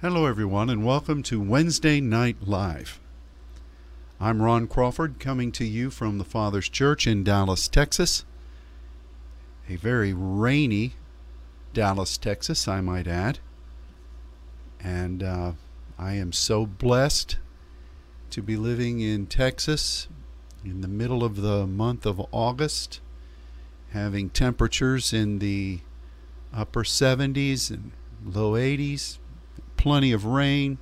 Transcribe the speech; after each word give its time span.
Hello, 0.00 0.26
everyone, 0.26 0.70
and 0.70 0.86
welcome 0.86 1.24
to 1.24 1.40
Wednesday 1.40 2.00
Night 2.00 2.36
Live. 2.46 3.00
I'm 4.20 4.40
Ron 4.40 4.68
Crawford 4.68 5.18
coming 5.18 5.50
to 5.50 5.64
you 5.64 5.90
from 5.90 6.18
the 6.18 6.24
Father's 6.24 6.68
Church 6.68 7.04
in 7.04 7.24
Dallas, 7.24 7.66
Texas. 7.66 8.24
A 9.68 9.74
very 9.74 10.14
rainy 10.14 10.92
Dallas, 11.74 12.16
Texas, 12.16 12.68
I 12.68 12.80
might 12.80 13.08
add. 13.08 13.40
And 14.78 15.20
uh, 15.20 15.52
I 15.98 16.12
am 16.12 16.30
so 16.30 16.64
blessed 16.64 17.38
to 18.30 18.40
be 18.40 18.56
living 18.56 19.00
in 19.00 19.26
Texas 19.26 20.06
in 20.64 20.80
the 20.80 20.86
middle 20.86 21.24
of 21.24 21.42
the 21.42 21.66
month 21.66 22.06
of 22.06 22.24
August, 22.30 23.00
having 23.90 24.30
temperatures 24.30 25.12
in 25.12 25.40
the 25.40 25.80
upper 26.54 26.84
70s 26.84 27.68
and 27.72 27.90
low 28.24 28.52
80s, 28.52 29.18
plenty 29.78 30.12
of 30.12 30.26
rain. 30.26 30.76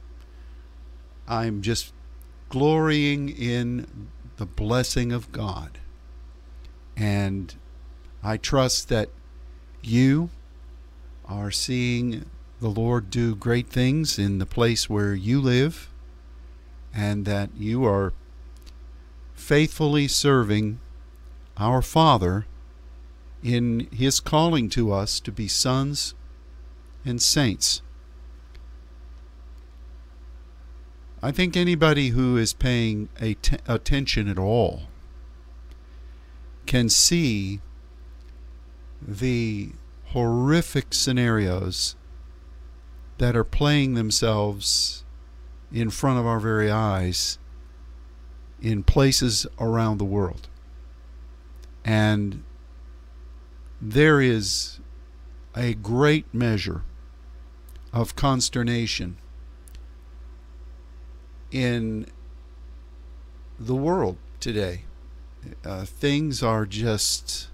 I'm 1.28 1.62
just 1.62 1.92
glorying 2.48 3.28
in 3.28 4.08
the 4.36 4.46
blessing 4.46 5.12
of 5.12 5.30
God. 5.30 5.78
And 6.96 7.54
I 8.22 8.36
trust 8.36 8.88
that 8.88 9.10
you 9.82 10.30
are 11.26 11.50
seeing 11.50 12.24
the 12.60 12.68
Lord 12.68 13.10
do 13.10 13.36
great 13.36 13.68
things 13.68 14.18
in 14.18 14.38
the 14.38 14.46
place 14.46 14.88
where 14.88 15.14
you 15.14 15.40
live, 15.40 15.90
and 16.94 17.26
that 17.26 17.50
you 17.56 17.84
are 17.84 18.14
faithfully 19.34 20.08
serving 20.08 20.80
our 21.58 21.82
Father 21.82 22.46
in 23.42 23.88
His 23.92 24.20
calling 24.20 24.70
to 24.70 24.92
us 24.92 25.20
to 25.20 25.30
be 25.30 25.48
sons 25.48 26.14
and 27.04 27.20
saints. 27.20 27.82
I 31.26 31.32
think 31.32 31.56
anybody 31.56 32.10
who 32.10 32.36
is 32.36 32.52
paying 32.52 33.08
attention 33.66 34.28
at 34.28 34.38
all 34.38 34.82
can 36.66 36.88
see 36.88 37.60
the 39.02 39.72
horrific 40.10 40.94
scenarios 40.94 41.96
that 43.18 43.34
are 43.34 43.42
playing 43.42 43.94
themselves 43.94 45.04
in 45.72 45.90
front 45.90 46.20
of 46.20 46.26
our 46.26 46.38
very 46.38 46.70
eyes 46.70 47.40
in 48.62 48.84
places 48.84 49.48
around 49.58 49.98
the 49.98 50.04
world. 50.04 50.48
And 51.84 52.44
there 53.82 54.20
is 54.20 54.78
a 55.56 55.74
great 55.74 56.32
measure 56.32 56.82
of 57.92 58.14
consternation 58.14 59.16
in 61.50 62.06
the 63.58 63.74
world 63.74 64.16
today. 64.40 64.82
Uh, 65.64 65.84
things 65.84 66.42
are 66.42 66.66
just 66.66 67.48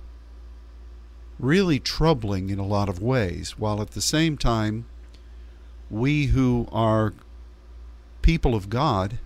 really 1.39 1.79
troubling 1.79 2.51
in 2.51 2.59
a 2.59 2.67
lot 2.67 2.89
of 2.89 3.03
ways, 3.03 3.59
while 3.59 3.83
at 3.83 3.91
the 3.91 4.01
same 4.01 4.39
time, 4.39 4.87
we 5.91 6.27
who 6.27 6.67
are 6.73 7.13
people 8.23 8.55
of 8.55 8.71
God 8.71 9.19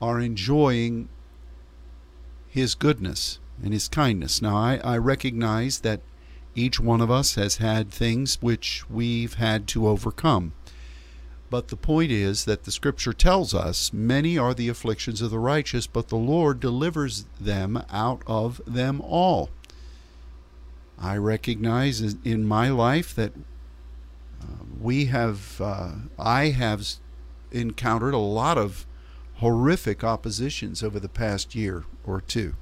are 0.00 0.20
enjoying 0.20 1.08
His 2.48 2.74
goodness 2.74 3.38
and 3.62 3.72
His 3.72 3.88
kindness. 3.88 4.40
Now, 4.40 4.56
I, 4.56 4.80
I 4.84 4.98
recognize 4.98 5.80
that 5.80 6.00
each 6.54 6.78
one 6.78 7.00
of 7.00 7.10
us 7.10 7.34
has 7.34 7.56
had 7.56 7.90
things 7.90 8.38
which 8.40 8.88
we've 8.90 9.34
had 9.34 9.66
to 9.68 9.88
overcome. 9.88 10.52
But 11.50 11.68
the 11.68 11.76
point 11.76 12.12
is 12.12 12.44
that 12.44 12.62
the 12.62 12.70
scripture 12.70 13.12
tells 13.12 13.52
us 13.52 13.92
many 13.92 14.38
are 14.38 14.54
the 14.54 14.68
afflictions 14.68 15.20
of 15.20 15.32
the 15.32 15.38
righteous, 15.40 15.88
but 15.88 16.08
the 16.08 16.16
Lord 16.16 16.60
delivers 16.60 17.26
them 17.40 17.82
out 17.90 18.22
of 18.26 18.60
them 18.66 19.00
all. 19.00 19.50
I 20.96 21.16
recognize 21.16 22.00
in 22.00 22.46
my 22.46 22.68
life 22.68 23.14
that 23.16 23.32
uh, 24.40 24.46
we 24.80 25.06
have, 25.06 25.60
uh, 25.60 25.92
I 26.18 26.50
have 26.50 26.86
encountered 27.50 28.14
a 28.14 28.18
lot 28.18 28.56
of 28.56 28.86
horrific 29.36 30.04
oppositions 30.04 30.82
over 30.84 31.00
the 31.00 31.08
past 31.08 31.54
year 31.54 31.84
or 32.04 32.20
two. 32.20 32.54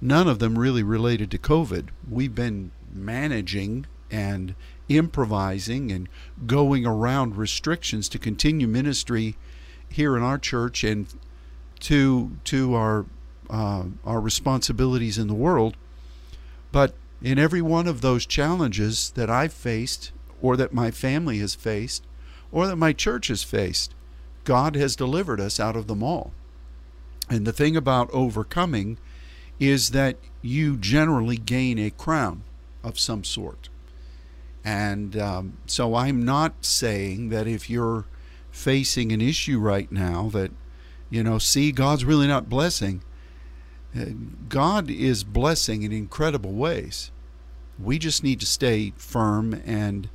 None 0.00 0.28
of 0.28 0.40
them 0.40 0.58
really 0.58 0.82
related 0.82 1.30
to 1.30 1.38
COVID. 1.38 1.88
We've 2.08 2.34
been 2.34 2.72
managing 2.92 3.86
and 4.10 4.54
improvising 4.88 5.92
and 5.92 6.08
going 6.46 6.86
around 6.86 7.36
restrictions 7.36 8.08
to 8.08 8.18
continue 8.18 8.66
ministry 8.66 9.36
here 9.88 10.16
in 10.16 10.22
our 10.22 10.38
church 10.38 10.84
and 10.84 11.06
to 11.80 12.36
to 12.44 12.74
our 12.74 13.06
uh, 13.50 13.84
our 14.04 14.20
responsibilities 14.20 15.18
in 15.18 15.28
the 15.28 15.34
world. 15.34 15.76
But 16.70 16.94
in 17.22 17.38
every 17.38 17.62
one 17.62 17.86
of 17.86 18.00
those 18.00 18.26
challenges 18.26 19.10
that 19.10 19.30
I've 19.30 19.52
faced, 19.52 20.12
or 20.40 20.56
that 20.56 20.72
my 20.72 20.90
family 20.90 21.38
has 21.38 21.54
faced, 21.54 22.04
or 22.52 22.66
that 22.66 22.76
my 22.76 22.92
church 22.92 23.28
has 23.28 23.42
faced, 23.42 23.94
God 24.44 24.76
has 24.76 24.96
delivered 24.96 25.40
us 25.40 25.58
out 25.58 25.76
of 25.76 25.86
them 25.86 26.02
all. 26.02 26.32
And 27.28 27.46
the 27.46 27.52
thing 27.52 27.76
about 27.76 28.10
overcoming 28.12 28.98
is 29.58 29.90
that 29.90 30.16
you 30.40 30.76
generally 30.76 31.36
gain 31.36 31.78
a 31.78 31.90
crown 31.90 32.44
of 32.84 32.98
some 32.98 33.24
sort. 33.24 33.68
And 34.64 35.16
um, 35.16 35.58
so 35.66 35.94
I'm 35.94 36.24
not 36.24 36.64
saying 36.64 37.30
that 37.30 37.46
if 37.46 37.70
you're 37.70 38.04
facing 38.50 39.12
an 39.12 39.20
issue 39.20 39.58
right 39.58 39.90
now 39.90 40.28
that, 40.32 40.50
you 41.10 41.22
know, 41.22 41.38
see, 41.38 41.72
God's 41.72 42.04
really 42.04 42.26
not 42.26 42.48
blessing. 42.48 43.02
Uh, 43.98 44.06
God 44.48 44.90
is 44.90 45.24
blessing 45.24 45.82
in 45.82 45.92
incredible 45.92 46.52
ways. 46.52 47.10
We 47.78 47.98
just 47.98 48.22
need 48.22 48.40
to 48.40 48.46
stay 48.46 48.92
firm 48.96 49.62
and 49.64 50.08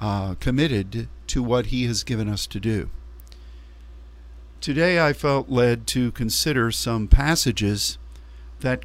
uh, 0.00 0.34
committed 0.36 1.08
to 1.26 1.42
what 1.42 1.66
He 1.66 1.86
has 1.86 2.04
given 2.04 2.28
us 2.28 2.46
to 2.46 2.60
do. 2.60 2.90
Today 4.60 5.04
I 5.04 5.12
felt 5.12 5.48
led 5.48 5.86
to 5.88 6.12
consider 6.12 6.70
some 6.70 7.08
passages 7.08 7.98
that 8.60 8.84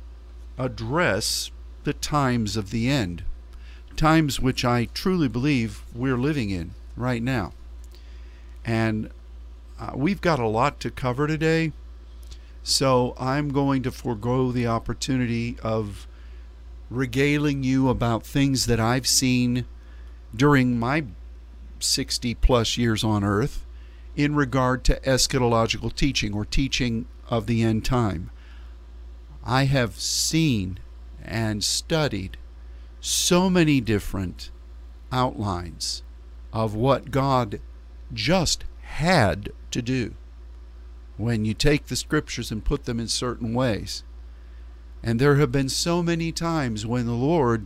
address 0.58 1.52
the 1.84 1.94
times 1.94 2.58
of 2.58 2.70
the 2.70 2.90
end 2.90 3.24
times 3.96 4.40
which 4.40 4.66
I 4.66 4.86
truly 4.94 5.28
believe 5.28 5.84
we're 5.94 6.18
living 6.18 6.50
in 6.50 6.72
right 6.96 7.22
now. 7.22 7.54
And 8.66 9.10
uh, 9.80 9.92
we've 9.96 10.22
got 10.22 10.40
a 10.40 10.48
lot 10.48 10.80
to 10.82 10.92
cover 10.92 11.28
today, 11.28 11.72
so 12.64 13.14
I'm 13.20 13.50
going 13.50 13.84
to 13.84 13.92
forego 13.92 14.52
the 14.52 14.68
opportunity 14.68 15.58
of 15.64 16.08
regaling 16.90 17.64
you 17.64 17.90
about 17.90 18.26
things 18.26 18.66
that 18.68 18.80
I've 18.80 19.08
seen 19.08 19.66
during 20.36 20.80
my 20.80 21.06
60 21.80 22.36
plus 22.36 22.78
years 22.78 23.04
on 23.04 23.24
earth 23.24 23.66
in 24.16 24.36
regard 24.36 24.84
to 24.86 25.00
eschatological 25.02 25.94
teaching 25.94 26.34
or 26.34 26.46
teaching 26.46 27.06
of 27.30 27.48
the 27.48 27.64
end 27.64 27.84
time. 27.84 28.30
I 29.44 29.66
have 29.66 30.00
seen 30.00 30.80
and 31.24 31.64
studied 31.64 32.38
so 33.06 33.50
many 33.50 33.82
different 33.82 34.50
outlines 35.12 36.04
of 36.54 36.74
what 36.74 37.12
God 37.12 37.60
just 38.14 38.64
had 38.82 39.52
to 39.72 39.82
do 39.82 40.14
when 41.18 41.44
you 41.44 41.54
take 41.54 41.88
the 41.88 41.98
scriptures 41.98 42.50
and 42.50 42.64
put 42.64 42.86
them 42.86 43.02
in 43.02 43.10
certain 43.10 43.54
ways. 43.54 44.04
And 45.04 45.20
there 45.20 45.36
have 45.36 45.52
been 45.52 45.68
so 45.68 46.02
many 46.02 46.32
times 46.32 46.86
when 46.86 47.06
the 47.06 47.12
Lord 47.12 47.66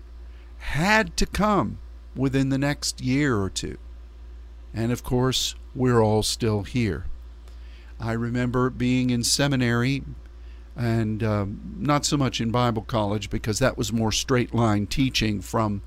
had 0.58 1.16
to 1.18 1.28
come 1.28 1.78
within 2.16 2.50
the 2.50 2.58
next 2.58 3.00
year 3.00 3.38
or 3.40 3.52
two. 3.52 3.78
And 4.74 4.92
of 4.92 5.04
course, 5.04 5.54
we're 5.76 6.02
all 6.02 6.24
still 6.24 6.64
here. 6.64 7.06
I 8.00 8.14
remember 8.14 8.72
being 8.72 9.12
in 9.12 9.24
seminary 9.24 10.04
and 10.78 11.24
um, 11.24 11.76
not 11.80 12.06
so 12.06 12.16
much 12.16 12.40
in 12.40 12.52
Bible 12.52 12.84
college 12.84 13.30
because 13.30 13.58
that 13.60 13.78
was 13.78 13.92
more 13.92 14.12
straight 14.12 14.54
line 14.54 14.86
teaching 14.86 15.42
from 15.42 15.82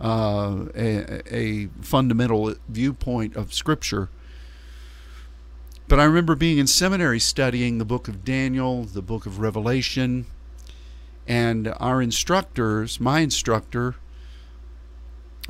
uh, 0.00 0.66
a, 0.76 1.36
a, 1.36 1.66
fundamental 1.82 2.54
viewpoint 2.68 3.34
of 3.34 3.52
Scripture. 3.52 4.08
But 5.88 5.98
I 5.98 6.04
remember 6.04 6.36
being 6.36 6.58
in 6.58 6.68
seminary 6.68 7.18
studying 7.18 7.78
the 7.78 7.84
book 7.84 8.06
of 8.06 8.24
Daniel, 8.24 8.84
the 8.84 9.02
book 9.02 9.26
of 9.26 9.40
Revelation, 9.40 10.26
and 11.26 11.74
our 11.80 12.00
instructors, 12.00 13.00
my 13.00 13.20
instructor, 13.20 13.96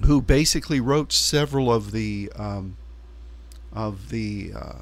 who 0.06 0.22
basically 0.22 0.80
wrote 0.80 1.12
several 1.12 1.70
of 1.70 1.92
the 1.92 2.32
um, 2.36 2.76
of 3.72 4.08
the 4.08 4.52
uh, 4.56 4.78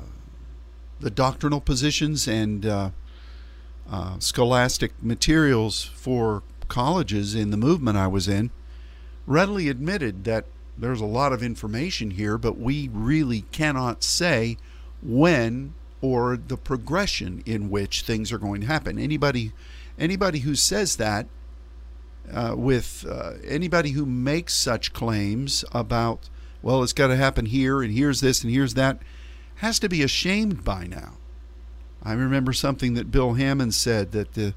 the 1.00 1.10
doctrinal 1.10 1.60
positions 1.60 2.28
and 2.28 2.64
uh, 2.64 2.90
uh, 3.90 4.18
scholastic 4.18 4.92
materials 5.02 5.84
for 5.84 6.42
colleges 6.68 7.34
in 7.34 7.50
the 7.50 7.56
movement 7.56 7.96
I 7.96 8.06
was 8.08 8.26
in 8.28 8.50
readily 9.26 9.68
admitted 9.68 10.24
that 10.24 10.46
there's 10.78 11.00
a 11.00 11.06
lot 11.06 11.32
of 11.32 11.42
information 11.42 12.12
here, 12.12 12.38
but 12.38 12.58
we 12.58 12.88
really 12.92 13.42
cannot 13.52 14.04
say 14.04 14.56
when 15.02 15.74
or 16.00 16.36
the 16.36 16.56
progression 16.56 17.42
in 17.46 17.70
which 17.70 18.02
things 18.02 18.30
are 18.30 18.38
going 18.38 18.60
to 18.60 18.66
happen. 18.66 18.98
Anybody, 18.98 19.52
anybody 19.98 20.40
who 20.40 20.54
says 20.54 20.96
that, 20.96 21.26
uh, 22.32 22.54
with 22.56 23.06
uh, 23.08 23.34
anybody 23.44 23.90
who 23.90 24.04
makes 24.04 24.54
such 24.54 24.92
claims 24.92 25.64
about, 25.72 26.28
well, 26.60 26.82
it's 26.82 26.92
got 26.92 27.06
to 27.08 27.16
happen 27.16 27.46
here 27.46 27.82
and 27.82 27.92
here's 27.92 28.20
this 28.20 28.42
and 28.42 28.52
here's 28.52 28.74
that, 28.74 28.98
has 29.56 29.78
to 29.78 29.88
be 29.88 30.02
ashamed 30.02 30.64
by 30.64 30.86
now. 30.86 31.14
I 32.06 32.12
remember 32.12 32.52
something 32.52 32.94
that 32.94 33.10
Bill 33.10 33.34
Hamon 33.34 33.72
said 33.72 34.12
that 34.12 34.34
the, 34.34 34.54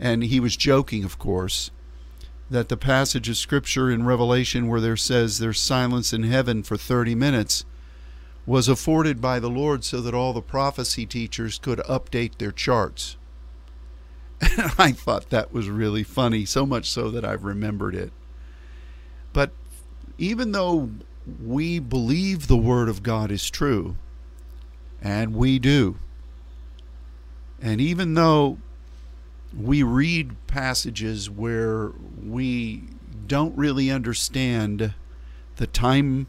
and 0.00 0.24
he 0.24 0.40
was 0.40 0.56
joking, 0.56 1.04
of 1.04 1.18
course, 1.18 1.70
that 2.48 2.70
the 2.70 2.76
passage 2.78 3.28
of 3.28 3.36
scripture 3.36 3.90
in 3.90 4.06
Revelation 4.06 4.66
where 4.66 4.80
there 4.80 4.96
says 4.96 5.38
there's 5.38 5.60
silence 5.60 6.14
in 6.14 6.22
heaven 6.22 6.62
for 6.62 6.78
30 6.78 7.14
minutes 7.14 7.66
was 8.46 8.66
afforded 8.66 9.20
by 9.20 9.38
the 9.38 9.50
Lord 9.50 9.84
so 9.84 10.00
that 10.00 10.14
all 10.14 10.32
the 10.32 10.40
prophecy 10.40 11.04
teachers 11.04 11.58
could 11.58 11.80
update 11.80 12.38
their 12.38 12.50
charts. 12.50 13.18
And 14.40 14.72
I 14.78 14.92
thought 14.92 15.28
that 15.28 15.52
was 15.52 15.68
really 15.68 16.02
funny, 16.02 16.46
so 16.46 16.64
much 16.64 16.90
so 16.90 17.10
that 17.10 17.26
I've 17.26 17.44
remembered 17.44 17.94
it. 17.94 18.10
But 19.34 19.50
even 20.16 20.52
though 20.52 20.92
we 21.44 21.78
believe 21.78 22.46
the 22.46 22.56
Word 22.56 22.88
of 22.88 23.02
God 23.02 23.30
is 23.30 23.50
true, 23.50 23.96
and 25.02 25.34
we 25.34 25.58
do, 25.58 25.98
and 27.60 27.80
even 27.80 28.14
though 28.14 28.58
we 29.56 29.82
read 29.82 30.36
passages 30.46 31.30
where 31.30 31.92
we 32.22 32.84
don't 33.26 33.56
really 33.56 33.90
understand 33.90 34.94
the 35.56 35.66
time 35.66 36.26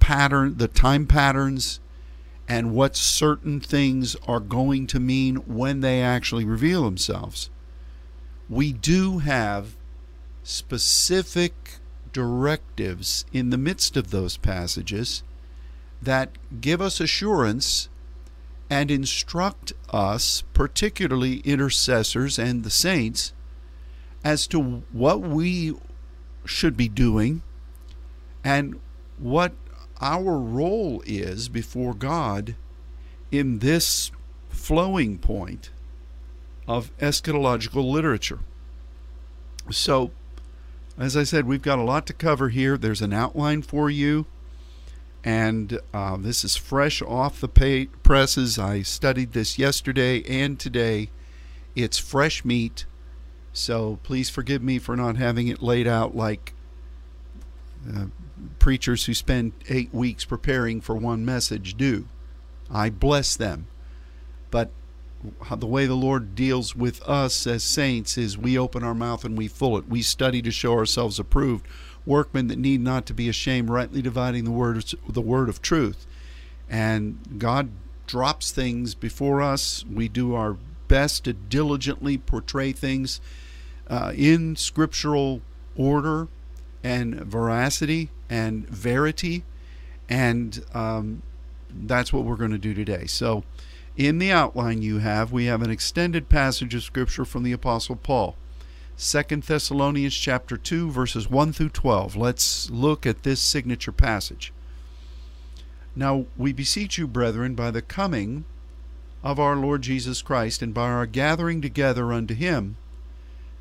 pattern, 0.00 0.56
the 0.56 0.68
time 0.68 1.06
patterns, 1.06 1.80
and 2.48 2.72
what 2.72 2.96
certain 2.96 3.60
things 3.60 4.16
are 4.26 4.40
going 4.40 4.86
to 4.86 5.00
mean 5.00 5.36
when 5.36 5.80
they 5.80 6.00
actually 6.00 6.44
reveal 6.44 6.84
themselves. 6.84 7.50
We 8.48 8.72
do 8.72 9.18
have 9.18 9.76
specific 10.42 11.78
directives 12.12 13.26
in 13.32 13.50
the 13.50 13.58
midst 13.58 13.96
of 13.96 14.10
those 14.10 14.38
passages 14.38 15.22
that 16.00 16.30
give 16.60 16.80
us 16.80 17.00
assurance 17.00 17.88
and 18.70 18.90
instruct 18.90 19.72
us, 19.90 20.42
particularly 20.52 21.38
intercessors 21.38 22.38
and 22.38 22.64
the 22.64 22.70
saints, 22.70 23.32
as 24.24 24.46
to 24.48 24.82
what 24.92 25.20
we 25.20 25.74
should 26.44 26.76
be 26.76 26.88
doing 26.88 27.42
and 28.44 28.78
what 29.18 29.52
our 30.00 30.38
role 30.38 31.02
is 31.06 31.48
before 31.48 31.94
God 31.94 32.54
in 33.30 33.58
this 33.58 34.10
flowing 34.48 35.18
point 35.18 35.70
of 36.66 36.96
eschatological 36.98 37.90
literature. 37.90 38.40
So, 39.70 40.10
as 40.98 41.16
I 41.16 41.24
said, 41.24 41.46
we've 41.46 41.62
got 41.62 41.78
a 41.78 41.82
lot 41.84 42.06
to 42.06 42.12
cover 42.12 42.48
here. 42.48 42.76
There's 42.76 43.02
an 43.02 43.12
outline 43.12 43.62
for 43.62 43.90
you, 43.90 44.26
and 45.28 45.78
uh, 45.92 46.16
this 46.16 46.42
is 46.42 46.56
fresh 46.56 47.02
off 47.02 47.38
the 47.38 47.86
presses. 48.02 48.58
I 48.58 48.80
studied 48.80 49.34
this 49.34 49.58
yesterday 49.58 50.22
and 50.26 50.58
today. 50.58 51.10
It's 51.76 51.98
fresh 51.98 52.46
meat, 52.46 52.86
so 53.52 53.98
please 54.04 54.30
forgive 54.30 54.62
me 54.62 54.78
for 54.78 54.96
not 54.96 55.18
having 55.18 55.48
it 55.48 55.60
laid 55.60 55.86
out 55.86 56.16
like 56.16 56.54
uh, 57.94 58.06
preachers 58.58 59.04
who 59.04 59.12
spend 59.12 59.52
eight 59.68 59.92
weeks 59.92 60.24
preparing 60.24 60.80
for 60.80 60.96
one 60.96 61.26
message 61.26 61.76
do. 61.76 62.08
I 62.70 62.88
bless 62.88 63.36
them. 63.36 63.66
But 64.50 64.70
the 65.54 65.66
way 65.66 65.84
the 65.84 65.94
Lord 65.94 66.34
deals 66.34 66.74
with 66.74 67.02
us 67.02 67.46
as 67.46 67.62
saints 67.62 68.16
is 68.16 68.38
we 68.38 68.56
open 68.58 68.82
our 68.82 68.94
mouth 68.94 69.26
and 69.26 69.36
we 69.36 69.46
fill 69.46 69.76
it. 69.76 69.90
We 69.90 70.00
study 70.00 70.40
to 70.40 70.50
show 70.50 70.72
ourselves 70.72 71.18
approved, 71.18 71.66
workmen 72.08 72.48
that 72.48 72.58
need 72.58 72.80
not 72.80 73.06
to 73.06 73.14
be 73.14 73.28
ashamed, 73.28 73.68
rightly 73.68 74.02
dividing 74.02 74.44
the 74.44 74.50
word 74.50 74.84
the 75.08 75.20
word 75.20 75.48
of 75.48 75.62
truth. 75.62 76.06
And 76.68 77.18
God 77.38 77.70
drops 78.06 78.50
things 78.50 78.94
before 78.94 79.40
us. 79.40 79.84
We 79.84 80.08
do 80.08 80.34
our 80.34 80.56
best 80.88 81.24
to 81.24 81.34
diligently 81.34 82.18
portray 82.18 82.72
things 82.72 83.20
uh, 83.88 84.12
in 84.16 84.56
scriptural 84.56 85.42
order 85.76 86.28
and 86.82 87.14
veracity 87.14 88.10
and 88.28 88.68
verity. 88.68 89.44
And 90.08 90.64
um, 90.72 91.22
that's 91.70 92.12
what 92.12 92.24
we're 92.24 92.36
going 92.36 92.50
to 92.50 92.58
do 92.58 92.74
today. 92.74 93.06
So, 93.06 93.44
in 93.96 94.18
the 94.18 94.30
outline 94.30 94.80
you 94.80 94.98
have, 94.98 95.32
we 95.32 95.46
have 95.46 95.60
an 95.60 95.70
extended 95.70 96.28
passage 96.28 96.72
of 96.74 96.84
Scripture 96.84 97.24
from 97.24 97.42
the 97.42 97.52
Apostle 97.52 97.96
Paul. 97.96 98.36
2 99.00 99.22
Thessalonians 99.22 100.16
chapter 100.16 100.56
2 100.56 100.90
verses 100.90 101.30
1 101.30 101.52
through 101.52 101.68
12. 101.68 102.16
Let's 102.16 102.68
look 102.68 103.06
at 103.06 103.22
this 103.22 103.40
signature 103.40 103.92
passage. 103.92 104.52
Now 105.94 106.26
we 106.36 106.52
beseech 106.52 106.98
you, 106.98 107.06
brethren, 107.06 107.54
by 107.54 107.70
the 107.70 107.80
coming 107.80 108.44
of 109.22 109.38
our 109.38 109.54
Lord 109.54 109.82
Jesus 109.82 110.20
Christ 110.20 110.62
and 110.62 110.74
by 110.74 110.90
our 110.90 111.06
gathering 111.06 111.62
together 111.62 112.12
unto 112.12 112.34
him, 112.34 112.76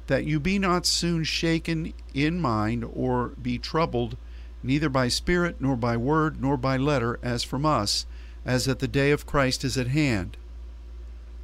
that 0.07 0.25
you 0.25 0.39
be 0.39 0.57
not 0.57 0.87
soon 0.87 1.23
shaken 1.23 1.93
in 2.15 2.41
mind 2.41 2.83
or 2.91 3.33
be 3.39 3.59
troubled 3.59 4.17
neither 4.63 4.89
by 4.89 5.07
spirit, 5.07 5.57
nor 5.59 5.75
by 5.75 5.95
word, 5.97 6.41
nor 6.41 6.57
by 6.57 6.77
letter, 6.77 7.19
as 7.21 7.43
from 7.43 7.63
us, 7.63 8.07
as 8.43 8.65
that 8.65 8.79
the 8.79 8.87
day 8.87 9.11
of 9.11 9.27
Christ 9.27 9.63
is 9.63 9.77
at 9.77 9.89
hand. 9.89 10.35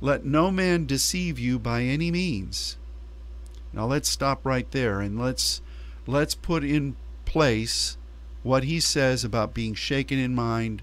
Let 0.01 0.25
no 0.25 0.49
man 0.49 0.87
deceive 0.87 1.37
you 1.37 1.59
by 1.59 1.83
any 1.83 2.09
means. 2.09 2.77
Now 3.73 3.85
let's 3.85 4.07
stop 4.09 4.45
right 4.45 4.69
there 4.71 5.01
and 5.01 5.19
let's 5.19 5.61
let's 6.05 6.35
put 6.35 6.63
in 6.63 6.95
place 7.25 7.97
what 8.43 8.65
he 8.65 8.79
says 8.79 9.23
about 9.23 9.53
being 9.53 9.73
shaken 9.73 10.19
in 10.19 10.35
mind. 10.35 10.81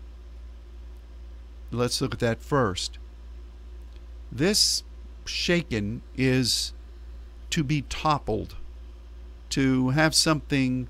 Let's 1.71 2.01
look 2.01 2.15
at 2.15 2.21
that 2.21 2.43
first. 2.43 2.99
This 4.33 4.83
shaken 5.25 6.03
is 6.17 6.73
to 7.51 7.63
be 7.63 7.83
toppled, 7.83 8.57
to 9.51 9.91
have 9.91 10.15
something 10.15 10.89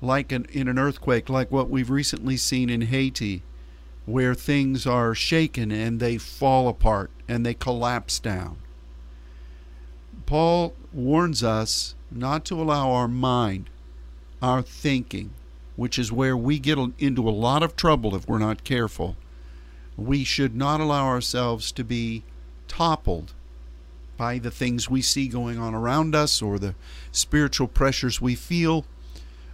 like 0.00 0.32
an, 0.32 0.46
in 0.52 0.68
an 0.68 0.78
earthquake, 0.78 1.28
like 1.28 1.50
what 1.50 1.70
we've 1.70 1.90
recently 1.90 2.36
seen 2.36 2.68
in 2.68 2.82
Haiti, 2.82 3.42
where 4.04 4.34
things 4.34 4.86
are 4.86 5.14
shaken 5.14 5.70
and 5.70 5.98
they 5.98 6.18
fall 6.18 6.68
apart 6.68 7.10
and 7.28 7.46
they 7.46 7.54
collapse 7.54 8.18
down. 8.18 8.58
Paul 10.32 10.72
warns 10.94 11.42
us 11.42 11.94
not 12.10 12.46
to 12.46 12.58
allow 12.58 12.90
our 12.90 13.06
mind, 13.06 13.68
our 14.40 14.62
thinking, 14.62 15.32
which 15.76 15.98
is 15.98 16.10
where 16.10 16.34
we 16.34 16.58
get 16.58 16.78
into 16.98 17.28
a 17.28 17.38
lot 17.48 17.62
of 17.62 17.76
trouble 17.76 18.16
if 18.16 18.26
we're 18.26 18.38
not 18.38 18.64
careful. 18.64 19.18
We 19.94 20.24
should 20.24 20.56
not 20.56 20.80
allow 20.80 21.04
ourselves 21.04 21.70
to 21.72 21.84
be 21.84 22.22
toppled 22.66 23.34
by 24.16 24.38
the 24.38 24.50
things 24.50 24.88
we 24.88 25.02
see 25.02 25.28
going 25.28 25.58
on 25.58 25.74
around 25.74 26.14
us 26.14 26.40
or 26.40 26.58
the 26.58 26.76
spiritual 27.10 27.68
pressures 27.68 28.22
we 28.22 28.34
feel 28.34 28.86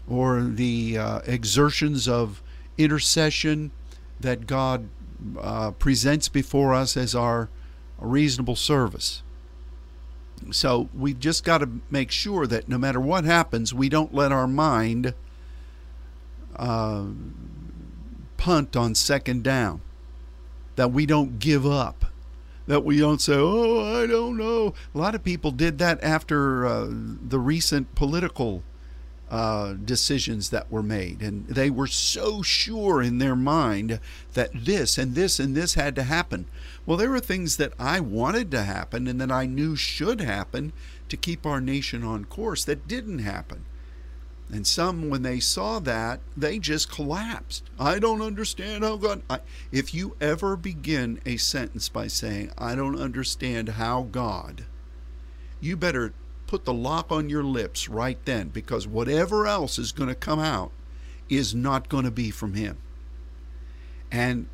or 0.09 0.43
the 0.43 0.97
uh, 0.97 1.19
exertions 1.25 2.07
of 2.07 2.41
intercession 2.77 3.73
that 4.21 4.47
God 4.47 4.89
uh, 5.41 5.73
presents 5.73 6.29
before 6.29 6.73
us 6.73 6.97
as 6.97 7.17
our 7.17 7.49
reasonable 7.99 8.55
service. 8.55 9.25
So 10.51 10.89
we've 10.95 11.19
just 11.19 11.45
got 11.45 11.59
to 11.59 11.69
make 11.91 12.11
sure 12.11 12.47
that 12.47 12.69
no 12.69 12.79
matter 12.79 13.01
what 13.01 13.25
happens, 13.25 13.75
we 13.75 13.89
don't 13.89 14.15
let 14.15 14.33
our 14.33 14.47
mind 14.47 15.15
uh, 16.57 17.07
punt 18.37 18.77
on 18.77 18.95
second 18.95 19.45
down, 19.45 19.81
that 20.77 20.93
we 20.93 21.07
don't 21.07 21.39
give 21.39 21.67
up, 21.67 22.07
that 22.67 22.85
we 22.85 22.99
don't 22.99 23.21
say, 23.21 23.35
oh, 23.37 24.03
I 24.03 24.07
don't 24.07 24.37
know. 24.37 24.75
A 24.95 24.99
lot 24.99 25.15
of 25.15 25.25
people 25.25 25.51
did 25.51 25.79
that 25.79 26.03
after 26.03 26.67
uh, 26.67 26.87
the 26.89 27.39
recent 27.39 27.95
political 27.95 28.63
uh, 29.31 29.75
decisions 29.75 30.51
that 30.51 30.71
were 30.71 30.83
made. 30.83 31.21
And 31.21 31.47
they 31.47 31.71
were 31.71 31.87
so 31.87 32.43
sure 32.43 33.03
in 33.03 33.19
their 33.19 33.37
mind 33.37 34.01
that 34.35 34.51
this 34.55 34.99
and 34.99 35.15
this 35.15 35.39
and 35.39 35.55
this 35.55 35.75
had 35.75 35.95
to 35.97 36.03
happen. 36.03 36.47
Well, 36.87 36.97
there 36.97 37.11
were 37.11 37.21
things 37.21 37.57
that 37.59 37.73
I 37.79 38.01
wanted 38.01 38.51
to 38.53 38.63
happen 38.63 39.07
and 39.07 39.21
that 39.21 39.31
I 39.31 39.47
knew 39.47 39.77
should 39.77 40.21
happen 40.21 40.73
to 41.09 41.17
keep 41.17 41.45
our 41.45 41.61
nation 41.61 42.05
on 42.05 42.25
course 42.25 42.65
that 42.65 42.89
didn't 42.89 43.21
happen. 43.21 43.65
And 44.51 44.67
some, 44.67 45.11
when 45.11 45.23
they 45.23 45.41
saw 45.41 45.79
that, 45.81 46.21
they 46.35 46.59
just 46.59 46.91
collapsed. 46.91 47.65
I 47.79 47.99
don't 47.99 48.23
understand 48.23 48.83
how 48.83 48.97
God. 48.97 49.23
I, 49.29 49.41
if 49.71 49.93
you 49.93 50.17
ever 50.23 50.57
begin 50.57 51.21
a 51.27 51.37
sentence 51.37 51.91
by 51.91 52.07
saying, 52.07 52.53
I 52.57 52.75
don't 52.75 52.99
understand 52.99 53.71
how 53.71 54.05
God, 54.11 54.65
you 55.61 55.77
better 55.77 56.15
put 56.49 56.65
the 56.65 56.75
lock 56.75 57.13
on 57.13 57.29
your 57.29 57.45
lips 57.45 57.89
right 57.89 58.19
then 58.25 58.49
because 58.49 58.89
whatever 58.89 59.47
else 59.47 59.79
is 59.79 59.93
going 59.93 60.09
to 60.09 60.15
come 60.15 60.41
out 60.41 60.73
is 61.29 61.55
not 61.55 61.89
going 61.89 62.05
to 62.05 62.11
be 62.11 62.31
from 62.31 62.55
Him. 62.55 62.79
And 64.11 64.49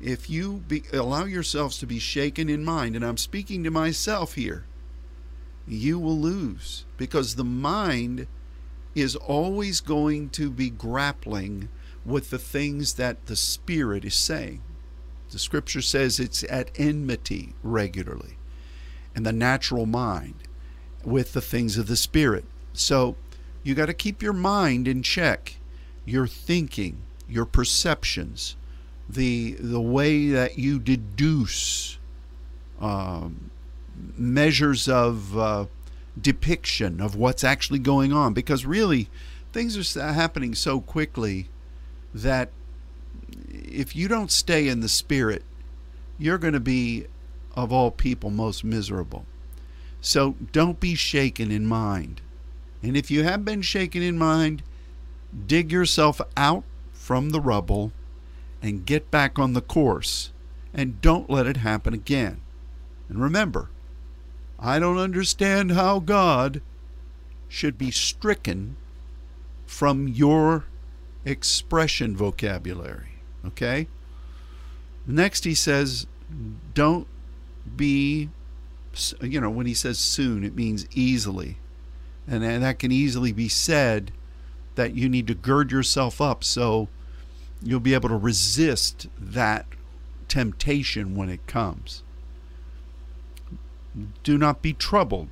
if 0.00 0.30
you 0.30 0.62
be, 0.66 0.84
allow 0.92 1.24
yourselves 1.24 1.76
to 1.78 1.86
be 1.86 1.98
shaken 1.98 2.48
in 2.48 2.64
mind, 2.64 2.96
and 2.96 3.04
I'm 3.04 3.18
speaking 3.18 3.64
to 3.64 3.70
myself 3.70 4.34
here, 4.34 4.64
you 5.66 5.98
will 5.98 6.18
lose 6.18 6.86
because 6.96 7.34
the 7.34 7.44
mind 7.44 8.26
is 8.94 9.14
always 9.16 9.80
going 9.80 10.30
to 10.30 10.50
be 10.50 10.70
grappling 10.70 11.68
with 12.04 12.30
the 12.30 12.38
things 12.38 12.94
that 12.94 13.26
the 13.26 13.36
Spirit 13.36 14.04
is 14.04 14.14
saying. 14.14 14.62
The 15.30 15.38
scripture 15.38 15.82
says 15.82 16.18
it's 16.18 16.44
at 16.44 16.70
enmity 16.76 17.54
regularly, 17.62 18.38
and 19.14 19.26
the 19.26 19.32
natural 19.32 19.86
mind 19.86 20.34
with 21.04 21.32
the 21.32 21.40
things 21.40 21.78
of 21.78 21.86
the 21.86 21.96
Spirit. 21.96 22.44
So 22.72 23.16
you 23.62 23.74
got 23.74 23.86
to 23.86 23.94
keep 23.94 24.22
your 24.22 24.32
mind 24.32 24.88
in 24.88 25.02
check, 25.02 25.56
your 26.04 26.26
thinking, 26.26 27.02
your 27.28 27.44
perceptions, 27.44 28.56
the 29.08 29.56
the 29.58 29.80
way 29.80 30.28
that 30.28 30.58
you 30.58 30.78
deduce 30.78 31.98
um, 32.80 33.50
measures 34.16 34.88
of 34.88 35.36
uh, 35.36 35.66
depiction 36.20 37.00
of 37.00 37.14
what's 37.16 37.44
actually 37.44 37.78
going 37.78 38.12
on, 38.12 38.32
because 38.32 38.64
really 38.64 39.08
things 39.52 39.96
are 39.96 40.12
happening 40.12 40.54
so 40.54 40.80
quickly 40.80 41.48
that 42.14 42.50
if 43.48 43.94
you 43.94 44.08
don't 44.08 44.30
stay 44.30 44.68
in 44.68 44.80
the 44.80 44.88
spirit, 44.88 45.42
you're 46.18 46.38
going 46.38 46.54
to 46.54 46.60
be 46.60 47.06
of 47.54 47.72
all 47.72 47.90
people 47.90 48.30
most 48.30 48.64
miserable. 48.64 49.24
So 50.00 50.36
don't 50.52 50.80
be 50.80 50.94
shaken 50.94 51.50
in 51.50 51.66
mind. 51.66 52.20
And 52.82 52.96
if 52.96 53.10
you 53.10 53.24
have 53.24 53.44
been 53.44 53.62
shaken 53.62 54.02
in 54.02 54.18
mind, 54.18 54.62
dig 55.46 55.70
yourself 55.70 56.20
out 56.36 56.64
from 56.92 57.30
the 57.30 57.40
rubble 57.40 57.92
and 58.62 58.86
get 58.86 59.10
back 59.10 59.38
on 59.38 59.52
the 59.52 59.60
course. 59.60 60.32
And 60.72 61.00
don't 61.00 61.28
let 61.28 61.46
it 61.46 61.58
happen 61.58 61.92
again. 61.92 62.40
And 63.08 63.20
remember, 63.20 63.68
I 64.58 64.78
don't 64.78 64.98
understand 64.98 65.72
how 65.72 65.98
God 65.98 66.62
should 67.48 67.76
be 67.76 67.90
stricken 67.90 68.76
from 69.66 70.08
your 70.08 70.64
expression 71.24 72.16
vocabulary. 72.16 73.22
Okay? 73.44 73.88
Next, 75.06 75.44
he 75.44 75.54
says, 75.54 76.06
don't 76.74 77.06
be, 77.76 78.30
you 79.20 79.40
know, 79.40 79.50
when 79.50 79.66
he 79.66 79.74
says 79.74 79.98
soon, 79.98 80.44
it 80.44 80.54
means 80.54 80.86
easily. 80.92 81.58
And 82.26 82.42
that 82.42 82.78
can 82.78 82.92
easily 82.92 83.32
be 83.32 83.48
said 83.48 84.12
that 84.74 84.94
you 84.94 85.08
need 85.08 85.26
to 85.26 85.34
gird 85.34 85.72
yourself 85.72 86.20
up 86.20 86.44
so 86.44 86.88
you'll 87.62 87.80
be 87.80 87.94
able 87.94 88.08
to 88.08 88.16
resist 88.16 89.08
that 89.18 89.66
temptation 90.28 91.14
when 91.14 91.28
it 91.28 91.46
comes. 91.46 92.02
Do 94.22 94.38
not 94.38 94.62
be 94.62 94.72
troubled. 94.72 95.28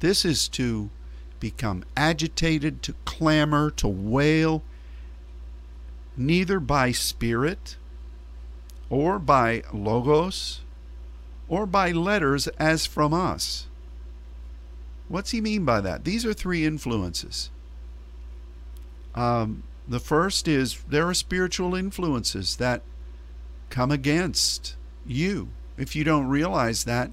This 0.00 0.24
is 0.24 0.48
to 0.48 0.90
become 1.38 1.84
agitated, 1.96 2.82
to 2.82 2.94
clamor, 3.04 3.70
to 3.72 3.86
wail, 3.86 4.62
neither 6.16 6.58
by 6.58 6.92
spirit 6.92 7.76
or 8.90 9.18
by 9.18 9.62
logos 9.72 10.62
or 11.48 11.66
by 11.66 11.90
letters 11.90 12.46
as 12.58 12.86
from 12.86 13.12
us. 13.14 13.66
What's 15.08 15.30
he 15.30 15.40
mean 15.40 15.64
by 15.64 15.80
that? 15.80 16.04
These 16.04 16.26
are 16.26 16.34
three 16.34 16.66
influences. 16.66 17.50
Um, 19.14 19.62
the 19.86 20.00
first 20.00 20.46
is 20.46 20.78
there 20.88 21.08
are 21.08 21.14
spiritual 21.14 21.74
influences 21.74 22.56
that 22.56 22.82
come 23.70 23.90
against 23.90 24.76
you. 25.06 25.48
If 25.78 25.96
you 25.96 26.04
don't 26.04 26.28
realize 26.28 26.84
that, 26.84 27.10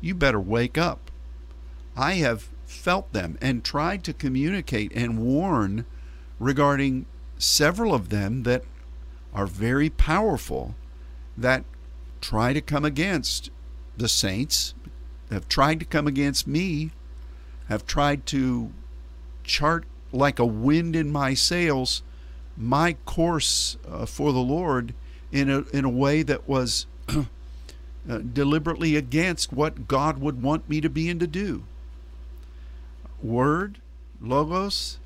you 0.00 0.14
better 0.14 0.40
wake 0.40 0.78
up. 0.78 1.10
I 1.96 2.14
have 2.14 2.48
felt 2.64 3.12
them 3.12 3.36
and 3.40 3.62
tried 3.62 4.04
to 4.04 4.12
communicate 4.12 4.92
and 4.94 5.18
warn 5.18 5.84
regarding 6.38 7.06
several 7.38 7.94
of 7.94 8.08
them 8.08 8.42
that 8.44 8.64
are 9.34 9.46
very 9.46 9.90
powerful 9.90 10.74
that 11.36 11.64
try 12.20 12.52
to 12.52 12.60
come 12.60 12.84
against 12.84 13.50
the 13.96 14.08
saints, 14.08 14.74
have 15.30 15.48
tried 15.48 15.80
to 15.80 15.86
come 15.86 16.06
against 16.06 16.46
me, 16.46 16.90
have 17.68 17.86
tried 17.86 18.26
to 18.26 18.70
chart 19.44 19.84
like 20.12 20.38
a 20.38 20.46
wind 20.46 20.94
in 20.94 21.10
my 21.10 21.34
sails 21.34 22.02
my 22.56 22.94
course 23.04 23.76
uh, 23.88 24.06
for 24.06 24.32
the 24.32 24.40
Lord 24.40 24.94
in 25.30 25.50
a, 25.50 25.60
in 25.72 25.84
a 25.84 25.90
way 25.90 26.22
that 26.22 26.48
was 26.48 26.86
uh, 27.08 27.24
deliberately 28.18 28.96
against 28.96 29.52
what 29.52 29.86
God 29.86 30.18
would 30.18 30.42
want 30.42 30.68
me 30.68 30.80
to 30.80 30.88
be 30.88 31.08
and 31.10 31.20
to 31.20 31.26
do. 31.26 31.64
Word, 33.22 33.80
logos, 34.20 34.98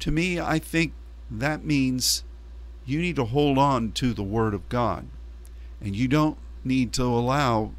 to 0.00 0.10
me, 0.10 0.40
I 0.40 0.58
think 0.58 0.92
that 1.30 1.64
means 1.64 2.24
you 2.84 3.00
need 3.00 3.16
to 3.16 3.24
hold 3.24 3.56
on 3.56 3.92
to 3.92 4.12
the 4.12 4.22
Word 4.22 4.52
of 4.52 4.68
God. 4.68 5.06
And 5.80 5.96
you 5.96 6.08
don't 6.08 6.36
need 6.64 6.92
to 6.94 7.04
allow 7.04 7.72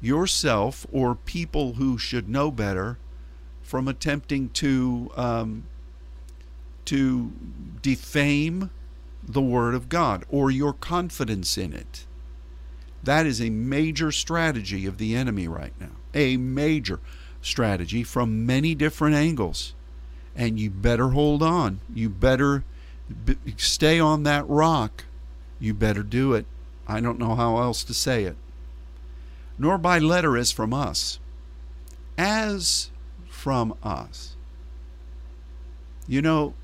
yourself 0.00 0.86
or 0.92 1.14
people 1.14 1.74
who 1.74 1.98
should 1.98 2.28
know 2.28 2.50
better 2.50 2.98
from 3.62 3.88
attempting 3.88 4.48
to 4.50 5.10
um, 5.16 5.64
to 6.84 7.32
defame 7.82 8.70
the 9.22 9.42
Word 9.42 9.74
of 9.74 9.88
God 9.88 10.24
or 10.30 10.50
your 10.50 10.72
confidence 10.72 11.58
in 11.58 11.74
it. 11.74 12.06
That 13.02 13.26
is 13.26 13.40
a 13.40 13.50
major 13.50 14.10
strategy 14.10 14.86
of 14.86 14.98
the 14.98 15.14
enemy 15.14 15.46
right 15.48 15.74
now. 15.78 15.90
A 16.14 16.36
major 16.36 17.00
strategy 17.42 18.02
from 18.02 18.46
many 18.46 18.74
different 18.74 19.14
angles. 19.14 19.74
And 20.34 20.58
you 20.58 20.70
better 20.70 21.10
hold 21.10 21.42
on. 21.42 21.80
You 21.94 22.08
better 22.08 22.64
stay 23.56 24.00
on 24.00 24.22
that 24.22 24.48
rock. 24.48 25.04
You 25.60 25.74
better 25.74 26.02
do 26.02 26.32
it. 26.32 26.46
I 26.86 27.00
don't 27.00 27.18
know 27.18 27.34
how 27.34 27.58
else 27.58 27.84
to 27.84 27.94
say 27.94 28.24
it. 28.24 28.36
Nor 29.58 29.78
by 29.78 29.98
letter 29.98 30.36
as 30.36 30.52
from 30.52 30.72
us. 30.72 31.18
As 32.16 32.90
from 33.28 33.74
us. 33.82 34.36
You 36.06 36.22
know, 36.22 36.54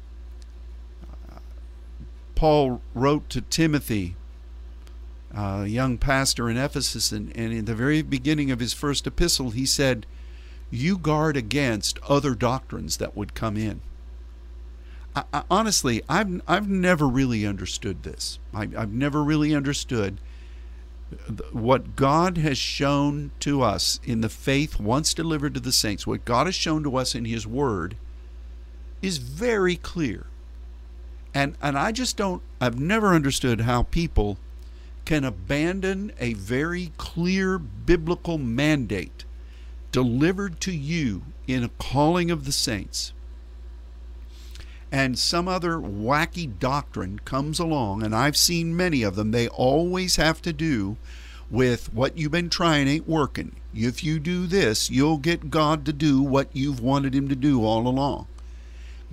Paul 2.34 2.80
wrote 2.94 3.28
to 3.30 3.40
Timothy, 3.40 4.16
a 5.34 5.66
young 5.66 5.98
pastor 5.98 6.50
in 6.50 6.56
Ephesus, 6.56 7.12
and, 7.12 7.34
and 7.36 7.52
in 7.52 7.64
the 7.64 7.74
very 7.74 8.02
beginning 8.02 8.50
of 8.50 8.60
his 8.60 8.72
first 8.72 9.06
epistle, 9.06 9.50
he 9.50 9.66
said, 9.66 10.06
You 10.70 10.98
guard 10.98 11.36
against 11.36 11.98
other 12.08 12.34
doctrines 12.34 12.96
that 12.98 13.16
would 13.16 13.34
come 13.34 13.56
in. 13.56 13.80
I, 15.14 15.24
I, 15.32 15.42
honestly, 15.50 16.02
I've, 16.08 16.42
I've 16.48 16.68
never 16.68 17.06
really 17.06 17.46
understood 17.46 18.02
this. 18.02 18.38
I, 18.52 18.68
I've 18.76 18.92
never 18.92 19.22
really 19.22 19.54
understood 19.54 20.18
what 21.52 21.96
God 21.96 22.38
has 22.38 22.58
shown 22.58 23.30
to 23.40 23.62
us 23.62 24.00
in 24.04 24.20
the 24.20 24.28
faith 24.28 24.78
once 24.80 25.14
delivered 25.14 25.54
to 25.54 25.60
the 25.60 25.72
saints, 25.72 26.06
what 26.06 26.24
God 26.24 26.46
has 26.46 26.54
shown 26.54 26.82
to 26.84 26.96
us 26.96 27.14
in 27.14 27.24
His 27.24 27.46
Word, 27.46 27.96
is 29.02 29.18
very 29.18 29.76
clear. 29.76 30.26
And 31.34 31.56
and 31.60 31.78
I 31.78 31.92
just 31.92 32.16
don't 32.16 32.42
I've 32.60 32.78
never 32.78 33.08
understood 33.08 33.62
how 33.62 33.82
people 33.84 34.38
can 35.04 35.24
abandon 35.24 36.12
a 36.18 36.34
very 36.34 36.92
clear 36.96 37.58
biblical 37.58 38.38
mandate 38.38 39.24
delivered 39.92 40.60
to 40.60 40.72
you 40.72 41.22
in 41.46 41.62
a 41.62 41.68
calling 41.78 42.30
of 42.30 42.46
the 42.46 42.52
saints 42.52 43.12
and 44.94 45.18
some 45.18 45.48
other 45.48 45.76
wacky 45.76 46.58
doctrine 46.58 47.18
comes 47.20 47.58
along 47.58 48.02
and 48.02 48.14
I've 48.14 48.36
seen 48.36 48.76
many 48.76 49.02
of 49.02 49.16
them 49.16 49.30
they 49.30 49.48
always 49.48 50.16
have 50.16 50.40
to 50.42 50.52
do 50.52 50.96
with 51.50 51.92
what 51.92 52.16
you've 52.16 52.32
been 52.32 52.50
trying 52.50 52.88
ain't 52.88 53.08
working 53.08 53.56
if 53.74 54.04
you 54.04 54.18
do 54.18 54.46
this 54.46 54.90
you'll 54.90 55.18
get 55.18 55.50
God 55.50 55.84
to 55.86 55.92
do 55.92 56.22
what 56.22 56.48
you've 56.52 56.80
wanted 56.80 57.14
him 57.14 57.28
to 57.28 57.36
do 57.36 57.64
all 57.64 57.86
along 57.86 58.26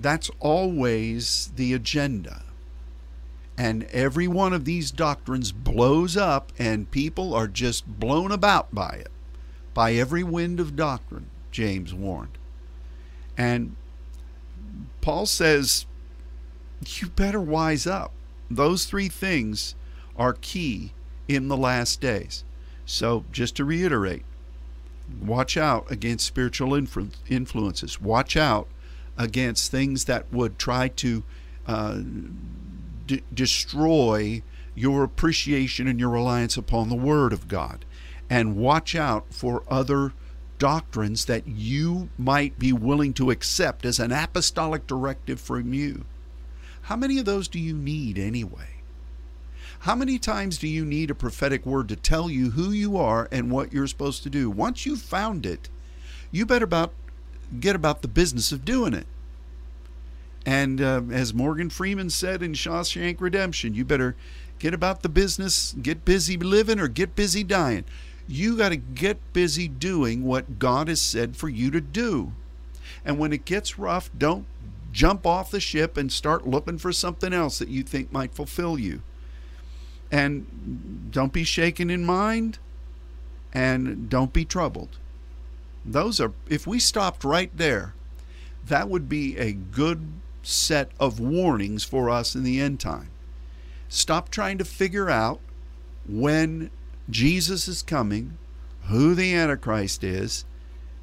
that's 0.02 0.30
always 0.40 1.52
the 1.56 1.72
agenda. 1.72 2.42
And 3.56 3.84
every 3.84 4.26
one 4.26 4.52
of 4.52 4.64
these 4.64 4.90
doctrines 4.90 5.52
blows 5.52 6.16
up, 6.16 6.52
and 6.58 6.90
people 6.90 7.32
are 7.34 7.46
just 7.46 7.86
blown 7.86 8.32
about 8.32 8.74
by 8.74 8.96
it, 9.00 9.10
by 9.74 9.92
every 9.92 10.24
wind 10.24 10.58
of 10.58 10.74
doctrine, 10.74 11.26
James 11.50 11.94
warned. 11.94 12.36
And 13.36 13.76
Paul 15.00 15.26
says, 15.26 15.86
you 16.86 17.08
better 17.08 17.40
wise 17.40 17.86
up. 17.86 18.12
Those 18.50 18.84
three 18.84 19.08
things 19.08 19.74
are 20.16 20.34
key 20.34 20.92
in 21.28 21.48
the 21.48 21.56
last 21.56 22.00
days. 22.00 22.44
So, 22.84 23.24
just 23.32 23.56
to 23.56 23.64
reiterate, 23.64 24.24
watch 25.20 25.56
out 25.56 25.90
against 25.90 26.26
spiritual 26.26 26.74
influences. 26.74 28.00
Watch 28.00 28.36
out 28.36 28.68
against 29.16 29.70
things 29.70 30.04
that 30.06 30.30
would 30.32 30.58
try 30.58 30.88
to 30.88 31.22
uh, 31.66 32.00
d- 33.06 33.22
destroy 33.32 34.42
your 34.74 35.04
appreciation 35.04 35.86
and 35.86 36.00
your 36.00 36.10
reliance 36.10 36.56
upon 36.56 36.88
the 36.88 36.96
Word 36.96 37.32
of 37.32 37.48
God. 37.48 37.84
And 38.28 38.56
watch 38.56 38.94
out 38.94 39.26
for 39.30 39.62
other 39.68 40.12
doctrines 40.62 41.24
that 41.24 41.44
you 41.48 42.08
might 42.16 42.56
be 42.56 42.72
willing 42.72 43.12
to 43.12 43.32
accept 43.32 43.84
as 43.84 43.98
an 43.98 44.12
apostolic 44.12 44.86
directive 44.86 45.40
from 45.40 45.74
you. 45.74 46.04
How 46.82 46.94
many 46.94 47.18
of 47.18 47.24
those 47.24 47.48
do 47.48 47.58
you 47.58 47.74
need 47.74 48.16
anyway? 48.16 48.68
How 49.80 49.96
many 49.96 50.20
times 50.20 50.58
do 50.58 50.68
you 50.68 50.84
need 50.84 51.10
a 51.10 51.16
prophetic 51.16 51.66
word 51.66 51.88
to 51.88 51.96
tell 51.96 52.30
you 52.30 52.50
who 52.50 52.70
you 52.70 52.96
are 52.96 53.28
and 53.32 53.50
what 53.50 53.72
you're 53.72 53.88
supposed 53.88 54.22
to 54.22 54.30
do? 54.30 54.48
Once 54.50 54.86
you've 54.86 55.02
found 55.02 55.44
it, 55.44 55.68
you 56.30 56.46
better 56.46 56.64
about 56.64 56.92
get 57.58 57.74
about 57.74 58.02
the 58.02 58.06
business 58.06 58.52
of 58.52 58.64
doing 58.64 58.94
it. 58.94 59.08
And 60.46 60.80
uh, 60.80 61.02
as 61.10 61.34
Morgan 61.34 61.70
Freeman 61.70 62.08
said 62.08 62.40
in 62.40 62.52
Shawshank 62.52 63.20
Redemption, 63.20 63.74
you 63.74 63.84
better 63.84 64.14
get 64.60 64.74
about 64.74 65.02
the 65.02 65.08
business, 65.08 65.74
get 65.82 66.04
busy 66.04 66.36
living 66.36 66.78
or 66.78 66.86
get 66.86 67.16
busy 67.16 67.42
dying. 67.42 67.84
You 68.28 68.56
got 68.56 68.70
to 68.70 68.76
get 68.76 69.32
busy 69.32 69.68
doing 69.68 70.24
what 70.24 70.58
God 70.58 70.88
has 70.88 71.00
said 71.00 71.36
for 71.36 71.48
you 71.48 71.70
to 71.70 71.80
do. 71.80 72.32
And 73.04 73.18
when 73.18 73.32
it 73.32 73.44
gets 73.44 73.78
rough, 73.78 74.10
don't 74.16 74.46
jump 74.92 75.26
off 75.26 75.50
the 75.50 75.60
ship 75.60 75.96
and 75.96 76.12
start 76.12 76.46
looking 76.46 76.78
for 76.78 76.92
something 76.92 77.32
else 77.32 77.58
that 77.58 77.68
you 77.68 77.82
think 77.82 78.12
might 78.12 78.34
fulfill 78.34 78.78
you. 78.78 79.02
And 80.10 81.10
don't 81.10 81.32
be 81.32 81.44
shaken 81.44 81.90
in 81.90 82.04
mind 82.04 82.58
and 83.52 84.08
don't 84.08 84.32
be 84.32 84.44
troubled. 84.44 84.98
Those 85.84 86.20
are, 86.20 86.32
if 86.48 86.66
we 86.66 86.78
stopped 86.78 87.24
right 87.24 87.50
there, 87.56 87.94
that 88.66 88.88
would 88.88 89.08
be 89.08 89.36
a 89.36 89.52
good 89.52 90.06
set 90.42 90.90
of 91.00 91.18
warnings 91.18 91.84
for 91.84 92.10
us 92.10 92.34
in 92.34 92.44
the 92.44 92.60
end 92.60 92.78
time. 92.78 93.08
Stop 93.88 94.28
trying 94.30 94.58
to 94.58 94.64
figure 94.64 95.10
out 95.10 95.40
when 96.06 96.70
Jesus 97.10 97.68
is 97.68 97.82
coming, 97.82 98.38
who 98.84 99.14
the 99.14 99.34
Antichrist 99.34 100.04
is. 100.04 100.44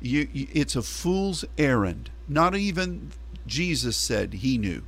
You, 0.01 0.27
you, 0.31 0.47
it's 0.53 0.75
a 0.75 0.81
fool's 0.81 1.45
errand. 1.57 2.09
Not 2.27 2.55
even 2.55 3.11
Jesus 3.45 3.97
said 3.97 4.35
he 4.35 4.57
knew. 4.57 4.83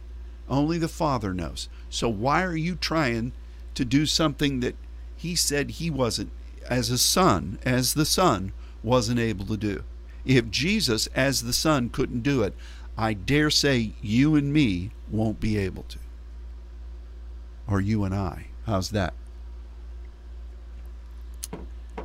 Only 0.50 0.78
the 0.78 0.88
Father 0.88 1.34
knows. 1.34 1.70
So 1.90 2.10
why 2.10 2.44
are 2.44 2.56
you 2.56 2.76
trying 2.76 3.34
to 3.76 3.86
do 3.86 4.06
something 4.06 4.60
that 4.62 4.76
he 5.16 5.36
said 5.36 5.72
he 5.72 5.90
wasn't, 5.90 6.32
as 6.68 6.90
a 6.90 6.98
son, 6.98 7.60
as 7.66 7.94
the 7.94 8.06
son, 8.06 8.54
wasn't 8.84 9.20
able 9.20 9.46
to 9.46 9.58
do? 9.58 9.84
If 10.26 10.52
Jesus, 10.52 11.08
as 11.08 11.44
the 11.44 11.54
son, 11.54 11.90
couldn't 11.90 12.22
do 12.22 12.44
it, 12.44 12.54
I 12.98 13.14
dare 13.14 13.50
say 13.50 13.94
you 14.02 14.36
and 14.36 14.54
me 14.54 14.92
won't 15.10 15.40
be 15.40 15.58
able 15.58 15.84
to. 15.84 15.98
Or 17.68 17.82
you 17.82 18.04
and 18.04 18.14
I. 18.14 18.48
How's 18.66 18.90
that? 18.92 19.14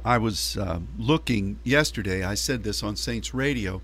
I 0.07 0.19
was 0.19 0.57
uh, 0.57 0.79
looking 0.97 1.59
yesterday, 1.65 2.23
I 2.23 2.35
said 2.35 2.63
this 2.63 2.85
on 2.85 2.95
Saints 2.95 3.35
Radio, 3.35 3.83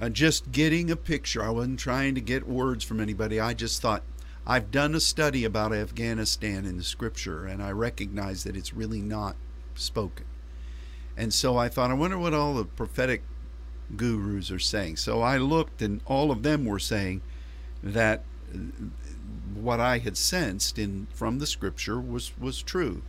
uh, 0.00 0.08
just 0.08 0.52
getting 0.52 0.90
a 0.90 0.96
picture. 0.96 1.42
I 1.42 1.50
wasn't 1.50 1.80
trying 1.80 2.14
to 2.14 2.22
get 2.22 2.48
words 2.48 2.82
from 2.82 2.98
anybody. 2.98 3.38
I 3.38 3.52
just 3.52 3.82
thought, 3.82 4.04
I've 4.46 4.70
done 4.70 4.94
a 4.94 5.00
study 5.00 5.44
about 5.44 5.74
Afghanistan 5.74 6.64
in 6.64 6.78
the 6.78 6.82
scripture, 6.82 7.44
and 7.44 7.62
I 7.62 7.72
recognize 7.72 8.44
that 8.44 8.56
it's 8.56 8.72
really 8.72 9.02
not 9.02 9.36
spoken. 9.74 10.24
And 11.14 11.34
so 11.34 11.58
I 11.58 11.68
thought, 11.68 11.90
I 11.90 11.94
wonder 11.94 12.18
what 12.18 12.32
all 12.32 12.54
the 12.54 12.64
prophetic 12.64 13.22
gurus 13.96 14.50
are 14.50 14.58
saying. 14.58 14.96
So 14.96 15.20
I 15.20 15.36
looked, 15.36 15.82
and 15.82 16.00
all 16.06 16.30
of 16.30 16.42
them 16.42 16.64
were 16.64 16.78
saying 16.78 17.20
that 17.82 18.24
what 19.54 19.78
I 19.78 19.98
had 19.98 20.16
sensed 20.16 20.78
in 20.78 21.06
from 21.12 21.38
the 21.38 21.46
scripture 21.46 22.00
was 22.00 22.32
was 22.38 22.62
true. 22.62 23.02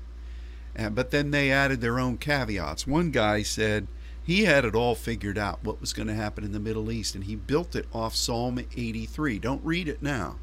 Uh, 0.79 0.89
but 0.89 1.11
then 1.11 1.31
they 1.31 1.51
added 1.51 1.81
their 1.81 1.99
own 1.99 2.17
caveats. 2.17 2.87
One 2.87 3.11
guy 3.11 3.43
said 3.43 3.87
he 4.23 4.45
had 4.45 4.63
it 4.63 4.75
all 4.75 4.95
figured 4.95 5.37
out 5.37 5.63
what 5.63 5.81
was 5.81 5.91
going 5.91 6.07
to 6.07 6.13
happen 6.13 6.43
in 6.43 6.51
the 6.51 6.59
Middle 6.59 6.91
East, 6.91 7.15
and 7.15 7.25
he 7.25 7.35
built 7.35 7.75
it 7.75 7.87
off 7.91 8.15
Psalm 8.15 8.59
83. 8.59 9.39
Don't 9.39 9.63
read 9.65 9.87
it 9.87 10.01
now, 10.01 10.37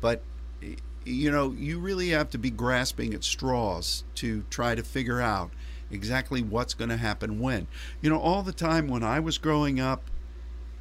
but 0.00 0.22
you 1.04 1.30
know 1.30 1.52
you 1.52 1.78
really 1.78 2.08
have 2.08 2.30
to 2.30 2.38
be 2.38 2.50
grasping 2.50 3.14
at 3.14 3.22
straws 3.22 4.02
to 4.16 4.42
try 4.50 4.74
to 4.74 4.82
figure 4.82 5.20
out 5.20 5.52
exactly 5.90 6.42
what's 6.42 6.74
going 6.74 6.88
to 6.88 6.96
happen 6.96 7.38
when. 7.38 7.68
You 8.00 8.10
know, 8.10 8.18
all 8.18 8.42
the 8.42 8.52
time 8.52 8.88
when 8.88 9.02
I 9.02 9.20
was 9.20 9.38
growing 9.38 9.78
up, 9.78 10.10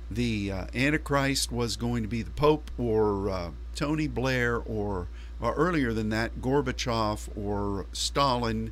the 0.10 0.52
uh, 0.52 0.66
Antichrist 0.74 1.52
was 1.52 1.76
going 1.76 2.04
to 2.04 2.10
be 2.10 2.22
the 2.22 2.32
Pope 2.32 2.72
or 2.78 3.30
uh, 3.30 3.52
Tony 3.76 4.08
Blair 4.08 4.58
or, 4.58 5.08
or 5.42 5.54
earlier 5.56 5.94
than 5.94 6.10
that, 6.10 6.42
Gorbachev 6.42 7.30
or 7.38 7.86
Stalin 7.92 8.72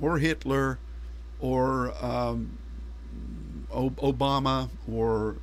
or 0.00 0.18
Hitler 0.18 0.78
or 1.40 1.92
um, 2.04 2.58
Obama 3.70 4.68
or 4.90 5.36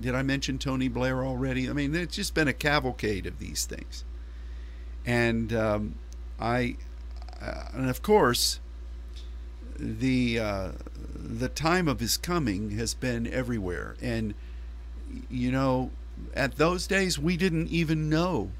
did 0.00 0.14
I 0.14 0.22
mention 0.22 0.58
Tony 0.58 0.88
Blair 0.88 1.24
already? 1.24 1.68
I 1.68 1.72
mean, 1.72 1.94
it's 1.94 2.16
just 2.16 2.34
been 2.34 2.48
a 2.48 2.52
cavalcade 2.52 3.26
of 3.26 3.38
these 3.38 3.66
things, 3.66 4.04
and 5.04 5.52
um, 5.52 5.94
I, 6.40 6.76
uh, 7.40 7.64
and 7.74 7.90
of 7.90 8.02
course, 8.02 8.60
the 9.78 10.38
uh, 10.38 10.72
the 11.14 11.48
time 11.48 11.88
of 11.88 12.00
his 12.00 12.16
coming 12.16 12.70
has 12.70 12.94
been 12.94 13.26
everywhere, 13.26 13.96
and 14.00 14.34
you 15.28 15.52
know, 15.52 15.90
at 16.34 16.56
those 16.56 16.86
days 16.86 17.18
we 17.18 17.36
didn't 17.36 17.68
even 17.68 18.08
know 18.08 18.50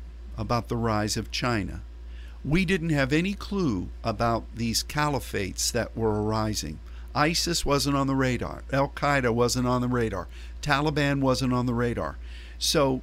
about 0.40 0.68
the 0.68 0.76
rise 0.76 1.18
of 1.18 1.30
China. 1.30 1.82
We 2.42 2.64
didn't 2.64 2.90
have 2.90 3.12
any 3.12 3.34
clue 3.34 3.90
about 4.02 4.44
these 4.56 4.82
caliphates 4.82 5.70
that 5.72 5.94
were 5.94 6.22
arising. 6.22 6.80
ISIS 7.14 7.66
wasn't 7.66 7.96
on 7.96 8.06
the 8.06 8.14
radar. 8.14 8.64
Al 8.72 8.88
Qaeda 8.88 9.34
wasn't 9.34 9.68
on 9.68 9.82
the 9.82 9.88
radar. 9.88 10.28
Taliban 10.62 11.20
wasn't 11.20 11.52
on 11.52 11.66
the 11.66 11.74
radar. 11.74 12.16
So 12.58 13.02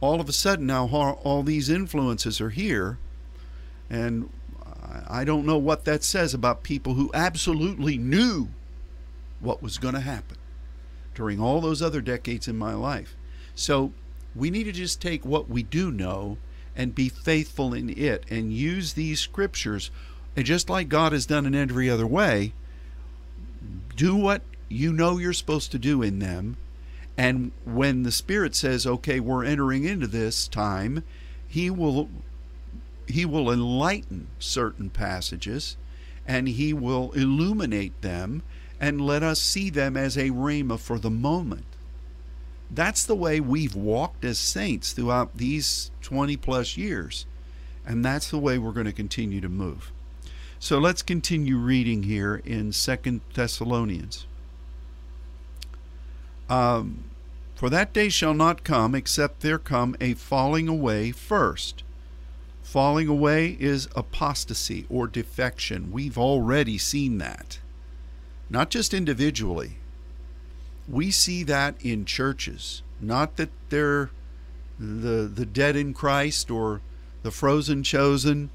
all 0.00 0.20
of 0.20 0.28
a 0.28 0.32
sudden 0.32 0.66
now 0.66 0.86
all 0.86 1.42
these 1.42 1.68
influences 1.68 2.40
are 2.40 2.50
here 2.50 2.98
and 3.90 4.30
I 5.08 5.24
don't 5.24 5.46
know 5.46 5.58
what 5.58 5.84
that 5.86 6.04
says 6.04 6.34
about 6.34 6.62
people 6.62 6.94
who 6.94 7.10
absolutely 7.12 7.98
knew 7.98 8.48
what 9.40 9.62
was 9.62 9.78
going 9.78 9.94
to 9.94 10.00
happen 10.00 10.36
during 11.14 11.40
all 11.40 11.60
those 11.60 11.82
other 11.82 12.00
decades 12.00 12.46
in 12.46 12.56
my 12.56 12.74
life. 12.74 13.16
So 13.56 13.92
we 14.34 14.50
need 14.50 14.64
to 14.64 14.72
just 14.72 15.02
take 15.02 15.24
what 15.24 15.48
we 15.48 15.64
do 15.64 15.90
know 15.90 16.38
and 16.76 16.94
be 16.94 17.08
faithful 17.08 17.74
in 17.74 17.90
it 17.90 18.24
and 18.30 18.52
use 18.52 18.92
these 18.92 19.20
scriptures. 19.20 19.90
And 20.36 20.44
just 20.44 20.68
like 20.68 20.88
God 20.88 21.12
has 21.12 21.26
done 21.26 21.46
in 21.46 21.54
every 21.54 21.88
other 21.88 22.06
way, 22.06 22.52
do 23.96 24.14
what 24.14 24.42
you 24.68 24.92
know 24.92 25.18
you're 25.18 25.32
supposed 25.32 25.72
to 25.72 25.78
do 25.78 26.02
in 26.02 26.18
them. 26.18 26.56
And 27.16 27.52
when 27.64 28.02
the 28.02 28.12
Spirit 28.12 28.54
says, 28.54 28.86
okay, 28.86 29.20
we're 29.20 29.44
entering 29.44 29.84
into 29.84 30.06
this 30.06 30.46
time, 30.46 31.02
He 31.48 31.70
will 31.70 32.10
he 33.06 33.24
will 33.24 33.50
enlighten 33.50 34.26
certain 34.38 34.90
passages 34.90 35.76
and 36.26 36.48
he 36.48 36.72
will 36.72 37.12
illuminate 37.12 38.00
them 38.02 38.42
and 38.80 39.00
let 39.00 39.22
us 39.22 39.40
see 39.40 39.70
them 39.70 39.96
as 39.96 40.16
a 40.16 40.30
rhema 40.30 40.78
for 40.78 40.98
the 40.98 41.10
moment. 41.10 41.64
That's 42.70 43.04
the 43.04 43.14
way 43.14 43.40
we've 43.40 43.74
walked 43.74 44.24
as 44.24 44.38
saints 44.38 44.92
throughout 44.92 45.36
these 45.36 45.90
20 46.02 46.36
plus 46.36 46.76
years. 46.76 47.26
And 47.86 48.04
that's 48.04 48.30
the 48.30 48.38
way 48.38 48.58
we're 48.58 48.72
going 48.72 48.86
to 48.86 48.92
continue 48.92 49.40
to 49.40 49.48
move. 49.48 49.92
So 50.58 50.78
let's 50.78 51.02
continue 51.02 51.58
reading 51.58 52.04
here 52.04 52.42
in 52.44 52.72
Second 52.72 53.20
Thessalonians. 53.34 54.26
Um, 56.48 57.04
For 57.54 57.70
that 57.70 57.92
day 57.92 58.08
shall 58.08 58.34
not 58.34 58.64
come 58.64 58.94
except 58.94 59.40
there 59.40 59.58
come 59.58 59.96
a 60.00 60.14
falling 60.14 60.68
away 60.68 61.12
first 61.12 61.84
Falling 62.66 63.06
away 63.06 63.56
is 63.60 63.88
apostasy 63.94 64.86
or 64.90 65.06
defection. 65.06 65.92
We've 65.92 66.18
already 66.18 66.78
seen 66.78 67.18
that. 67.18 67.60
Not 68.50 68.70
just 68.70 68.92
individually. 68.92 69.76
We 70.88 71.10
see 71.10 71.42
that 71.44 71.74
in 71.84 72.04
churches. 72.04 72.82
Not 73.00 73.36
that 73.36 73.50
they're 73.68 74.10
the 74.78 75.30
the 75.32 75.46
dead 75.46 75.76
in 75.76 75.94
Christ 75.94 76.50
or 76.50 76.80
the 77.22 77.30
frozen 77.30 77.82
chosen. 77.82 78.50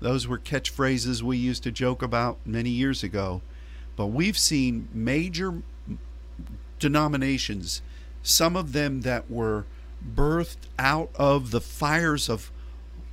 Those 0.00 0.26
were 0.26 0.38
catchphrases 0.38 1.22
we 1.22 1.36
used 1.36 1.62
to 1.62 1.70
joke 1.70 2.02
about 2.02 2.38
many 2.44 2.70
years 2.70 3.02
ago. 3.02 3.40
But 3.94 4.06
we've 4.06 4.38
seen 4.38 4.88
major 4.92 5.62
denominations, 6.80 7.82
some 8.22 8.56
of 8.56 8.72
them 8.72 9.02
that 9.02 9.30
were 9.30 9.64
birthed 10.04 10.66
out 10.78 11.10
of 11.14 11.52
the 11.52 11.60
fires 11.60 12.28
of 12.28 12.50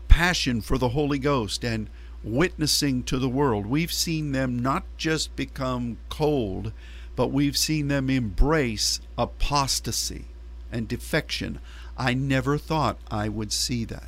passion 0.08 0.62
for 0.62 0.78
the 0.78 0.90
Holy 0.90 1.20
Ghost 1.20 1.64
and 1.64 1.88
witnessing 2.24 3.04
to 3.04 3.20
the 3.20 3.30
world. 3.30 3.66
We've 3.66 3.94
seen 3.94 4.32
them 4.32 4.60
not 4.60 4.84
just 4.98 5.36
become 5.36 5.98
cold, 6.10 6.74
but 7.19 7.34
we've 7.34 7.58
seen 7.58 7.89
them 7.89 8.10
embrace 8.10 9.01
apostasy 9.17 10.27
and 10.71 10.88
defection. 10.88 11.60
I 11.97 12.13
never 12.13 12.58
thought 12.58 12.97
I 13.12 13.27
would 13.27 13.51
see 13.51 13.84
that. 13.84 14.08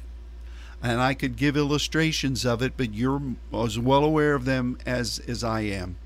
And 0.82 1.02
I 1.02 1.14
could 1.14 1.36
give 1.36 1.58
illustrations 1.58 2.46
of 2.46 2.62
it, 2.62 2.78
but 2.78 2.94
you're 2.94 3.22
as 3.54 3.78
well 3.78 4.06
aware 4.06 4.34
of 4.34 4.46
them 4.46 4.78
as, 4.86 5.20
as 5.28 5.44
I 5.44 5.60
am. 5.60 5.98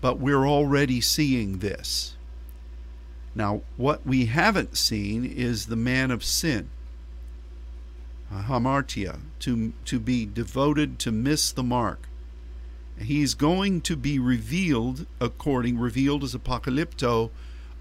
But 0.00 0.20
we're 0.20 0.46
already 0.46 1.00
seeing 1.00 1.58
this. 1.58 2.14
Now, 3.34 3.62
what 3.76 4.06
we 4.06 4.26
haven't 4.26 4.76
seen 4.76 5.24
is 5.24 5.66
the 5.66 5.74
man 5.74 6.12
of 6.12 6.22
sin, 6.22 6.70
hamartia, 8.32 9.18
to, 9.40 9.72
to 9.86 9.98
be 9.98 10.24
devoted 10.24 11.00
to 11.00 11.10
miss 11.10 11.50
the 11.50 11.64
mark. 11.64 12.06
He's 12.98 13.34
going 13.34 13.80
to 13.82 13.96
be 13.96 14.18
revealed 14.18 15.06
according, 15.20 15.78
revealed 15.78 16.22
as 16.24 16.34
apocalypto, 16.34 17.30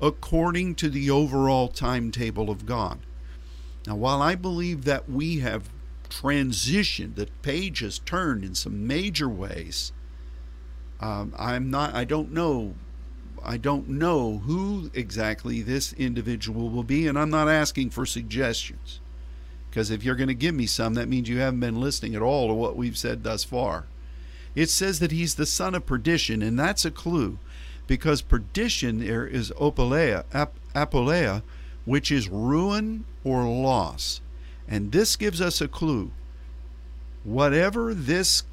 according 0.02 0.76
to 0.76 0.90
the 0.90 1.10
overall 1.10 1.68
timetable 1.68 2.50
of 2.50 2.66
God. 2.66 3.00
Now, 3.86 3.96
while 3.96 4.22
I 4.22 4.36
believe 4.36 4.86
that 4.86 5.10
we 5.10 5.40
have 5.40 5.70
transitioned, 6.10 7.16
that 7.16 7.42
page 7.42 7.80
has 7.80 8.00
turned 8.00 8.44
in 8.44 8.56
some 8.56 8.88
major 8.88 9.30
ways, 9.30 9.92
um, 11.00 11.34
I'm 11.38 11.70
not, 11.70 11.94
I 11.94 12.06
don't 12.06 12.32
know 12.32 12.76
I 13.46 13.58
don't 13.58 13.90
know 13.90 14.38
who 14.46 14.90
exactly 14.94 15.62
this 15.62 15.92
individual 15.94 16.70
will 16.70 16.84
be, 16.84 17.08
and 17.08 17.20
I'm 17.20 17.30
not 17.30 17.50
asking 17.50 17.90
for 17.90 18.06
suggestions. 18.06 19.02
Because 19.70 19.92
if 19.92 20.04
you're 20.04 20.16
going 20.16 20.30
to 20.30 20.34
give 20.34 20.56
me 20.56 20.66
some, 20.66 20.94
that 20.94 21.10
means 21.10 21.28
you 21.28 21.40
haven't 21.40 21.60
been 21.60 21.82
listening 21.82 22.16
at 22.16 22.22
all 22.22 22.48
to 22.48 22.54
what 22.54 22.78
we've 22.78 22.98
said 22.98 23.24
thus 23.24 23.44
far. 23.44 23.86
It 24.56 24.70
says 24.70 25.00
that 25.00 25.12
he's 25.12 25.36
the 25.36 25.46
son 25.46 25.76
of 25.76 25.86
perdition, 25.86 26.42
and 26.42 26.58
that's 26.58 26.86
a 26.86 26.92
clue, 26.92 27.40
because 27.88 28.22
perdition 28.22 29.00
there 29.00 29.26
is 29.26 29.52
opolea, 29.52 30.26
ap, 30.34 30.54
apolea, 30.76 31.42
which 31.86 32.12
is 32.12 32.30
ruin 32.30 33.06
or 33.24 33.44
loss. 33.44 34.22
And 34.68 34.92
this 34.92 35.16
gives 35.16 35.42
us 35.42 35.60
a 35.60 35.68
clue. 35.68 36.12
Whatever 37.24 37.94
this 37.94 38.44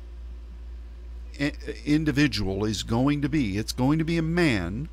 individual 1.86 2.64
is 2.64 2.82
going 2.82 3.22
to 3.22 3.28
be. 3.28 3.56
It's 3.56 3.72
going 3.72 3.98
to 3.98 4.04
be 4.04 4.18
a 4.18 4.22
man. 4.22 4.88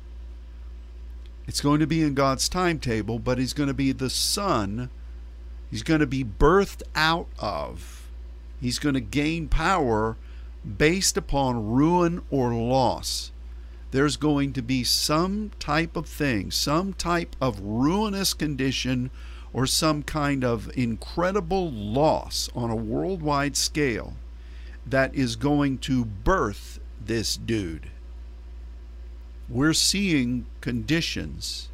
It's 1.46 1.60
going 1.60 1.80
to 1.80 1.86
be 1.86 2.02
in 2.02 2.14
God's 2.14 2.48
timetable, 2.48 3.18
but 3.18 3.38
he's 3.38 3.52
going 3.52 3.68
to 3.68 3.74
be 3.74 3.92
the 3.92 4.10
son. 4.10 4.90
He's 5.70 5.82
going 5.82 6.00
to 6.00 6.06
be 6.06 6.24
birthed 6.24 6.82
out 6.94 7.28
of. 7.38 8.10
He's 8.60 8.78
going 8.78 8.94
to 8.94 9.00
gain 9.00 9.48
power 9.48 10.16
based 10.64 11.16
upon 11.16 11.70
ruin 11.70 12.22
or 12.30 12.52
loss. 12.54 13.32
There's 13.90 14.16
going 14.16 14.52
to 14.52 14.62
be 14.62 14.84
some 14.84 15.52
type 15.58 15.96
of 15.96 16.06
thing, 16.06 16.50
some 16.50 16.92
type 16.92 17.34
of 17.40 17.60
ruinous 17.60 18.34
condition, 18.34 19.10
or 19.52 19.66
some 19.66 20.02
kind 20.02 20.44
of 20.44 20.70
incredible 20.76 21.70
loss 21.70 22.50
on 22.54 22.70
a 22.70 22.76
worldwide 22.76 23.56
scale 23.56 24.14
that 24.86 25.14
is 25.14 25.36
going 25.36 25.78
to 25.78 26.04
birth 26.04 26.80
this 27.04 27.36
dude. 27.36 27.90
We're 29.48 29.72
seeing 29.72 30.46
conditions 30.60 31.68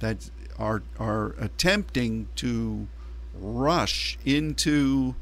that 0.00 0.30
are 0.58 0.82
are 0.98 1.34
attempting 1.38 2.28
to 2.36 2.88
rush 3.34 4.18
into 4.24 5.14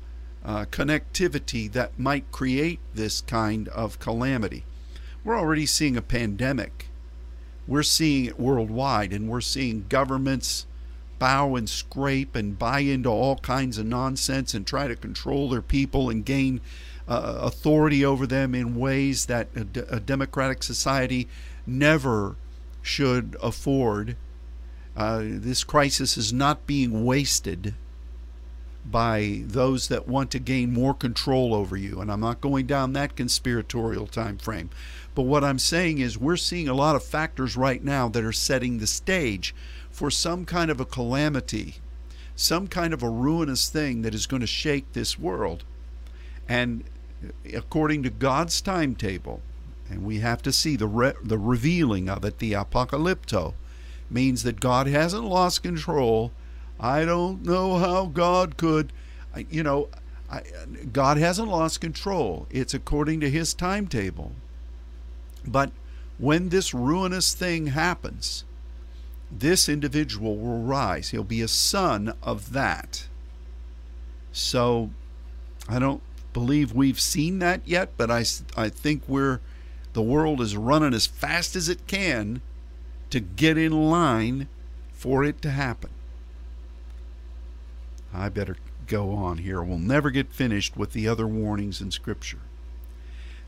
uh, 0.44 0.64
connectivity 0.66 1.70
that 1.72 1.98
might 1.98 2.30
create 2.32 2.80
this 2.94 3.20
kind 3.20 3.68
of 3.68 3.98
calamity. 3.98 4.64
We're 5.24 5.38
already 5.38 5.66
seeing 5.66 5.96
a 5.96 6.02
pandemic. 6.02 6.88
We're 7.66 7.82
seeing 7.82 8.24
it 8.24 8.40
worldwide, 8.40 9.12
and 9.12 9.28
we're 9.28 9.40
seeing 9.40 9.86
governments 9.88 10.66
bow 11.18 11.56
and 11.56 11.68
scrape 11.68 12.36
and 12.36 12.58
buy 12.58 12.80
into 12.80 13.08
all 13.08 13.36
kinds 13.36 13.76
of 13.78 13.86
nonsense 13.86 14.54
and 14.54 14.66
try 14.66 14.86
to 14.86 14.96
control 14.96 15.48
their 15.48 15.62
people 15.62 16.08
and 16.08 16.24
gain 16.24 16.60
uh, 17.08 17.38
authority 17.40 18.04
over 18.04 18.26
them 18.26 18.54
in 18.54 18.76
ways 18.76 19.26
that 19.26 19.48
a, 19.56 19.64
d- 19.64 19.82
a 19.90 19.98
democratic 19.98 20.62
society 20.62 21.28
never 21.66 22.36
should 22.82 23.36
afford. 23.42 24.16
Uh, 24.96 25.22
this 25.24 25.64
crisis 25.64 26.16
is 26.16 26.32
not 26.32 26.66
being 26.66 27.04
wasted 27.04 27.74
by 28.90 29.42
those 29.44 29.88
that 29.88 30.08
want 30.08 30.30
to 30.30 30.38
gain 30.38 30.72
more 30.72 30.94
control 30.94 31.54
over 31.54 31.76
you. 31.76 32.00
And 32.00 32.10
I'm 32.10 32.20
not 32.20 32.40
going 32.40 32.66
down 32.66 32.92
that 32.92 33.16
conspiratorial 33.16 34.06
time 34.06 34.38
frame. 34.38 34.70
But 35.14 35.22
what 35.22 35.44
I'm 35.44 35.58
saying 35.58 35.98
is 35.98 36.16
we're 36.16 36.36
seeing 36.36 36.68
a 36.68 36.74
lot 36.74 36.96
of 36.96 37.04
factors 37.04 37.56
right 37.56 37.82
now 37.82 38.08
that 38.08 38.24
are 38.24 38.32
setting 38.32 38.78
the 38.78 38.86
stage 38.86 39.54
for 39.90 40.10
some 40.10 40.44
kind 40.44 40.70
of 40.70 40.80
a 40.80 40.84
calamity, 40.84 41.76
some 42.36 42.68
kind 42.68 42.94
of 42.94 43.02
a 43.02 43.10
ruinous 43.10 43.68
thing 43.68 44.02
that 44.02 44.14
is 44.14 44.26
going 44.26 44.42
to 44.42 44.46
shake 44.46 44.92
this 44.92 45.18
world. 45.18 45.64
And 46.48 46.84
according 47.52 48.04
to 48.04 48.10
God's 48.10 48.60
timetable, 48.60 49.42
and 49.90 50.04
we 50.04 50.20
have 50.20 50.42
to 50.42 50.52
see 50.52 50.76
the 50.76 50.86
re- 50.86 51.14
the 51.22 51.38
revealing 51.38 52.08
of 52.08 52.24
it, 52.24 52.38
the 52.38 52.52
apocalypto, 52.52 53.54
means 54.10 54.42
that 54.42 54.60
God 54.60 54.86
hasn't 54.86 55.24
lost 55.24 55.62
control. 55.62 56.32
I 56.80 57.04
don't 57.04 57.44
know 57.44 57.76
how 57.76 58.06
God 58.06 58.56
could, 58.56 58.92
you 59.50 59.62
know, 59.62 59.88
I, 60.30 60.42
God 60.92 61.16
hasn't 61.16 61.48
lost 61.48 61.80
control. 61.80 62.46
It's 62.50 62.74
according 62.74 63.20
to 63.20 63.30
His 63.30 63.54
timetable. 63.54 64.32
But 65.46 65.72
when 66.18 66.50
this 66.50 66.74
ruinous 66.74 67.32
thing 67.34 67.68
happens, 67.68 68.44
this 69.30 69.68
individual 69.68 70.36
will 70.36 70.62
rise. 70.62 71.10
He'll 71.10 71.24
be 71.24 71.42
a 71.42 71.48
son 71.48 72.14
of 72.22 72.52
that. 72.52 73.06
So 74.32 74.90
I 75.68 75.78
don't 75.78 76.02
believe 76.32 76.72
we've 76.72 77.00
seen 77.00 77.38
that 77.40 77.62
yet, 77.64 77.90
but 77.96 78.10
I, 78.10 78.24
I 78.56 78.68
think 78.68 79.02
we're 79.08 79.40
the 79.92 80.02
world 80.02 80.40
is 80.40 80.56
running 80.56 80.94
as 80.94 81.06
fast 81.06 81.56
as 81.56 81.68
it 81.68 81.86
can 81.86 82.40
to 83.10 83.20
get 83.20 83.58
in 83.58 83.72
line 83.72 84.48
for 84.92 85.24
it 85.24 85.40
to 85.42 85.50
happen. 85.50 85.90
I 88.18 88.28
better 88.28 88.56
go 88.86 89.12
on 89.12 89.38
here. 89.38 89.62
We'll 89.62 89.78
never 89.78 90.10
get 90.10 90.32
finished 90.32 90.76
with 90.76 90.92
the 90.92 91.08
other 91.08 91.26
warnings 91.26 91.80
in 91.80 91.90
Scripture. 91.90 92.40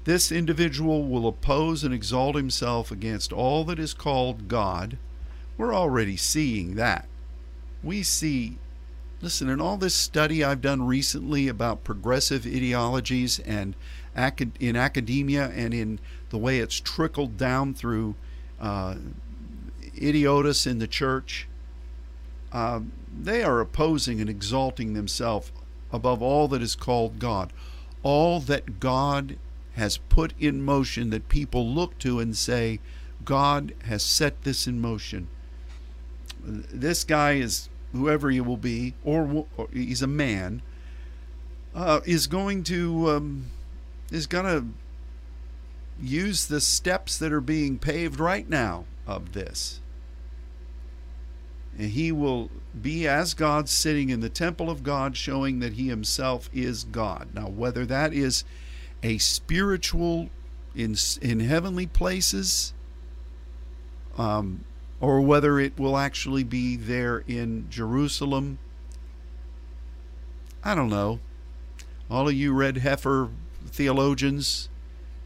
This 0.05 0.33
individual 0.33 1.07
will 1.07 1.29
oppose 1.29 1.85
and 1.85 1.93
exalt 1.93 2.37
himself 2.37 2.91
against 2.91 3.33
all 3.33 3.65
that 3.65 3.79
is 3.79 3.93
called 3.93 4.49
God 4.49 4.97
we're 5.61 5.75
already 5.75 6.17
seeing 6.17 6.77
that. 6.77 7.07
We 7.83 8.03
see, 8.03 8.57
listen, 9.21 9.51
in 9.51 9.61
all 9.61 9.77
this 9.77 9.95
study 9.95 10.43
I've 10.43 10.63
done 10.63 10.87
recently 10.87 11.49
about 11.49 11.85
progressive 11.85 12.47
ideologies 12.47 13.41
and 13.41 13.77
in 14.59 14.77
academia 14.77 15.51
and 15.51 15.75
in 15.75 16.01
the 16.31 16.39
way 16.39 16.61
it's 16.61 16.81
trickled 16.81 17.37
down 17.37 17.75
through 17.75 18.15
uh, 18.59 18.95
idiotus 20.01 20.67
in 20.67 20.79
the 20.79 20.89
church, 20.89 21.47
uh, 22.53 22.81
they 23.13 23.43
are 23.43 23.61
opposing 23.61 24.21
and 24.21 24.31
exalting 24.31 24.95
themselves 24.95 25.53
above 25.93 26.23
all 26.23 26.49
that 26.49 26.63
is 26.63 26.77
called 26.77 27.19
God. 27.19 27.53
All 28.03 28.41
that 28.41 28.81
God 28.81 29.37
has 29.75 29.99
put 29.99 30.33
in 30.39 30.63
motion 30.63 31.11
that 31.11 31.29
people 31.29 31.67
look 31.67 31.99
to 31.99 32.19
and 32.19 32.37
say, 32.37 32.81
God 33.25 33.75
has 33.85 34.03
set 34.03 34.43
this 34.43 34.67
in 34.67 34.81
motion 34.81 35.29
this 36.45 37.05
guy 37.05 37.33
is 37.33 37.69
whoever 37.93 38.31
he 38.31 38.41
will 38.41 38.57
be, 38.57 38.95
or, 39.05 39.47
or 39.57 39.69
he's 39.73 40.03
a 40.03 40.07
man, 40.07 40.63
uh, 41.75 42.01
is 42.05 42.27
going 42.27 42.63
to 42.65 43.11
um, 43.11 43.47
is 44.11 44.27
going 44.27 44.45
to 44.45 44.67
use 46.03 46.47
the 46.47 46.61
steps 46.61 47.19
that 47.19 47.33
are 47.33 47.41
being 47.41 47.79
paved 47.79 48.19
right 48.19 48.49
now 48.49 48.85
of 49.07 49.33
this. 49.33 49.80
And 51.79 51.91
he 51.91 52.13
will 52.13 52.51
be 52.81 53.07
as 53.07 53.35
God 53.35 53.69
sitting 53.69 54.11
in 54.11 54.21
the 54.21 54.29
temple 54.29 54.71
of 54.71 54.83
God, 54.83 55.17
showing 55.17 55.61
that 55.61 55.75
he 55.75 55.89
himself 55.89 56.51
is 56.53 56.85
God. 56.85 57.29
Now, 57.35 57.49
whether 57.49 57.87
that 57.87 58.13
is 58.13 58.45
a 59.03 59.19
spiritual 59.19 60.31
in 60.75 60.97
in 61.21 61.41
heavenly 61.41 61.87
places, 61.87 62.75
um, 64.17 64.65
or 65.01 65.21
whether 65.21 65.59
it 65.59 65.79
will 65.79 65.97
actually 65.97 66.45
be 66.45 66.77
there 66.77 67.19
in 67.27 67.67
Jerusalem. 67.71 68.59
I 70.63 70.75
don't 70.75 70.91
know. 70.91 71.21
All 72.11 72.29
of 72.29 72.35
you 72.35 72.53
red 72.53 72.79
heifer 72.79 73.31
theologians, 73.67 74.69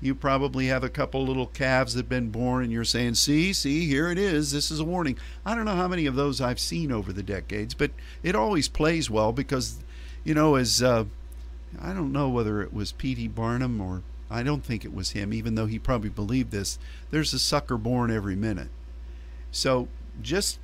you 0.04 0.14
probably 0.14 0.66
have 0.66 0.84
a 0.84 0.88
couple 0.88 1.24
little 1.24 1.46
calves 1.46 1.94
that 1.94 2.00
have 2.00 2.08
been 2.08 2.30
born 2.30 2.62
and 2.62 2.72
you're 2.72 2.84
saying, 2.84 3.14
see, 3.14 3.52
see, 3.52 3.86
here 3.86 4.10
it 4.10 4.18
is. 4.18 4.52
This 4.52 4.70
is 4.70 4.80
a 4.80 4.84
warning. 4.84 5.16
I 5.44 5.54
don't 5.54 5.64
know 5.64 5.76
how 5.76 5.88
many 5.88 6.06
of 6.06 6.14
those 6.14 6.40
I've 6.40 6.60
seen 6.60 6.92
over 6.92 7.12
the 7.12 7.22
decades, 7.22 7.74
but 7.74 7.90
it 8.22 8.34
always 8.34 8.68
plays 8.68 9.08
well 9.08 9.32
because, 9.32 9.78
you 10.22 10.34
know, 10.34 10.56
as 10.56 10.82
uh, 10.82 11.04
I 11.80 11.92
don't 11.92 12.12
know 12.12 12.28
whether 12.28 12.62
it 12.62 12.72
was 12.72 12.92
P.T. 12.92 13.28
Barnum 13.28 13.80
or 13.80 14.02
I 14.30 14.42
don't 14.42 14.64
think 14.64 14.84
it 14.84 14.94
was 14.94 15.10
him, 15.10 15.32
even 15.32 15.54
though 15.54 15.66
he 15.66 15.78
probably 15.78 16.10
believed 16.10 16.50
this. 16.50 16.78
There's 17.10 17.32
a 17.32 17.38
sucker 17.38 17.76
born 17.76 18.10
every 18.10 18.36
minute. 18.36 18.68
So 19.50 19.88
just 20.20 20.58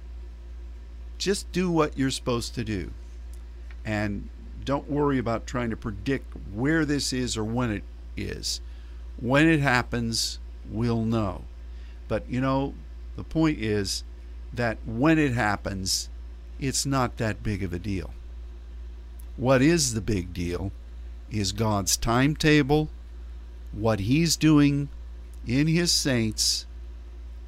Just 1.19 1.53
do 1.53 1.71
what 1.71 1.99
you're 1.99 2.11
supposed 2.11 2.55
to 2.55 2.65
do. 2.65 2.91
And 3.85 4.29
don't 4.65 4.91
worry 4.91 5.19
about 5.19 5.47
trying 5.47 5.71
to 5.71 5.77
predict 5.77 6.35
where 6.55 6.85
this 6.85 7.13
is 7.13 7.37
or 7.37 7.45
when 7.45 7.71
it 7.71 7.85
is. 8.17 8.61
When 9.21 9.49
it 9.49 9.61
happens, 9.61 10.39
we'll 10.71 11.05
know. 11.05 11.45
But 12.09 12.29
you 12.29 12.41
know, 12.41 12.75
the 13.17 13.25
point 13.25 13.59
is 13.59 14.05
that 14.53 14.79
when 14.87 15.19
it 15.19 15.33
happens, 15.33 16.09
it's 16.59 16.85
not 16.85 17.17
that 17.19 17.43
big 17.43 17.63
of 17.63 17.73
a 17.73 17.79
deal. 17.79 18.11
What 19.37 19.63
is 19.63 19.95
the 19.95 20.01
big 20.01 20.35
deal 20.35 20.73
is 21.31 21.53
God's 21.53 21.97
timetable, 21.97 22.91
what 23.73 24.01
He's 24.01 24.37
doing 24.37 24.89
in 25.47 25.67
His 25.67 25.93
saints, 25.93 26.67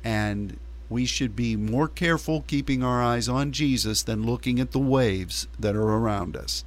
and 0.04 0.58
we 0.88 1.04
should 1.06 1.34
be 1.34 1.56
more 1.56 1.88
careful 1.88 2.44
keeping 2.46 2.82
our 2.82 3.02
eyes 3.02 3.28
on 3.28 3.52
Jesus 3.52 4.02
than 4.02 4.26
looking 4.26 4.60
at 4.60 4.72
the 4.72 4.78
waves 4.78 5.48
that 5.58 5.74
are 5.74 5.82
around 5.82 6.36
us. 6.36 6.64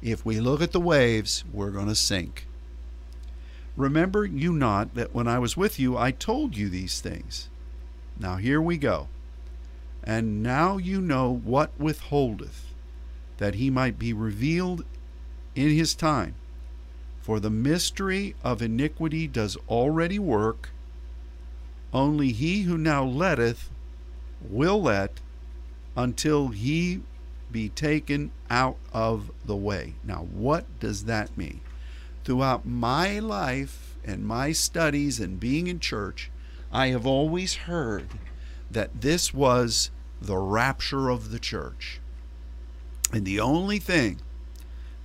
If 0.00 0.24
we 0.24 0.40
look 0.40 0.62
at 0.62 0.72
the 0.72 0.80
waves, 0.80 1.44
we're 1.52 1.70
going 1.70 1.88
to 1.88 1.94
sink. 1.94 2.46
Remember 3.76 4.24
you 4.24 4.52
not 4.52 4.94
that 4.94 5.14
when 5.14 5.26
I 5.26 5.38
was 5.38 5.56
with 5.56 5.78
you, 5.80 5.96
I 5.96 6.12
told 6.12 6.56
you 6.56 6.68
these 6.68 7.00
things. 7.00 7.48
Now 8.18 8.36
here 8.36 8.60
we 8.60 8.76
go. 8.76 9.08
And 10.02 10.42
now 10.42 10.76
you 10.76 11.00
know 11.00 11.40
what 11.44 11.72
withholdeth, 11.78 12.72
that 13.38 13.56
he 13.56 13.70
might 13.70 13.98
be 13.98 14.12
revealed 14.12 14.84
in 15.54 15.70
his 15.70 15.94
time. 15.94 16.34
For 17.20 17.40
the 17.40 17.50
mystery 17.50 18.36
of 18.44 18.60
iniquity 18.60 19.26
does 19.26 19.56
already 19.68 20.18
work. 20.18 20.70
Only 21.92 22.32
he 22.32 22.62
who 22.62 22.76
now 22.76 23.02
letteth 23.02 23.70
will 24.42 24.82
let 24.82 25.20
until 25.96 26.48
he 26.48 27.00
be 27.50 27.70
taken 27.70 28.30
out 28.50 28.76
of 28.92 29.30
the 29.44 29.56
way. 29.56 29.94
Now, 30.04 30.26
what 30.32 30.66
does 30.80 31.04
that 31.04 31.36
mean? 31.36 31.60
Throughout 32.24 32.66
my 32.66 33.18
life 33.18 33.96
and 34.04 34.26
my 34.26 34.52
studies 34.52 35.20
and 35.20 35.38
being 35.38 35.66
in 35.66 35.78
church, 35.78 36.30
I 36.72 36.88
have 36.88 37.06
always 37.06 37.54
heard 37.54 38.08
that 38.70 39.02
this 39.02 39.32
was 39.32 39.90
the 40.20 40.38
rapture 40.38 41.10
of 41.10 41.30
the 41.30 41.38
church. 41.38 42.00
And 43.12 43.24
the 43.24 43.40
only 43.40 43.78
thing 43.78 44.20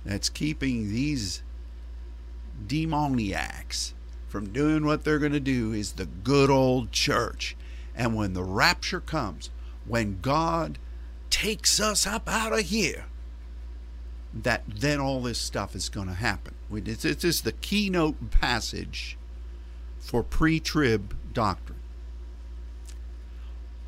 that's 0.04 0.28
keeping 0.28 0.90
these 0.90 1.42
demoniacs 2.66 3.94
from 4.28 4.52
doing 4.52 4.86
what 4.86 5.04
they're 5.04 5.18
going 5.18 5.32
to 5.32 5.40
do 5.40 5.72
is 5.72 5.92
the 5.92 6.06
good 6.06 6.50
old 6.50 6.90
church. 6.90 7.56
And 7.94 8.16
when 8.16 8.32
the 8.32 8.42
rapture 8.42 9.00
comes, 9.00 9.50
when 9.86 10.20
God 10.22 10.78
takes 11.28 11.80
us 11.80 12.06
up 12.06 12.28
out 12.28 12.52
of 12.52 12.60
here, 12.60 13.06
that 14.32 14.62
then 14.66 15.00
all 15.00 15.20
this 15.20 15.38
stuff 15.38 15.74
is 15.74 15.88
going 15.88 16.06
to 16.08 16.14
happen. 16.14 16.54
It's, 16.72 17.04
it's 17.04 17.40
the 17.40 17.52
keynote 17.52 18.30
passage 18.30 19.16
for 19.98 20.22
pre 20.22 20.60
trib 20.60 21.14
doctrine. 21.32 21.78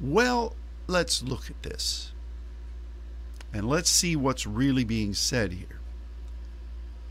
Well, 0.01 0.55
let's 0.87 1.23
look 1.23 1.49
at 1.49 1.63
this 1.63 2.13
and 3.53 3.69
let's 3.69 3.91
see 3.91 4.17
what's 4.17 4.47
really 4.47 4.85
being 4.85 5.15
said 5.15 5.53
here. 5.53 5.79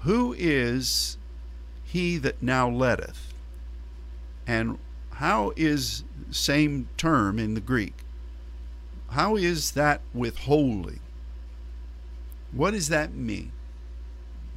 Who 0.02 0.36
is 0.38 1.18
he 1.84 2.18
that 2.18 2.42
now 2.42 2.70
letteth? 2.70 3.34
And 4.48 4.80
how 5.14 5.54
is 5.56 6.04
same 6.32 6.90
term 6.98 7.38
in 7.38 7.54
the 7.54 7.62
Greek? 7.62 7.94
How 9.10 9.36
is 9.36 9.72
that 9.72 10.02
withholding? 10.14 11.00
What 12.52 12.72
does 12.72 12.90
that 12.90 13.14
mean? 13.14 13.52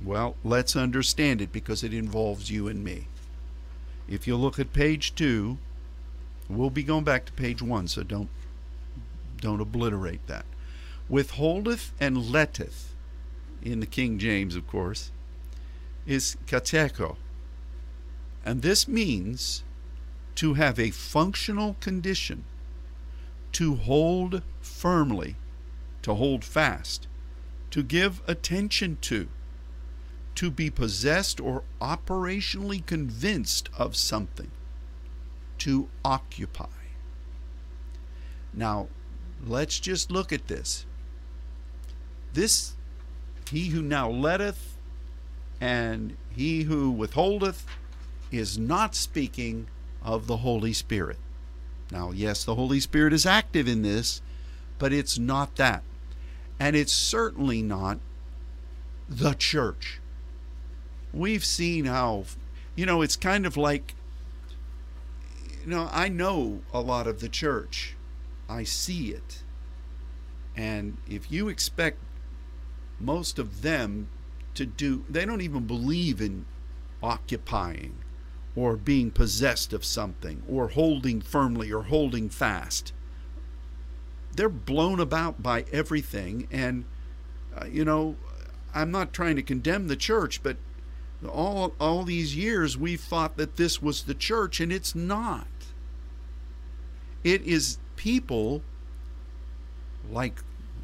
Well, 0.04 0.36
let's 0.44 0.76
understand 0.76 1.40
it 1.40 1.50
because 1.50 1.82
it 1.82 1.94
involves 1.94 2.50
you 2.50 2.68
and 2.68 2.84
me. 2.84 3.06
If 4.06 4.26
you 4.26 4.36
look 4.36 4.58
at 4.58 4.74
page 4.74 5.14
2, 5.14 5.56
we'll 6.48 6.68
be 6.68 6.82
going 6.82 7.04
back 7.04 7.24
to 7.26 7.32
page 7.32 7.62
1, 7.62 7.88
so 7.88 8.02
don't 8.02 8.28
don't 9.40 9.60
obliterate 9.60 10.26
that. 10.26 10.46
Withholdeth 11.08 11.92
and 12.00 12.30
letteth, 12.30 12.94
in 13.62 13.80
the 13.80 13.86
King 13.86 14.18
James, 14.18 14.56
of 14.56 14.66
course, 14.66 15.10
is 16.06 16.36
katecho. 16.46 17.16
And 18.44 18.62
this 18.62 18.86
means 18.86 19.64
to 20.36 20.54
have 20.54 20.78
a 20.78 20.90
functional 20.90 21.76
condition, 21.80 22.44
to 23.52 23.76
hold 23.76 24.42
firmly, 24.60 25.36
to 26.02 26.14
hold 26.14 26.44
fast, 26.44 27.06
to 27.70 27.82
give 27.82 28.22
attention 28.26 28.98
to, 29.02 29.28
to 30.36 30.50
be 30.50 30.70
possessed 30.70 31.40
or 31.40 31.62
operationally 31.80 32.84
convinced 32.84 33.68
of 33.76 33.96
something, 33.96 34.50
to 35.58 35.88
occupy. 36.04 36.66
Now, 38.52 38.88
Let's 39.46 39.78
just 39.78 40.10
look 40.10 40.32
at 40.32 40.48
this. 40.48 40.86
This, 42.32 42.74
he 43.50 43.68
who 43.68 43.82
now 43.82 44.08
letteth 44.08 44.78
and 45.60 46.16
he 46.34 46.62
who 46.62 46.90
withholdeth, 46.90 47.66
is 48.30 48.58
not 48.58 48.94
speaking 48.94 49.68
of 50.02 50.26
the 50.26 50.38
Holy 50.38 50.72
Spirit. 50.72 51.18
Now, 51.90 52.10
yes, 52.10 52.44
the 52.44 52.56
Holy 52.56 52.80
Spirit 52.80 53.12
is 53.12 53.24
active 53.24 53.68
in 53.68 53.82
this, 53.82 54.20
but 54.78 54.92
it's 54.92 55.18
not 55.18 55.56
that. 55.56 55.82
And 56.58 56.74
it's 56.74 56.92
certainly 56.92 57.62
not 57.62 57.98
the 59.08 59.34
church. 59.34 60.00
We've 61.14 61.44
seen 61.44 61.84
how, 61.84 62.24
you 62.74 62.86
know, 62.86 63.02
it's 63.02 63.16
kind 63.16 63.46
of 63.46 63.56
like, 63.56 63.94
you 65.64 65.70
know, 65.70 65.88
I 65.92 66.08
know 66.08 66.62
a 66.72 66.80
lot 66.80 67.06
of 67.06 67.20
the 67.20 67.28
church. 67.28 67.94
I 68.48 68.64
see 68.64 69.10
it. 69.10 69.42
And 70.56 70.98
if 71.08 71.30
you 71.30 71.48
expect 71.48 71.98
most 73.00 73.38
of 73.38 73.62
them 73.62 74.08
to 74.54 74.66
do, 74.66 75.04
they 75.08 75.24
don't 75.24 75.40
even 75.40 75.66
believe 75.66 76.20
in 76.20 76.46
occupying 77.02 77.96
or 78.56 78.76
being 78.76 79.10
possessed 79.10 79.72
of 79.72 79.84
something 79.84 80.42
or 80.48 80.68
holding 80.68 81.20
firmly 81.20 81.72
or 81.72 81.84
holding 81.84 82.28
fast. 82.28 82.92
They're 84.36 84.48
blown 84.48 85.00
about 85.00 85.42
by 85.42 85.64
everything. 85.72 86.48
And, 86.50 86.84
uh, 87.56 87.66
you 87.66 87.84
know, 87.84 88.16
I'm 88.74 88.90
not 88.90 89.12
trying 89.12 89.36
to 89.36 89.42
condemn 89.42 89.88
the 89.88 89.96
church, 89.96 90.42
but 90.42 90.56
all, 91.28 91.74
all 91.80 92.02
these 92.04 92.36
years 92.36 92.76
we've 92.76 93.00
thought 93.00 93.36
that 93.36 93.56
this 93.56 93.80
was 93.80 94.02
the 94.02 94.14
church, 94.14 94.60
and 94.60 94.72
it's 94.72 94.94
not. 94.94 95.46
It 97.22 97.42
is 97.42 97.78
people 97.96 98.62
like 100.10 100.42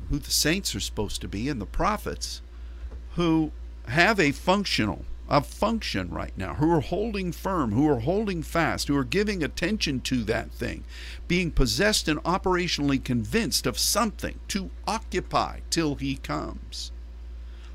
who 0.08 0.18
the 0.18 0.30
saints 0.30 0.74
are 0.74 0.80
supposed 0.80 1.20
to 1.20 1.28
be 1.28 1.48
and 1.48 1.60
the 1.60 1.66
prophets 1.66 2.42
who 3.16 3.52
have 3.86 4.18
a 4.18 4.32
functional 4.32 5.04
a 5.28 5.40
function 5.40 6.10
right 6.10 6.36
now 6.36 6.54
who 6.54 6.72
are 6.72 6.80
holding 6.80 7.30
firm 7.30 7.72
who 7.72 7.88
are 7.88 8.00
holding 8.00 8.42
fast 8.42 8.88
who 8.88 8.96
are 8.96 9.04
giving 9.04 9.44
attention 9.44 10.00
to 10.00 10.24
that 10.24 10.50
thing 10.50 10.82
being 11.28 11.50
possessed 11.50 12.08
and 12.08 12.22
operationally 12.24 13.02
convinced 13.02 13.66
of 13.66 13.78
something 13.78 14.40
to 14.48 14.70
occupy 14.88 15.60
till 15.70 15.94
he 15.94 16.16
comes 16.16 16.90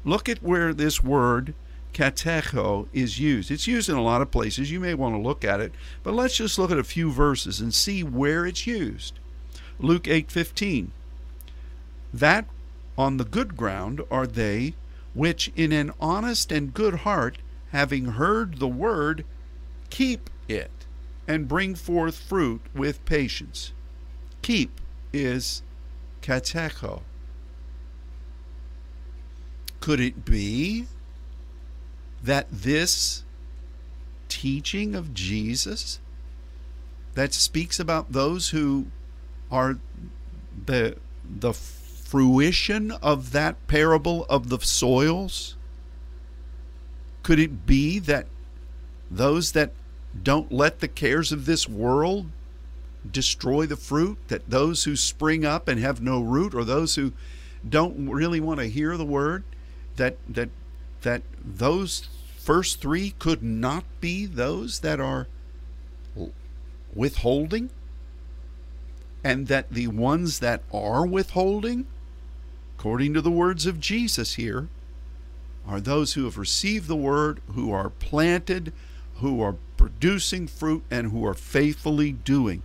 look 0.04 0.28
at 0.28 0.44
where 0.44 0.74
this 0.74 1.02
word 1.02 1.54
katecho 1.96 2.88
is 2.92 3.20
used 3.20 3.50
it's 3.50 3.68
used 3.68 3.88
in 3.88 3.96
a 3.96 4.04
lot 4.04 4.22
of 4.22 4.30
places 4.30 4.70
you 4.70 4.82
may 4.82 4.94
want 4.94 5.16
to 5.16 5.22
look 5.22 5.46
at 5.46 5.62
it 5.62 5.72
but 6.04 6.14
let's 6.14 6.36
just 6.36 6.60
look 6.60 6.70
at 6.70 6.78
a 6.78 6.84
few 6.84 7.10
verses 7.10 7.62
and 7.62 7.74
see 7.74 8.04
where 8.04 8.46
it's 8.46 8.68
used 8.68 9.18
Luke 9.80 10.04
8:15 10.04 10.92
That 12.14 12.48
on 12.98 13.18
the 13.18 13.26
good 13.26 13.56
ground 13.56 14.02
are 14.12 14.28
they 14.28 14.74
which 15.14 15.50
in 15.56 15.72
an 15.72 15.92
honest 16.00 16.52
and 16.52 16.74
good 16.74 17.00
heart 17.00 17.38
having 17.72 18.06
heard 18.06 18.60
the 18.60 18.68
word 18.68 19.26
keep 19.90 20.30
it 20.48 20.72
and 21.28 21.48
bring 21.48 21.74
forth 21.74 22.18
fruit 22.18 22.62
with 22.74 23.04
patience. 23.06 23.74
Keep 24.42 24.80
is 25.12 25.64
katecho. 26.22 27.02
Could 29.80 30.00
it 30.00 30.26
be 30.26 30.88
that 32.26 32.48
this 32.52 33.24
teaching 34.28 34.96
of 34.96 35.14
Jesus 35.14 36.00
that 37.14 37.34
speaks 37.34 37.80
about 37.80 38.12
those 38.12 38.50
who 38.50 38.88
are 39.52 39.78
the 40.66 40.98
the 41.24 41.54
fruition 41.54 42.92
of 42.92 43.32
that 43.32 43.68
parable 43.68 44.26
of 44.30 44.50
the 44.50 44.60
soils? 44.60 45.56
Could 47.24 47.40
it 47.40 47.66
be 47.66 48.00
that 48.00 48.28
those 49.10 49.52
that 49.54 49.72
don't 50.22 50.52
let 50.52 50.80
the 50.80 50.88
cares 50.88 51.32
of 51.32 51.46
this 51.46 51.68
world 51.68 52.32
destroy 53.10 53.66
the 53.66 53.76
fruit, 53.76 54.18
that 54.28 54.50
those 54.50 54.84
who 54.86 54.96
spring 54.96 55.46
up 55.46 55.68
and 55.68 55.80
have 55.80 56.02
no 56.02 56.22
root, 56.22 56.56
or 56.56 56.64
those 56.64 56.96
who 56.96 57.14
don't 57.68 58.10
really 58.10 58.40
want 58.40 58.60
to 58.60 58.68
hear 58.68 58.98
the 58.98 59.06
word, 59.06 59.44
that 59.96 60.18
that 60.28 60.50
that 61.02 61.22
those 61.44 62.10
first 62.46 62.80
three 62.80 63.16
could 63.18 63.42
not 63.42 63.84
be 64.00 64.28
those 64.28 64.82
that 64.82 65.00
are 65.00 65.28
withholding, 66.94 67.72
and 69.24 69.48
that 69.48 69.72
the 69.72 69.88
ones 69.88 70.38
that 70.40 70.62
are 70.72 71.08
withholding, 71.08 71.88
according 72.78 73.16
to 73.16 73.22
the 73.22 73.32
words 73.32 73.66
of 73.66 73.80
Jesus 73.80 74.36
here, 74.36 74.70
are 75.68 75.82
those 75.82 76.14
who 76.14 76.26
have 76.26 76.38
received 76.38 76.88
the 76.88 76.96
word, 76.96 77.42
who 77.56 77.72
are 77.72 77.90
planted, 77.90 78.72
who 79.16 79.42
are 79.42 79.56
producing 79.76 80.46
fruit, 80.46 80.84
and 80.92 81.12
who 81.12 81.26
are 81.26 81.34
faithfully 81.34 82.12
doing 82.12 82.62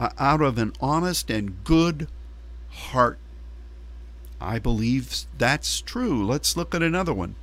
uh, 0.00 0.10
out 0.18 0.40
of 0.40 0.58
an 0.58 0.72
honest 0.80 1.30
and 1.30 1.62
good 1.62 2.08
heart. 2.68 3.20
I 4.40 4.58
believe 4.58 5.26
that's 5.38 5.80
true. 5.80 6.26
Let's 6.26 6.56
look 6.56 6.74
at 6.74 6.82
another 6.82 7.14
one. 7.14 7.36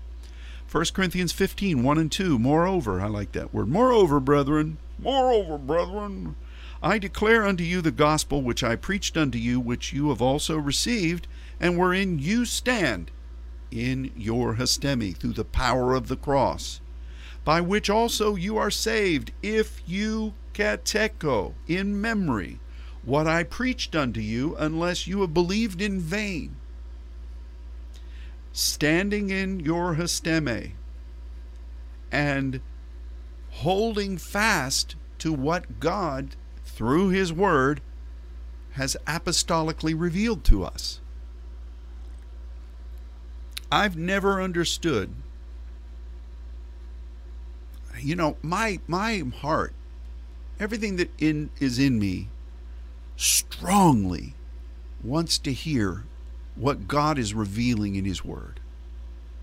1 0.70 0.86
Corinthians 0.94 1.32
15, 1.32 1.82
1 1.82 1.98
and 1.98 2.12
2. 2.12 2.38
Moreover, 2.38 3.00
I 3.00 3.08
like 3.08 3.32
that 3.32 3.54
word. 3.54 3.70
Moreover, 3.70 4.20
brethren, 4.20 4.78
moreover, 5.00 5.58
brethren, 5.58 6.36
I 6.84 7.00
declare 7.00 7.46
unto 7.46 7.64
you 7.64 7.80
the 7.82 7.90
gospel 7.92 8.42
which 8.42 8.66
I 8.66 8.76
preached 8.76 9.16
unto 9.16 9.38
you, 9.38 9.62
which 9.62 9.94
you 9.94 10.10
have 10.10 10.22
also 10.22 10.58
received, 10.58 11.26
and 11.58 11.78
wherein 11.78 12.20
you 12.20 12.44
stand 12.44 13.12
in 13.72 14.12
your 14.18 14.56
histemi 14.56 15.16
through 15.16 15.34
the 15.34 15.46
power 15.46 15.96
of 15.96 16.10
the 16.10 16.18
cross, 16.18 16.82
by 17.46 17.62
which 17.62 17.90
also 17.90 18.36
you 18.36 18.58
are 18.58 18.70
saved, 18.70 19.32
if 19.42 19.82
you 19.88 20.34
kateko 20.54 21.54
in 21.68 22.00
memory 22.02 22.60
what 23.04 23.26
I 23.26 23.44
preached 23.44 23.96
unto 23.96 24.20
you, 24.20 24.58
unless 24.58 25.08
you 25.08 25.22
have 25.22 25.34
believed 25.34 25.82
in 25.82 26.02
vain. 26.02 26.58
Standing 28.58 29.30
in 29.30 29.60
your 29.60 29.98
histemi 29.98 30.72
and 32.12 32.60
holding 33.52 34.18
fast 34.18 34.96
to 35.20 35.32
what 35.32 35.80
God, 35.80 36.36
through 36.66 37.10
His 37.10 37.32
Word, 37.32 37.82
has 38.72 38.98
apostolically 39.06 39.94
revealed 39.96 40.44
to 40.46 40.64
us. 40.64 41.00
I've 43.72 43.96
never 43.96 44.42
understood. 44.42 45.14
You 48.00 48.16
know, 48.16 48.38
my 48.42 48.80
my 48.88 49.22
heart, 49.40 49.74
everything 50.60 50.96
that 50.96 51.12
in 51.20 51.52
is 51.60 51.78
in 51.78 52.00
me, 52.00 52.30
strongly 53.18 54.34
wants 55.04 55.38
to 55.38 55.54
hear 55.54 56.06
what 56.58 56.88
God 56.88 57.18
is 57.18 57.34
revealing 57.34 57.96
in 57.96 58.06
His 58.06 58.24
Word. 58.24 58.60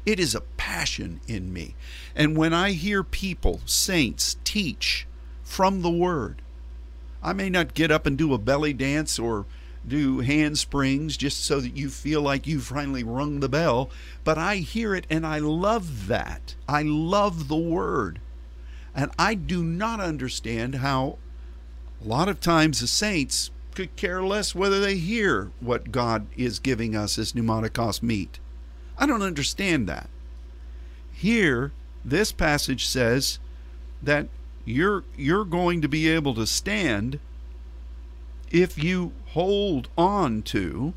It 0.04 0.20
is 0.20 0.34
a 0.34 0.42
passion 0.42 1.20
in 1.26 1.52
me. 1.52 1.74
And 2.14 2.36
when 2.36 2.52
I 2.52 2.72
hear 2.72 3.02
people, 3.02 3.60
saints, 3.64 4.36
teach 4.44 5.06
from 5.42 5.82
the 5.82 5.90
Word, 5.90 6.42
I 7.22 7.32
may 7.32 7.48
not 7.48 7.74
get 7.74 7.90
up 7.90 8.06
and 8.06 8.18
do 8.18 8.34
a 8.34 8.38
belly 8.38 8.74
dance 8.74 9.18
or 9.18 9.46
do 9.86 10.20
handsprings 10.20 11.16
just 11.16 11.44
so 11.44 11.60
that 11.60 11.76
you 11.76 11.90
feel 11.90 12.22
like 12.22 12.46
you've 12.46 12.64
finally 12.64 13.04
rung 13.04 13.40
the 13.40 13.48
bell, 13.48 13.90
but 14.24 14.38
I 14.38 14.56
hear 14.56 14.94
it 14.94 15.06
and 15.10 15.26
I 15.26 15.38
love 15.38 16.06
that. 16.08 16.54
I 16.68 16.82
love 16.82 17.48
the 17.48 17.56
word. 17.56 18.20
And 18.94 19.10
I 19.18 19.34
do 19.34 19.62
not 19.62 20.00
understand 20.00 20.76
how 20.76 21.18
a 22.02 22.06
lot 22.06 22.28
of 22.28 22.40
times 22.40 22.80
the 22.80 22.86
saints 22.86 23.50
could 23.74 23.96
care 23.96 24.22
less 24.22 24.54
whether 24.54 24.80
they 24.80 24.96
hear 24.96 25.50
what 25.60 25.92
God 25.92 26.26
is 26.36 26.58
giving 26.58 26.94
us 26.94 27.18
as 27.18 27.32
pneumaticos 27.32 28.02
meat. 28.02 28.38
I 28.96 29.06
don't 29.06 29.22
understand 29.22 29.88
that. 29.88 30.08
Here, 31.12 31.72
this 32.04 32.32
passage 32.32 32.86
says 32.86 33.38
that 34.02 34.28
you're 34.64 35.04
you're 35.16 35.44
going 35.44 35.82
to 35.82 35.88
be 35.88 36.08
able 36.08 36.34
to 36.34 36.46
stand 36.46 37.18
if 38.50 38.82
you 38.82 39.12
hold 39.26 39.88
on 39.98 40.42
to 40.42 40.94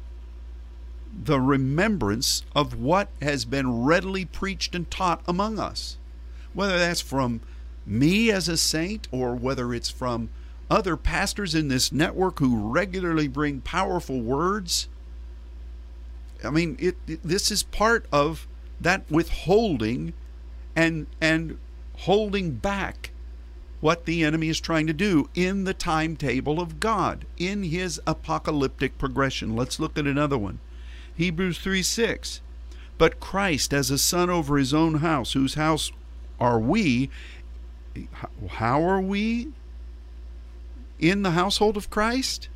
the 1.24 1.40
remembrance 1.40 2.44
of 2.56 2.80
what 2.80 3.10
has 3.22 3.46
been 3.46 3.84
readily 3.84 4.26
preached 4.26 4.76
and 4.76 4.90
taught 4.92 5.22
among 5.28 5.58
us, 5.58 5.98
whether 6.54 6.78
that's 6.78 7.02
from 7.02 7.42
me 7.86 8.30
as 8.30 8.48
a 8.48 8.58
saint 8.58 9.08
or 9.12 9.34
whether 9.34 9.74
it's 9.74 9.90
from 9.90 10.30
other 10.70 10.98
pastors 10.98 11.56
in 11.56 11.68
this 11.68 11.92
network 11.92 12.40
who 12.40 12.70
regularly 12.70 13.28
bring 13.28 13.62
powerful 13.62 14.22
words. 14.22 14.90
I 16.44 16.50
mean, 16.50 16.78
it, 16.80 16.98
it, 17.08 17.24
this 17.24 17.52
is 17.52 17.64
part 17.64 18.06
of 18.12 18.48
that 18.80 19.10
withholding 19.10 20.14
and 20.76 21.08
and 21.20 21.58
holding 22.00 22.52
back 22.52 23.12
what 23.80 24.06
the 24.06 24.24
enemy 24.24 24.50
is 24.50 24.60
trying 24.60 24.88
to 24.88 24.94
do 24.94 25.30
in 25.36 25.64
the 25.64 25.74
timetable 25.74 26.60
of 26.60 26.80
God, 26.80 27.26
in 27.38 27.64
his 27.64 28.02
apocalyptic 28.08 28.98
progression. 28.98 29.56
Let's 29.56 29.80
look 29.80 29.98
at 29.98 30.08
another 30.08 30.38
one. 30.38 30.60
Hebrews 31.16 31.60
3 31.60 31.84
6. 31.84 32.42
But 32.98 33.20
Christ 33.20 33.74
as 33.74 33.92
a 33.92 33.98
son 33.98 34.30
over 34.30 34.58
his 34.58 34.74
own 34.74 34.96
house, 34.96 35.34
whose 35.34 35.54
house 35.54 35.92
are 36.40 36.60
we? 36.60 37.10
How 38.50 38.82
are 38.84 39.02
we 39.02 39.50
in 41.00 41.24
the 41.24 41.32
household 41.32 41.78
of 41.78 41.90
Christ? 41.90 42.50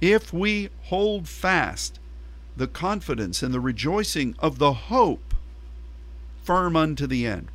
If 0.00 0.32
we 0.32 0.68
hold 0.84 1.28
fast 1.28 1.98
the 2.56 2.66
confidence 2.66 3.42
and 3.42 3.52
the 3.52 3.60
rejoicing 3.60 4.34
of 4.38 4.58
the 4.58 4.72
hope 4.72 5.34
firm 6.42 6.76
unto 6.76 7.06
the 7.06 7.26
end 7.26 7.48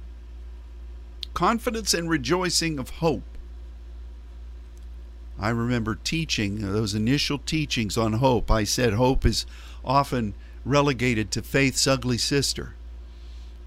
confidence 1.33 1.93
and 1.93 2.09
rejoicing 2.09 2.79
of 2.79 2.89
hope. 2.89 3.23
I 5.39 5.49
remember 5.49 5.95
teaching 5.95 6.63
uh, 6.63 6.71
those 6.71 6.93
initial 6.93 7.39
teachings 7.39 7.97
on 7.97 8.13
hope. 8.13 8.51
I 8.51 8.63
said 8.63 8.93
hope 8.93 9.25
is 9.25 9.45
often 9.83 10.35
relegated 10.65 11.31
to 11.31 11.41
faith's 11.41 11.87
ugly 11.87 12.17
sister. 12.17 12.75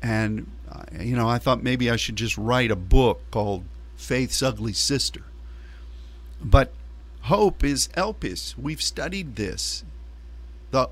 And, 0.03 0.51
uh, 0.70 0.85
you 1.01 1.16
know, 1.16 1.29
I 1.29 1.38
thought 1.38 1.62
maybe 1.62 1.90
I 1.90 1.97
should 1.97 2.16
just 2.16 2.37
write 2.37 2.70
a 2.70 2.77
book 2.77 3.23
called 3.31 3.64
Faith's 3.97 4.42
Ugly 4.42 4.75
Sister. 4.75 5.23
But 6.44 6.72
hope 7.22 7.64
is 7.64 7.88
elpis. 7.96 8.57
We've 8.59 8.83
studied 8.83 9.37
this. 9.37 9.83
The, 10.70 10.90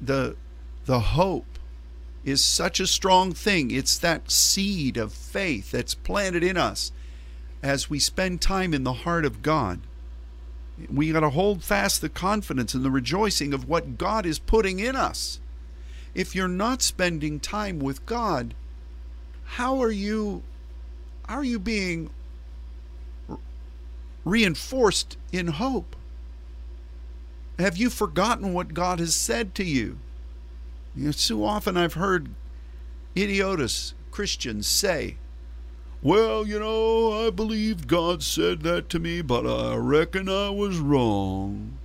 the, 0.00 0.36
the, 0.84 1.00
hope 1.00 1.46
is 2.24 2.44
such 2.44 2.80
a 2.80 2.86
strong 2.86 3.32
thing. 3.32 3.70
It's 3.70 3.96
that 3.98 4.30
seed 4.30 4.96
of 4.96 5.12
faith 5.12 5.70
that's 5.70 5.94
planted 5.94 6.42
in 6.42 6.56
us 6.56 6.92
as 7.62 7.88
we 7.88 7.98
spend 7.98 8.40
time 8.40 8.74
in 8.74 8.84
the 8.84 8.92
heart 8.92 9.24
of 9.24 9.42
God. 9.42 9.80
We 10.92 11.12
got 11.12 11.20
to 11.20 11.30
hold 11.30 11.62
fast 11.62 12.00
the 12.00 12.08
confidence 12.08 12.74
and 12.74 12.84
the 12.84 12.90
rejoicing 12.90 13.54
of 13.54 13.68
what 13.68 13.98
God 13.98 14.26
is 14.26 14.38
putting 14.38 14.80
in 14.80 14.96
us. 14.96 15.40
If 16.14 16.34
you're 16.34 16.48
not 16.48 16.82
spending 16.82 17.38
time 17.38 17.78
with 17.78 18.04
God, 18.04 18.54
how 19.44 19.80
are 19.82 19.90
you 19.90 20.42
how 21.28 21.36
are 21.36 21.44
you 21.44 21.60
being 21.60 22.10
reinforced 24.24 25.16
in 25.32 25.48
hope? 25.48 25.96
Have 27.58 27.76
you 27.76 27.90
forgotten 27.90 28.52
what 28.52 28.74
God 28.74 29.00
has 29.00 29.14
said 29.14 29.54
to 29.56 29.64
you? 29.64 29.98
You 30.96 31.06
know, 31.06 31.10
so 31.12 31.44
often 31.44 31.76
I've 31.76 31.94
heard 31.94 32.30
idiotus 33.16 33.94
Christians 34.10 34.66
say, 34.66 35.16
Well, 36.02 36.46
you 36.46 36.58
know, 36.58 37.26
I 37.26 37.30
believed 37.30 37.86
God 37.86 38.22
said 38.22 38.62
that 38.62 38.88
to 38.90 38.98
me, 38.98 39.20
but 39.22 39.46
I 39.46 39.76
reckon 39.76 40.28
I 40.28 40.50
was 40.50 40.78
wrong. 40.78 41.78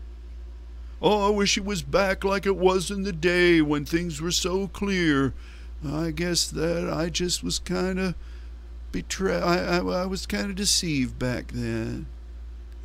Oh, 1.02 1.28
I 1.28 1.30
wish 1.30 1.58
it 1.58 1.66
was 1.66 1.82
back 1.82 2.24
like 2.24 2.46
it 2.46 2.56
was 2.56 2.90
in 2.90 3.04
the 3.04 3.12
day 3.12 3.62
when 3.62 3.86
things 3.86 4.22
were 4.22 4.32
so 4.32 4.68
clear. 4.68 5.34
I 5.86 6.12
guess 6.12 6.48
that 6.48 6.90
I 6.90 7.10
just 7.10 7.44
was 7.44 7.60
kind 7.60 8.00
of 8.00 8.16
betrayed. 8.92 9.44
I, 9.44 9.78
I, 9.78 9.78
I 9.80 10.06
was 10.06 10.26
kind 10.26 10.50
of 10.50 10.56
deceived 10.56 11.20
back 11.20 11.52
then. 11.52 12.08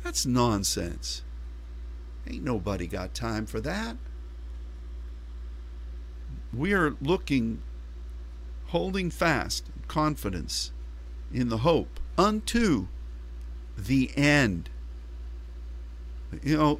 That's 0.03 0.25
nonsense. 0.25 1.23
Ain't 2.27 2.43
nobody 2.43 2.87
got 2.87 3.13
time 3.13 3.45
for 3.45 3.59
that 3.61 3.97
we 6.53 6.73
are 6.73 6.95
looking, 7.01 7.61
holding 8.67 9.09
fast 9.09 9.65
confidence 9.87 10.71
in 11.33 11.49
the 11.49 11.59
hope 11.59 11.99
unto 12.17 12.87
the 13.77 14.11
end. 14.15 14.69
You 16.43 16.57
know, 16.57 16.79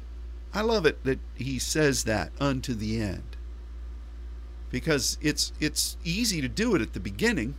I 0.54 0.62
love 0.62 0.86
it 0.86 1.04
that 1.04 1.20
he 1.34 1.58
says 1.58 2.04
that 2.04 2.32
unto 2.40 2.74
the 2.74 3.00
end. 3.00 3.36
Because 4.70 5.18
it's 5.20 5.52
it's 5.60 5.96
easy 6.02 6.40
to 6.40 6.48
do 6.48 6.74
it 6.74 6.80
at 6.80 6.94
the 6.94 7.00
beginning. 7.00 7.56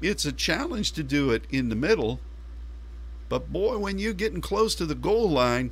It's 0.00 0.24
a 0.24 0.32
challenge 0.32 0.92
to 0.92 1.02
do 1.02 1.30
it 1.30 1.44
in 1.50 1.68
the 1.68 1.76
middle. 1.76 2.20
But 3.28 3.52
boy, 3.52 3.78
when 3.78 3.98
you're 3.98 4.12
getting 4.12 4.40
close 4.40 4.74
to 4.76 4.86
the 4.86 4.94
goal 4.94 5.30
line, 5.30 5.70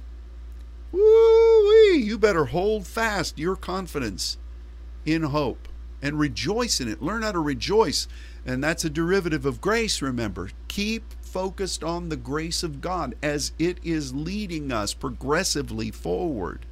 woo 0.91 1.53
you 1.95 2.19
better 2.19 2.47
hold 2.47 2.87
fast 2.87 3.39
your 3.39 3.57
confidence 3.57 4.39
in 5.05 5.25
hope 5.25 5.69
and 6.01 6.19
rejoice 6.19 6.81
in 6.81 6.89
it. 6.89 7.03
Learn 7.03 7.23
how 7.23 7.33
to 7.33 7.39
rejoice. 7.39 8.09
And 8.45 8.63
that's 8.63 8.85
a 8.85 8.91
derivative 8.91 9.47
of 9.47 9.61
grace, 9.61 10.03
remember. 10.03 10.51
Keep 10.69 11.15
focused 11.23 11.85
on 11.85 12.09
the 12.09 12.17
grace 12.17 12.63
of 12.63 12.81
God 12.81 13.15
as 13.23 13.53
it 13.59 13.79
is 13.83 14.15
leading 14.15 14.73
us 14.73 14.95
progressively 14.95 15.91
forward. 15.91 16.67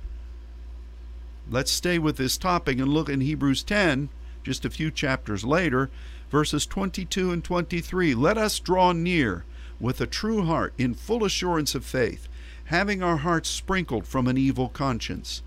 Let's 1.49 1.71
stay 1.71 1.99
with 1.99 2.17
this 2.17 2.37
topic 2.37 2.79
and 2.79 2.89
look 2.89 3.09
in 3.09 3.21
Hebrews 3.21 3.63
10, 3.63 4.09
just 4.43 4.65
a 4.65 4.71
few 4.71 4.91
chapters 4.91 5.45
later, 5.45 5.91
verses 6.31 6.67
22 6.67 7.31
and 7.33 7.43
23. 7.43 8.15
Let 8.15 8.37
us 8.37 8.59
draw 8.59 8.93
near 8.93 9.45
with 9.81 10.01
a 10.01 10.07
true 10.07 10.45
heart 10.45 10.75
in 10.79 10.95
full 10.95 11.25
assurance 11.25 11.75
of 11.75 11.85
faith, 11.85 12.29
having 12.67 13.03
our 13.03 13.19
hearts 13.19 13.49
sprinkled 13.49 14.07
from 14.07 14.29
an 14.29 14.37
evil 14.37 14.69
conscience. 14.69 15.43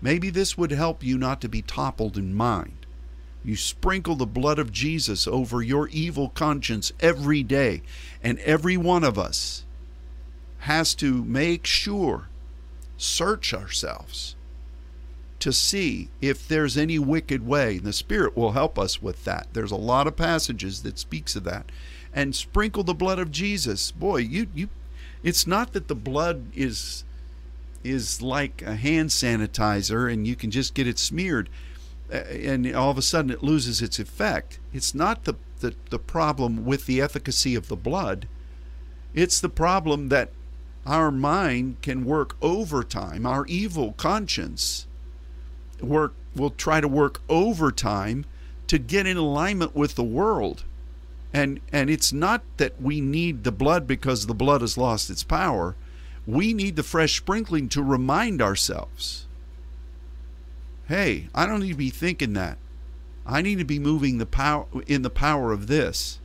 Maybe 0.00 0.30
this 0.30 0.56
would 0.56 0.70
help 0.70 1.02
you 1.02 1.18
not 1.18 1.40
to 1.42 1.48
be 1.48 1.62
toppled 1.62 2.16
in 2.16 2.34
mind. 2.34 2.86
You 3.44 3.56
sprinkle 3.56 4.14
the 4.14 4.26
blood 4.26 4.58
of 4.58 4.72
Jesus 4.72 5.26
over 5.26 5.62
your 5.62 5.88
evil 5.88 6.28
conscience 6.28 6.92
every 7.00 7.42
day, 7.42 7.82
and 8.22 8.38
every 8.40 8.76
one 8.76 9.02
of 9.02 9.18
us 9.18 9.64
has 10.60 10.94
to 10.94 11.24
make 11.24 11.66
sure, 11.66 12.28
search 12.96 13.52
ourselves 13.52 14.36
to 15.40 15.52
see 15.52 16.08
if 16.20 16.46
there's 16.46 16.78
any 16.78 17.00
wicked 17.00 17.44
way. 17.44 17.78
And 17.78 17.84
The 17.84 17.92
Spirit 17.92 18.36
will 18.36 18.52
help 18.52 18.78
us 18.78 19.02
with 19.02 19.24
that. 19.24 19.48
There's 19.52 19.72
a 19.72 19.76
lot 19.76 20.06
of 20.06 20.14
passages 20.14 20.82
that 20.82 21.00
speaks 21.00 21.34
of 21.34 21.42
that. 21.42 21.72
And 22.14 22.34
sprinkle 22.34 22.84
the 22.84 22.94
blood 22.94 23.18
of 23.18 23.30
Jesus. 23.30 23.90
Boy, 23.90 24.18
you 24.18 24.48
you 24.54 24.68
it's 25.22 25.46
not 25.46 25.72
that 25.72 25.88
the 25.88 25.94
blood 25.94 26.46
is 26.54 27.04
is 27.84 28.22
like 28.22 28.62
a 28.62 28.76
hand 28.76 29.10
sanitizer 29.10 30.12
and 30.12 30.26
you 30.26 30.36
can 30.36 30.50
just 30.50 30.74
get 30.74 30.86
it 30.86 30.98
smeared 30.98 31.48
uh, 32.12 32.16
and 32.16 32.74
all 32.74 32.90
of 32.90 32.98
a 32.98 33.02
sudden 33.02 33.30
it 33.30 33.42
loses 33.42 33.80
its 33.80 33.98
effect. 33.98 34.58
It's 34.72 34.94
not 34.94 35.24
the, 35.24 35.34
the, 35.60 35.74
the 35.90 35.98
problem 35.98 36.64
with 36.64 36.86
the 36.86 37.00
efficacy 37.00 37.54
of 37.54 37.68
the 37.68 37.76
blood. 37.76 38.28
It's 39.14 39.40
the 39.40 39.48
problem 39.48 40.10
that 40.10 40.30
our 40.84 41.10
mind 41.10 41.76
can 41.82 42.04
work 42.04 42.36
overtime, 42.42 43.24
our 43.24 43.46
evil 43.46 43.92
conscience 43.92 44.86
work 45.80 46.14
will 46.34 46.50
try 46.50 46.80
to 46.80 46.88
work 46.88 47.20
overtime 47.28 48.24
to 48.68 48.78
get 48.78 49.06
in 49.06 49.16
alignment 49.16 49.74
with 49.74 49.94
the 49.94 50.04
world. 50.04 50.64
And 51.32 51.60
and 51.72 51.88
it's 51.88 52.12
not 52.12 52.42
that 52.58 52.80
we 52.80 53.00
need 53.00 53.44
the 53.44 53.52
blood 53.52 53.86
because 53.86 54.26
the 54.26 54.34
blood 54.34 54.60
has 54.60 54.76
lost 54.76 55.08
its 55.10 55.24
power. 55.24 55.74
We 56.26 56.52
need 56.52 56.76
the 56.76 56.82
fresh 56.82 57.16
sprinkling 57.16 57.68
to 57.70 57.82
remind 57.82 58.42
ourselves. 58.42 59.26
Hey, 60.88 61.28
I 61.34 61.46
don't 61.46 61.60
need 61.60 61.70
to 61.70 61.74
be 61.74 61.90
thinking 61.90 62.34
that. 62.34 62.58
I 63.24 63.40
need 63.40 63.58
to 63.58 63.64
be 63.64 63.78
moving 63.78 64.18
the 64.18 64.26
power 64.26 64.66
in 64.86 65.02
the 65.02 65.10
power 65.10 65.52
of 65.52 65.68
this, 65.68 66.18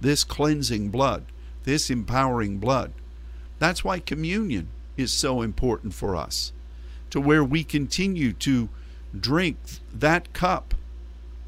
this 0.00 0.24
cleansing 0.24 0.90
blood, 0.90 1.24
this 1.64 1.90
empowering 1.90 2.58
blood. 2.58 2.92
That's 3.58 3.84
why 3.84 3.98
communion 3.98 4.68
is 4.96 5.12
so 5.12 5.42
important 5.42 5.94
for 5.94 6.16
us, 6.16 6.52
to 7.10 7.20
where 7.20 7.44
we 7.44 7.64
continue 7.64 8.32
to 8.34 8.68
drink 9.18 9.58
that 9.92 10.32
cup. 10.32 10.74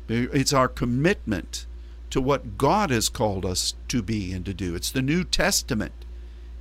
It's 0.08 0.52
our 0.52 0.68
commitment 0.68 1.65
to 2.10 2.20
what 2.20 2.56
God 2.56 2.90
has 2.90 3.08
called 3.08 3.44
us 3.44 3.74
to 3.88 4.02
be 4.02 4.32
and 4.32 4.44
to 4.46 4.54
do. 4.54 4.74
It's 4.74 4.90
the 4.90 5.02
New 5.02 5.24
Testament 5.24 5.92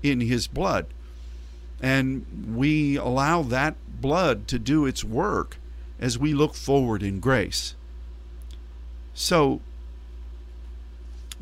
in 0.01 0.21
His 0.21 0.47
blood. 0.47 0.87
And 1.81 2.55
we 2.55 2.95
allow 2.95 3.41
that 3.43 3.75
blood 4.01 4.47
to 4.47 4.59
do 4.59 4.85
its 4.85 5.03
work 5.03 5.57
as 5.99 6.17
we 6.17 6.33
look 6.33 6.55
forward 6.55 7.03
in 7.03 7.19
grace. 7.19 7.75
So, 9.13 9.61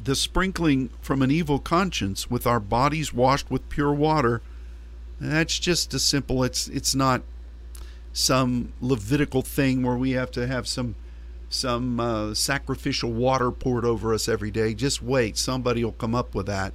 the 0.02 0.16
sprinkling 0.16 0.90
from 1.02 1.22
an 1.22 1.32
evil 1.32 1.60
conscience 1.60 2.30
with 2.30 2.46
our 2.46 2.60
bodies 2.60 3.14
washed 3.14 3.50
with 3.50 3.70
pure 3.70 3.94
water, 3.94 4.42
that's 5.20 5.60
just 5.60 5.94
a 5.94 6.00
simple, 6.00 6.44
it's, 6.44 6.68
it's 6.68 6.94
not 6.94 7.22
some 8.12 8.74
Levitical 8.82 9.42
thing 9.42 9.82
where 9.84 9.96
we 9.96 10.12
have 10.12 10.30
to 10.32 10.46
have 10.46 10.68
some 10.68 10.96
some 11.54 12.00
uh, 12.00 12.34
sacrificial 12.34 13.12
water 13.12 13.52
poured 13.52 13.86
over 13.86 14.14
us 14.14 14.28
every 14.28 14.52
day. 14.52 14.74
Just 14.74 15.02
wait, 15.02 15.38
somebody 15.38 15.84
will 15.84 15.92
come 15.92 16.16
up 16.16 16.34
with 16.34 16.48
that. 16.48 16.74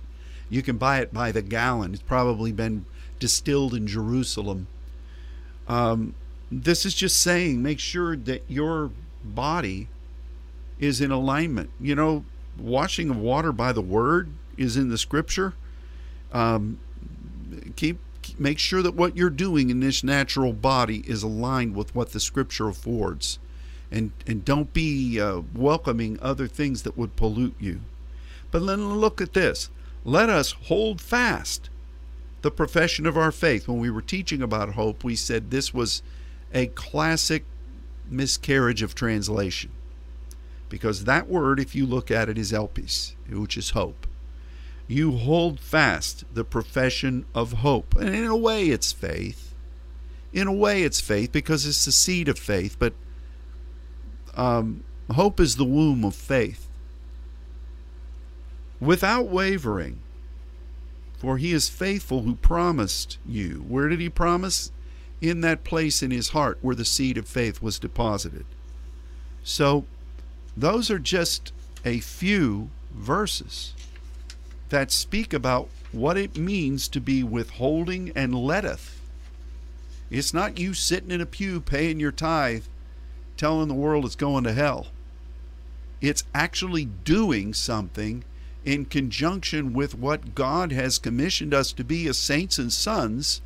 You 0.49 0.63
can 0.63 0.79
buy 0.79 1.01
it 1.01 1.13
by 1.13 1.33
the 1.33 1.43
gallon. 1.43 1.95
It's 1.95 2.03
probably 2.03 2.53
been 2.53 2.87
distilled 3.19 3.75
in 3.75 3.87
Jerusalem. 3.87 4.69
Um, 5.67 6.15
this 6.51 6.87
is 6.87 6.95
just 6.95 7.21
saying 7.21 7.63
make 7.63 7.81
sure 7.81 8.17
that 8.17 8.45
your 8.49 8.91
body 9.23 9.89
is 10.79 11.01
in 11.01 11.11
alignment. 11.11 11.71
You 11.81 11.95
know, 11.95 12.25
washing 12.57 13.11
of 13.11 13.17
water 13.17 13.53
by 13.53 13.73
the 13.73 13.83
word 13.83 14.31
is 14.57 14.77
in 14.77 14.89
the 14.89 14.99
scripture. 14.99 15.55
Um, 16.33 16.79
keep 17.77 17.99
make 18.39 18.59
sure 18.59 18.83
that 18.83 18.95
what 18.95 19.17
you're 19.17 19.31
doing 19.31 19.71
in 19.71 19.81
this 19.81 20.05
natural 20.05 20.53
body 20.53 21.03
is 21.07 21.23
aligned 21.23 21.75
with 21.75 21.95
what 21.95 22.13
the 22.13 22.21
scripture 22.21 22.69
affords 22.69 23.39
and 23.91 24.13
and 24.27 24.45
don't 24.45 24.73
be 24.73 25.21
uh, 25.21 25.43
welcoming 25.55 26.19
other 26.21 26.47
things 26.47 26.83
that 26.83 26.97
would 26.97 27.17
pollute 27.17 27.57
you. 27.59 27.81
But 28.51 28.67
then 28.67 28.95
look 28.95 29.21
at 29.21 29.35
this. 29.35 29.71
Let 30.05 30.29
us 30.29 30.53
hold 30.53 31.01
fast 31.01 31.71
the 32.43 32.51
profession 32.51 33.07
of 33.07 33.17
our 33.17 33.33
faith. 33.33 33.69
When 33.69 33.79
we 33.79 33.91
were 33.91 34.03
teaching 34.03 34.43
about 34.43 34.75
hope 34.75 35.05
we 35.05 35.17
said 35.17 35.51
this 35.51 35.75
was 35.75 36.03
a 36.53 36.67
classic 36.69 37.45
miscarriage 38.09 38.83
of 38.83 38.95
translation. 38.95 39.71
Because 40.69 41.05
that 41.05 41.29
word 41.29 41.59
if 41.61 41.75
you 41.75 41.87
look 41.87 42.11
at 42.11 42.29
it 42.29 42.39
is 42.39 42.53
elpis 42.53 43.15
which 43.29 43.57
is 43.57 43.71
hope. 43.71 44.07
You 44.87 45.13
hold 45.13 45.61
fast 45.61 46.25
the 46.33 46.45
profession 46.45 47.27
of 47.35 47.53
hope. 47.53 47.95
And 47.97 48.15
in 48.15 48.25
a 48.25 48.37
way, 48.37 48.69
it's 48.69 48.91
faith. 48.91 49.55
In 50.33 50.47
a 50.47 50.53
way, 50.53 50.83
it's 50.83 51.01
faith 51.01 51.31
because 51.31 51.67
it's 51.67 51.85
the 51.85 51.93
seed 51.93 52.29
of 52.29 52.39
faith, 52.39 52.77
but 52.79 52.95
um, 54.37 54.85
hope 55.11 55.41
is 55.41 55.57
the 55.57 55.65
womb 55.65 56.05
of 56.05 56.15
faith. 56.15 56.69
Without 58.81 59.27
wavering, 59.27 59.99
for 61.19 61.37
he 61.37 61.53
is 61.53 61.69
faithful 61.69 62.23
who 62.23 62.37
promised 62.37 63.19
you. 63.27 63.65
Where 63.69 63.89
did 63.89 64.01
he 64.01 64.09
promise? 64.09 64.71
In 65.21 65.41
that 65.41 65.65
place 65.65 66.01
in 66.03 66.13
his 66.13 66.29
heart 66.29 66.59
where 66.63 66.77
the 66.77 66.85
seed 66.85 67.19
of 67.19 67.27
faith 67.27 67.61
was 67.61 67.81
deposited. 67.81 68.45
So, 69.43 69.85
those 70.57 70.91
are 70.91 70.99
just 71.01 71.53
a 71.85 71.99
few 71.99 72.71
verses 72.93 73.75
that 74.69 74.93
speak 74.93 75.33
about 75.33 75.69
what 75.91 76.17
it 76.17 76.37
means 76.37 76.87
to 76.89 77.01
be 77.01 77.23
withholding 77.23 78.13
and 78.15 78.35
letteth. 78.35 79.01
It's 80.11 80.35
not 80.35 80.59
you 80.59 80.75
sitting 80.75 81.11
in 81.11 81.21
a 81.21 81.27
pew 81.27 81.61
paying 81.61 81.99
your 81.99 82.13
tithe, 82.13 82.65
telling 83.39 83.69
the 83.69 83.75
world 83.75 84.05
it's 84.05 84.17
going 84.17 84.45
to 84.45 84.53
hell. 84.53 84.89
It's 86.01 86.25
actually 86.35 86.85
doing 86.85 87.55
something 87.55 88.25
in 88.65 88.85
conjunction 88.85 89.73
with 89.73 89.95
what 89.95 90.35
God 90.35 90.73
has 90.73 90.99
commissioned 90.99 91.55
us 91.55 91.73
to 91.73 91.85
be 91.85 92.07
as 92.07 92.19
saints 92.19 92.59
and 92.59 92.73
sons 92.73 93.41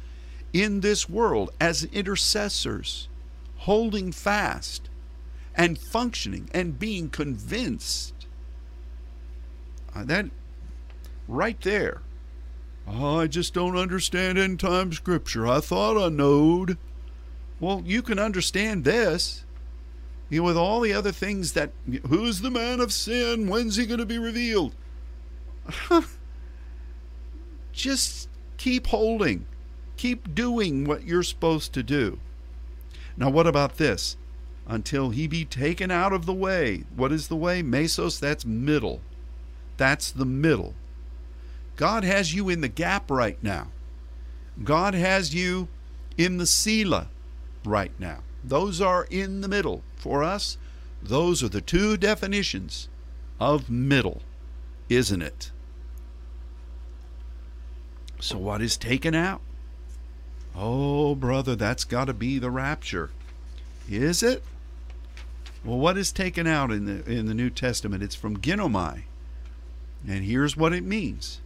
in 0.52 0.80
this 0.80 1.08
world 1.08 1.50
as 1.60 1.84
intercessors, 1.84 3.08
holding 3.58 4.12
fast 4.12 4.88
and 5.54 5.78
functioning 5.78 6.48
and 6.52 6.78
being 6.78 7.08
convinced. 7.08 8.14
Uh, 9.94 10.04
that 10.04 10.26
right 11.28 11.60
there. 11.60 12.00
Oh, 12.86 13.20
I 13.20 13.26
just 13.26 13.54
don't 13.54 13.76
understand 13.76 14.38
end 14.38 14.60
time 14.60 14.92
scripture. 14.92 15.46
I 15.46 15.60
thought 15.60 16.02
I 16.02 16.08
knowed. 16.08 16.78
Well, 17.60 17.82
you 17.86 18.02
can 18.02 18.18
understand 18.18 18.84
this. 18.84 19.44
You 20.32 20.38
know, 20.38 20.44
with 20.44 20.56
all 20.56 20.80
the 20.80 20.94
other 20.94 21.12
things 21.12 21.52
that 21.52 21.72
who's 22.08 22.40
the 22.40 22.50
man 22.50 22.80
of 22.80 22.90
sin? 22.90 23.50
When's 23.50 23.76
he 23.76 23.84
going 23.84 24.00
to 24.00 24.06
be 24.06 24.16
revealed? 24.16 24.74
just 27.74 28.30
keep 28.56 28.86
holding. 28.86 29.44
Keep 29.98 30.34
doing 30.34 30.86
what 30.86 31.04
you're 31.04 31.22
supposed 31.22 31.74
to 31.74 31.82
do. 31.82 32.18
Now, 33.14 33.28
what 33.28 33.46
about 33.46 33.76
this? 33.76 34.16
Until 34.66 35.10
he 35.10 35.26
be 35.26 35.44
taken 35.44 35.90
out 35.90 36.14
of 36.14 36.24
the 36.24 36.32
way. 36.32 36.84
What 36.96 37.12
is 37.12 37.28
the 37.28 37.36
way? 37.36 37.62
Mesos, 37.62 38.18
that's 38.18 38.46
middle. 38.46 39.02
That's 39.76 40.10
the 40.10 40.24
middle. 40.24 40.72
God 41.76 42.04
has 42.04 42.32
you 42.32 42.48
in 42.48 42.62
the 42.62 42.68
gap 42.68 43.10
right 43.10 43.36
now. 43.42 43.68
God 44.64 44.94
has 44.94 45.34
you 45.34 45.68
in 46.16 46.38
the 46.38 46.46
Selah 46.46 47.10
right 47.66 47.92
now. 47.98 48.20
Those 48.44 48.80
are 48.80 49.06
in 49.10 49.40
the 49.40 49.48
middle. 49.48 49.82
For 49.96 50.22
us, 50.22 50.58
those 51.02 51.42
are 51.42 51.48
the 51.48 51.60
two 51.60 51.96
definitions 51.96 52.88
of 53.40 53.70
middle, 53.70 54.22
isn't 54.88 55.22
it? 55.22 55.50
So, 58.20 58.38
what 58.38 58.62
is 58.62 58.76
taken 58.76 59.14
out? 59.14 59.40
Oh, 60.54 61.14
brother, 61.14 61.56
that's 61.56 61.84
got 61.84 62.04
to 62.04 62.14
be 62.14 62.38
the 62.38 62.50
rapture. 62.50 63.10
Is 63.88 64.22
it? 64.22 64.44
Well, 65.64 65.78
what 65.78 65.96
is 65.96 66.12
taken 66.12 66.46
out 66.46 66.70
in 66.70 66.84
the 66.84 67.10
in 67.10 67.26
the 67.26 67.34
New 67.34 67.50
Testament? 67.50 68.02
It's 68.02 68.14
from 68.14 68.38
ginomai. 68.38 69.02
And 70.06 70.24
here's 70.24 70.56
what 70.56 70.72
it 70.72 70.84
means. 70.84 71.40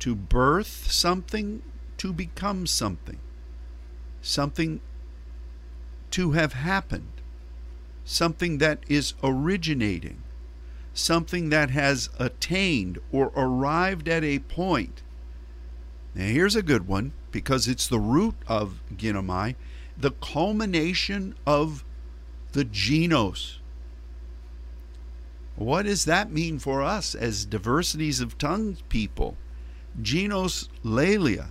To 0.00 0.14
birth 0.14 0.90
something, 0.90 1.62
to 1.98 2.12
become 2.12 2.66
something. 2.66 3.18
Something 4.20 4.80
to 6.12 6.32
have 6.32 6.52
happened. 6.52 7.12
Something 8.04 8.58
that 8.58 8.80
is 8.88 9.14
originating. 9.22 10.22
Something 10.94 11.50
that 11.50 11.70
has 11.70 12.08
attained 12.18 12.98
or 13.12 13.32
arrived 13.36 14.08
at 14.08 14.24
a 14.24 14.38
point. 14.38 15.02
Now 16.14 16.26
here's 16.26 16.56
a 16.56 16.62
good 16.62 16.86
one 16.86 17.12
because 17.30 17.68
it's 17.68 17.86
the 17.86 17.98
root 17.98 18.36
of 18.46 18.80
ginomai, 18.96 19.56
the 19.98 20.12
culmination 20.12 21.34
of 21.46 21.84
the 22.52 22.64
genos. 22.64 23.58
What 25.56 25.84
does 25.84 26.04
that 26.04 26.30
mean 26.30 26.58
for 26.58 26.82
us 26.82 27.14
as 27.14 27.44
diversities 27.44 28.20
of 28.20 28.38
tongues 28.38 28.82
people? 28.88 29.36
Genos 30.00 30.68
lalia. 30.82 31.48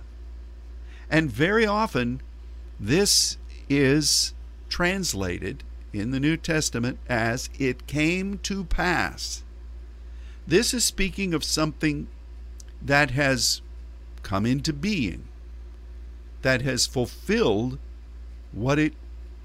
And 1.10 1.30
very 1.30 1.66
often, 1.66 2.20
this 2.78 3.36
is 3.68 4.34
translated 4.76 5.64
in 5.94 6.10
the 6.10 6.20
New 6.20 6.36
Testament 6.36 6.98
as 7.08 7.48
it 7.58 7.86
came 7.86 8.36
to 8.36 8.62
pass. 8.62 9.42
This 10.46 10.74
is 10.74 10.84
speaking 10.84 11.32
of 11.32 11.42
something 11.42 12.08
that 12.82 13.12
has 13.12 13.62
come 14.22 14.44
into 14.44 14.74
being, 14.74 15.28
that 16.42 16.60
has 16.60 16.86
fulfilled 16.86 17.78
what 18.52 18.78
it 18.78 18.92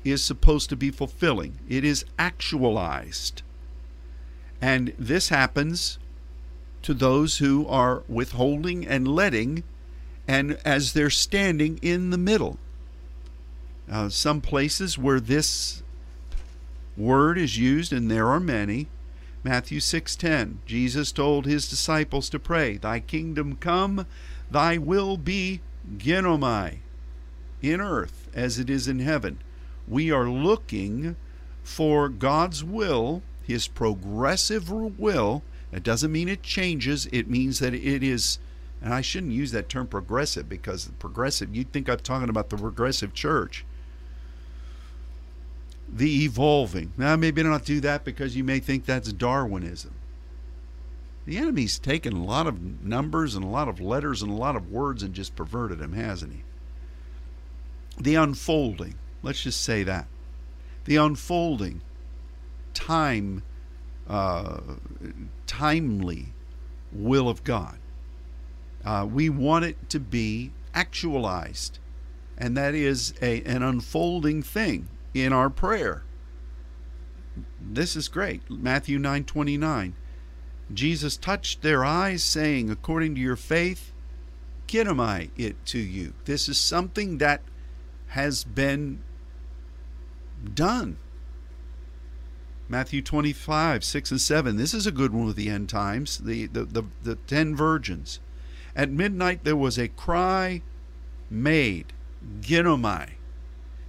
is 0.04 0.22
supposed 0.22 0.68
to 0.68 0.76
be 0.76 0.92
fulfilling. 0.92 1.60
It 1.70 1.86
is 1.86 2.04
actualized. 2.20 3.42
And 4.62 4.94
this 5.00 5.30
happens 5.30 5.98
to 6.82 6.94
those 6.94 7.38
who 7.38 7.66
are 7.68 8.04
withholding 8.10 8.86
and 8.86 9.08
letting, 9.08 9.64
and 10.28 10.58
as 10.66 10.92
they're 10.92 11.10
standing 11.10 11.80
in 11.82 12.10
the 12.10 12.18
middle. 12.18 12.60
Uh, 13.92 14.08
some 14.08 14.40
places 14.40 14.98
where 14.98 15.20
this 15.20 15.84
word 16.96 17.38
is 17.38 17.58
used, 17.58 17.92
and 17.92 18.10
there 18.10 18.30
are 18.30 18.40
many. 18.40 18.88
Matthew 19.44 19.82
6:10 19.82 20.60
Jesus 20.66 21.12
told 21.12 21.46
his 21.46 21.68
disciples 21.68 22.30
to 22.30 22.40
pray, 22.40 22.78
"Thy 22.78 23.02
kingdom 23.02 23.58
come, 23.58 24.06
thy 24.50 24.78
will 24.78 25.18
be 25.18 25.60
ginomai, 25.98 26.78
in 27.62 27.82
earth 27.82 28.30
as 28.34 28.58
it 28.58 28.70
is 28.70 28.88
in 28.88 29.00
heaven." 29.00 29.40
We 29.90 30.10
are 30.10 30.30
looking 30.30 31.18
for 31.62 32.08
God's 32.08 32.64
will, 32.64 33.24
his 33.44 33.68
progressive 33.68 34.72
will. 34.72 35.44
It 35.74 35.84
doesn't 35.84 36.14
mean 36.14 36.30
it 36.30 36.44
changes, 36.44 37.10
it 37.12 37.30
means 37.30 37.60
that 37.60 37.74
it 37.74 38.04
is 38.04 38.40
and 38.82 38.94
I 38.94 39.02
shouldn't 39.02 39.34
use 39.34 39.52
that 39.52 39.68
term 39.68 39.88
progressive 39.88 40.48
because 40.48 40.90
progressive, 40.98 41.54
you'd 41.54 41.74
think 41.74 41.90
I'm 41.90 42.00
talking 42.00 42.30
about 42.30 42.50
the 42.50 42.58
progressive 42.58 43.14
church 43.14 43.66
the 45.92 46.24
evolving. 46.24 46.94
Now, 46.98 47.16
maybe 47.16 47.44
not 47.44 47.66
do 47.66 47.82
that 47.82 48.06
because 48.06 48.36
you 48.36 48.44
may 48.44 48.60
think 48.60 48.86
that's 48.86 49.12
Darwinism. 49.12 49.94
The 51.26 51.38
enemy's 51.38 51.78
taken 51.78 52.14
a 52.14 52.24
lot 52.24 52.48
of 52.48 52.84
numbers 52.84 53.36
and 53.36 53.44
a 53.44 53.48
lot 53.48 53.68
of 53.68 53.80
letters 53.80 54.22
and 54.22 54.32
a 54.32 54.36
lot 54.36 54.56
of 54.56 54.72
words 54.72 55.04
and 55.04 55.14
just 55.14 55.36
perverted 55.36 55.80
them, 55.80 55.94
hasn't 55.94 56.34
he? 56.34 56.44
The 58.00 58.16
unfolding. 58.16 58.96
Let's 59.22 59.44
just 59.44 59.62
say 59.62 59.84
that. 59.84 60.08
The 60.86 60.96
unfolding, 60.96 61.82
time, 62.74 63.44
uh, 64.10 64.62
timely 65.46 66.28
will 66.92 67.30
of 67.30 67.44
God. 67.44 67.78
Uh, 68.84 69.08
we 69.12 69.30
want 69.30 69.66
it 69.66 69.90
to 69.90 70.00
be 70.00 70.52
actualized, 70.74 71.78
and 72.36 72.58
that 72.58 72.74
is 72.74 73.14
a, 73.22 73.44
an 73.44 73.62
unfolding 73.62 74.42
thing 74.42 74.88
in 75.14 75.34
our 75.34 75.50
prayer. 75.50 76.04
This 77.60 77.96
is 77.96 78.08
great. 78.08 78.50
Matthew 78.50 79.00
9:29. 79.00 79.94
Jesus 80.74 81.18
touched 81.18 81.62
their 81.62 81.84
eyes 81.84 82.24
saying, 82.24 82.70
"According 82.70 83.16
to 83.16 83.22
your 83.22 83.36
faith, 83.36 83.92
ginomai 84.68 85.30
it 85.38 85.64
to 85.68 85.80
you." 85.80 86.14
This 86.26 86.48
is 86.48 86.58
something 86.58 87.18
that 87.18 87.42
has 88.08 88.44
been 88.44 89.00
done. 90.54 90.98
Matthew 92.68 93.02
25, 93.02 93.84
6 93.84 94.12
and 94.12 94.22
7. 94.22 94.56
This 94.56 94.74
is 94.74 94.88
a 94.88 94.92
good 94.92 95.14
one 95.14 95.26
with 95.26 95.36
the 95.36 95.50
end 95.50 95.68
times. 95.68 96.20
The, 96.20 96.48
the, 96.48 96.64
the, 96.64 96.84
the 97.04 97.16
ten 97.16 97.54
virgins. 97.54 98.20
At 98.76 98.90
midnight 98.90 99.44
there 99.44 99.58
was 99.58 99.78
a 99.78 99.90
cry 99.90 100.62
made, 101.30 101.92
Ginomai. 102.40 103.10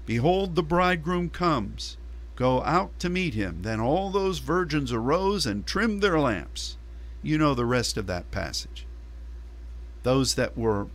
Behold, 0.07 0.55
the 0.55 0.63
bridegroom 0.63 1.31
comes. 1.31 1.97
Go 2.35 2.63
out 2.65 2.99
to 2.99 3.09
meet 3.09 3.35
him. 3.35 3.63
Then 3.63 3.81
all 3.81 4.11
those 4.11 4.39
virgins 4.39 4.93
arose 4.93 5.47
and 5.47 5.67
trimmed 5.67 6.03
their 6.03 6.19
lamps. 6.19 6.77
You 7.23 7.39
know 7.39 7.55
the 7.55 7.67
rest 7.67 7.97
of 7.97 8.07
that 8.09 8.31
passage. 8.31 8.87
Those 10.03 10.35
that 10.35 10.59
were 10.59 10.89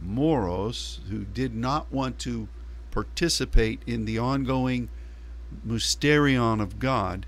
moros, 0.00 1.00
who 1.10 1.24
did 1.24 1.54
not 1.54 1.92
want 1.92 2.18
to 2.20 2.48
participate 2.90 3.80
in 3.86 4.04
the 4.04 4.18
ongoing 4.18 4.88
mysterion 5.66 6.60
of 6.60 6.78
God, 6.78 7.26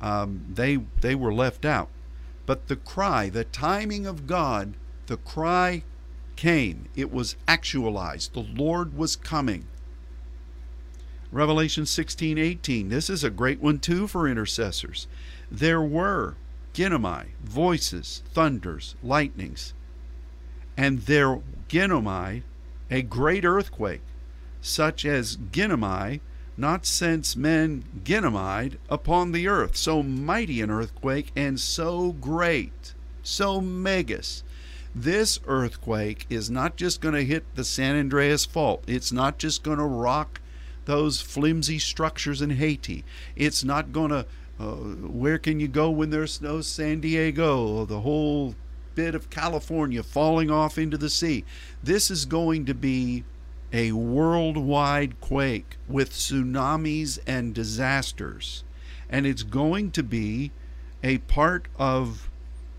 um, 0.00 0.44
they 0.52 0.76
they 1.00 1.14
were 1.14 1.32
left 1.32 1.64
out. 1.64 1.88
But 2.44 2.68
the 2.68 2.76
cry, 2.76 3.30
the 3.30 3.44
timing 3.44 4.06
of 4.06 4.26
God, 4.26 4.74
the 5.06 5.16
cry 5.16 5.82
came. 6.36 6.88
It 6.94 7.10
was 7.10 7.36
actualized. 7.48 8.34
The 8.34 8.40
Lord 8.40 8.96
was 8.96 9.16
coming. 9.16 9.66
Revelation 11.36 11.84
16, 11.84 12.38
18. 12.38 12.88
This 12.88 13.10
is 13.10 13.22
a 13.22 13.28
great 13.28 13.60
one 13.60 13.78
too 13.78 14.06
for 14.06 14.26
intercessors. 14.26 15.06
There 15.50 15.82
were 15.82 16.34
ginomai, 16.72 17.26
voices, 17.44 18.22
thunders, 18.32 18.94
lightnings, 19.02 19.74
and 20.78 21.00
there 21.00 21.42
ginomai, 21.68 22.42
a 22.90 23.02
great 23.02 23.44
earthquake, 23.44 24.00
such 24.62 25.04
as 25.04 25.36
ginomai, 25.36 26.20
not 26.56 26.86
since 26.86 27.36
men 27.36 27.84
ginomied 28.02 28.78
upon 28.88 29.32
the 29.32 29.46
earth. 29.46 29.76
So 29.76 30.02
mighty 30.02 30.62
an 30.62 30.70
earthquake 30.70 31.32
and 31.36 31.60
so 31.60 32.12
great, 32.12 32.94
so 33.22 33.60
megas. 33.60 34.42
This 34.94 35.38
earthquake 35.46 36.24
is 36.30 36.48
not 36.48 36.76
just 36.76 37.02
going 37.02 37.14
to 37.14 37.26
hit 37.26 37.44
the 37.56 37.64
San 37.64 37.94
Andreas 37.94 38.46
Fault. 38.46 38.82
It's 38.86 39.12
not 39.12 39.36
just 39.36 39.62
going 39.62 39.76
to 39.76 39.84
rock 39.84 40.40
those 40.86 41.20
flimsy 41.20 41.78
structures 41.78 42.40
in 42.40 42.50
Haiti. 42.50 43.04
It's 43.36 43.62
not 43.62 43.92
going 43.92 44.10
to, 44.10 44.26
uh, 44.58 44.64
where 44.64 45.38
can 45.38 45.60
you 45.60 45.68
go 45.68 45.90
when 45.90 46.10
there's 46.10 46.40
no 46.40 46.62
San 46.62 47.00
Diego, 47.00 47.84
the 47.84 48.00
whole 48.00 48.54
bit 48.94 49.14
of 49.14 49.30
California 49.30 50.02
falling 50.02 50.50
off 50.50 50.78
into 50.78 50.96
the 50.96 51.10
sea. 51.10 51.44
This 51.82 52.10
is 52.10 52.24
going 52.24 52.64
to 52.64 52.74
be 52.74 53.24
a 53.72 53.92
worldwide 53.92 55.20
quake 55.20 55.76
with 55.86 56.12
tsunamis 56.12 57.18
and 57.26 57.54
disasters. 57.54 58.64
And 59.08 59.26
it's 59.26 59.42
going 59.42 59.90
to 59.92 60.02
be 60.02 60.50
a 61.02 61.18
part 61.18 61.68
of 61.78 62.30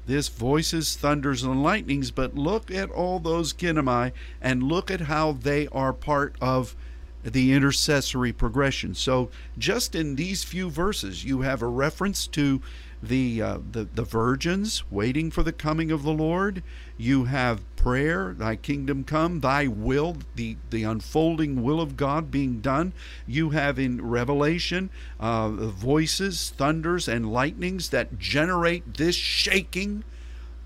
this 0.07 0.29
voices, 0.29 0.95
thunders, 0.95 1.43
and 1.43 1.61
lightnings. 1.61 2.11
But 2.11 2.35
look 2.35 2.71
at 2.71 2.89
all 2.89 3.19
those 3.19 3.53
ginomai 3.53 4.11
and 4.41 4.63
look 4.63 4.89
at 4.89 5.01
how 5.01 5.33
they 5.33 5.67
are 5.67 5.93
part 5.93 6.35
of 6.41 6.75
the 7.23 7.53
intercessory 7.53 8.31
progression. 8.31 8.93
So, 8.93 9.29
just 9.57 9.95
in 9.95 10.15
these 10.15 10.43
few 10.43 10.69
verses, 10.69 11.25
you 11.25 11.41
have 11.41 11.61
a 11.61 11.67
reference 11.67 12.27
to 12.27 12.61
the, 13.01 13.41
uh, 13.41 13.59
the 13.71 13.83
the 13.83 14.03
virgins 14.03 14.83
waiting 14.89 15.29
for 15.29 15.43
the 15.43 15.51
coming 15.51 15.91
of 15.91 16.03
the 16.03 16.11
Lord. 16.11 16.63
You 16.97 17.25
have 17.25 17.63
prayer, 17.75 18.33
Thy 18.33 18.55
kingdom 18.55 19.03
come, 19.03 19.41
Thy 19.41 19.67
will, 19.67 20.17
the 20.35 20.57
the 20.69 20.83
unfolding 20.83 21.63
will 21.63 21.79
of 21.79 21.95
God 21.95 22.31
being 22.31 22.59
done. 22.59 22.93
You 23.27 23.51
have 23.51 23.77
in 23.77 24.03
Revelation 24.03 24.89
uh, 25.19 25.49
voices, 25.49 26.53
thunders, 26.57 27.07
and 27.07 27.31
lightnings 27.31 27.89
that 27.89 28.17
generate 28.17 28.95
this 28.95 29.15
shaking 29.15 30.03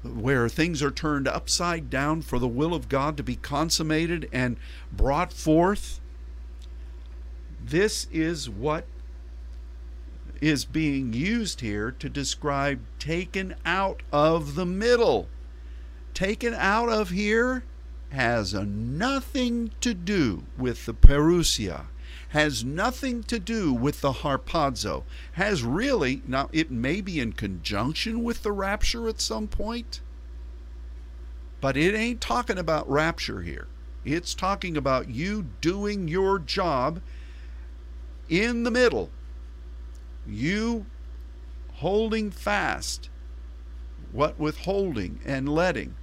where 0.04 0.50
things 0.50 0.82
are 0.82 0.92
turned 0.92 1.28
upside 1.28 1.90
down 1.90 2.22
for 2.22 2.40
the 2.40 2.48
will 2.48 2.74
of 2.74 2.90
God 2.90 3.18
to 3.18 3.24
be 3.24 3.36
consummated 3.36 4.28
and 4.32 4.58
brought 4.92 5.32
forth 5.32 6.01
this 7.66 8.08
is 8.12 8.50
what 8.50 8.86
is 10.42 10.66
being 10.66 11.14
used 11.14 11.62
here 11.62 11.92
to 11.92 12.10
describe 12.10 12.80
taken 12.98 13.56
out 13.66 14.02
of 14.12 14.56
the 14.56 14.66
middle. 14.66 15.28
Taken 16.14 16.54
out 16.54 16.90
of 16.90 17.12
here 17.12 17.64
has 18.10 18.54
nothing 18.54 19.72
to 19.80 19.94
do 19.94 20.44
with 20.58 20.86
the 20.86 20.94
Parousia, 20.94 21.86
has 22.30 22.66
nothing 22.66 23.24
to 23.24 23.40
do 23.40 23.72
with 23.72 24.02
the 24.02 24.12
harpazo, 24.14 25.04
has 25.34 25.64
really, 25.64 26.22
now 26.28 26.50
it 26.52 26.72
may 26.72 27.00
be 27.00 27.20
in 27.20 27.32
conjunction 27.32 28.24
with 28.24 28.44
the 28.44 28.52
rapture 28.52 29.08
at 29.08 29.22
some 29.22 29.48
point, 29.48 30.02
but 31.62 31.78
it 31.78 31.96
ain't 31.96 32.20
talking 32.20 32.58
about 32.58 32.90
rapture 32.90 33.42
here. 33.42 33.68
It's 34.04 34.34
talking 34.34 34.76
about 34.76 35.10
you 35.10 35.46
doing 35.62 36.08
your 36.08 36.40
job 36.40 37.02
in 38.32 38.64
the 38.64 38.72
middle. 38.72 39.12
You 40.26 40.86
holding 41.74 42.32
fast, 42.32 43.10
what 44.12 44.40
withholding 44.40 45.20
and 45.26 45.48
letting. 45.48 45.96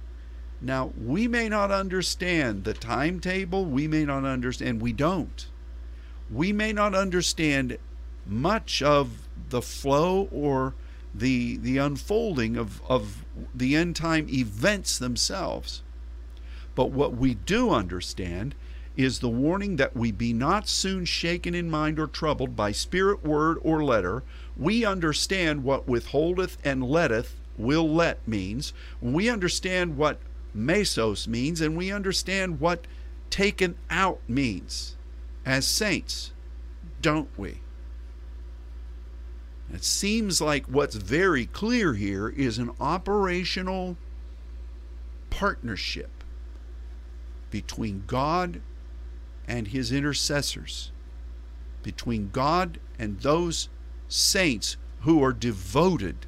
Now, 0.61 0.91
we 1.01 1.27
may 1.27 1.49
not 1.49 1.71
understand 1.71 2.63
the 2.63 2.73
timetable, 2.73 3.65
we 3.65 3.87
may 3.87 4.05
not 4.05 4.25
understand, 4.25 4.81
we 4.81 4.93
don't. 4.93 5.47
We 6.29 6.53
may 6.53 6.71
not 6.71 6.93
understand 6.93 7.77
much 8.25 8.81
of 8.81 9.27
the 9.49 9.61
flow 9.61 10.27
or 10.31 10.75
the 11.15 11.57
the 11.57 11.77
unfolding 11.79 12.55
of, 12.55 12.83
of 12.87 13.25
the 13.55 13.75
end 13.75 13.95
time 13.95 14.29
events 14.29 14.99
themselves. 14.99 15.81
But 16.75 16.91
what 16.91 17.15
we 17.15 17.33
do 17.33 17.71
understand 17.71 18.53
is 18.99 19.19
the 19.19 19.29
warning 19.29 19.77
that 19.77 19.95
we 19.95 20.11
be 20.11 20.33
not 20.33 20.67
soon 20.67 21.05
shaken 21.05 21.55
in 21.55 21.69
mind 21.69 21.97
or 21.97 22.05
troubled 22.05 22.53
by 22.53 22.69
spirit, 22.69 23.23
word, 23.23 23.57
or 23.61 23.81
letter. 23.81 24.23
We 24.57 24.83
understand 24.83 25.63
what 25.63 25.87
withholdeth 25.87 26.57
and 26.65 26.83
letteth, 26.83 27.39
will 27.57 27.89
let 27.89 28.27
means. 28.27 28.73
We 29.01 29.29
understand 29.29 29.95
what 29.95 30.19
mesos 30.53 31.29
means, 31.29 31.61
and 31.61 31.77
we 31.77 31.89
understand 31.89 32.59
what 32.59 32.87
taken 33.29 33.75
out 33.89 34.19
means 34.27 34.97
as 35.45 35.65
saints, 35.65 36.33
don't 37.01 37.29
we? 37.37 37.61
It 39.73 39.85
seems 39.85 40.41
like 40.41 40.65
what's 40.65 40.95
very 40.95 41.45
clear 41.45 41.93
here 41.93 42.27
is 42.27 42.57
an 42.57 42.71
operational 42.81 43.95
partnership 45.29 46.09
between 47.49 48.03
God 48.05 48.59
and 49.49 49.69
his 49.69 49.91
intercessors, 49.91 50.91
between 51.81 52.29
God 52.31 52.79
and 52.99 53.19
those 53.19 53.67
saints 54.07 54.77
who 55.01 55.23
are 55.23 55.33
devoted 55.33 56.27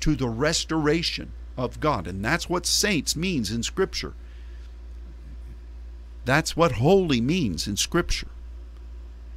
to 0.00 0.16
the 0.16 0.28
restoration 0.28 1.30
of 1.56 1.78
God. 1.78 2.08
And 2.08 2.24
that's 2.24 2.48
what 2.48 2.66
saints 2.66 3.14
means 3.14 3.52
in 3.52 3.62
Scripture. 3.62 4.14
That's 6.24 6.56
what 6.56 6.72
holy 6.72 7.20
means 7.20 7.68
in 7.68 7.76
Scripture. 7.76 8.28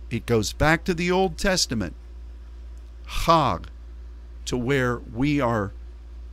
It 0.09 0.25
goes 0.25 0.51
back 0.51 0.83
to 0.85 0.93
the 0.93 1.11
Old 1.11 1.37
Testament, 1.37 1.95
Chag, 3.07 3.65
to 4.45 4.57
where 4.57 4.97
we 4.97 5.39
are 5.39 5.71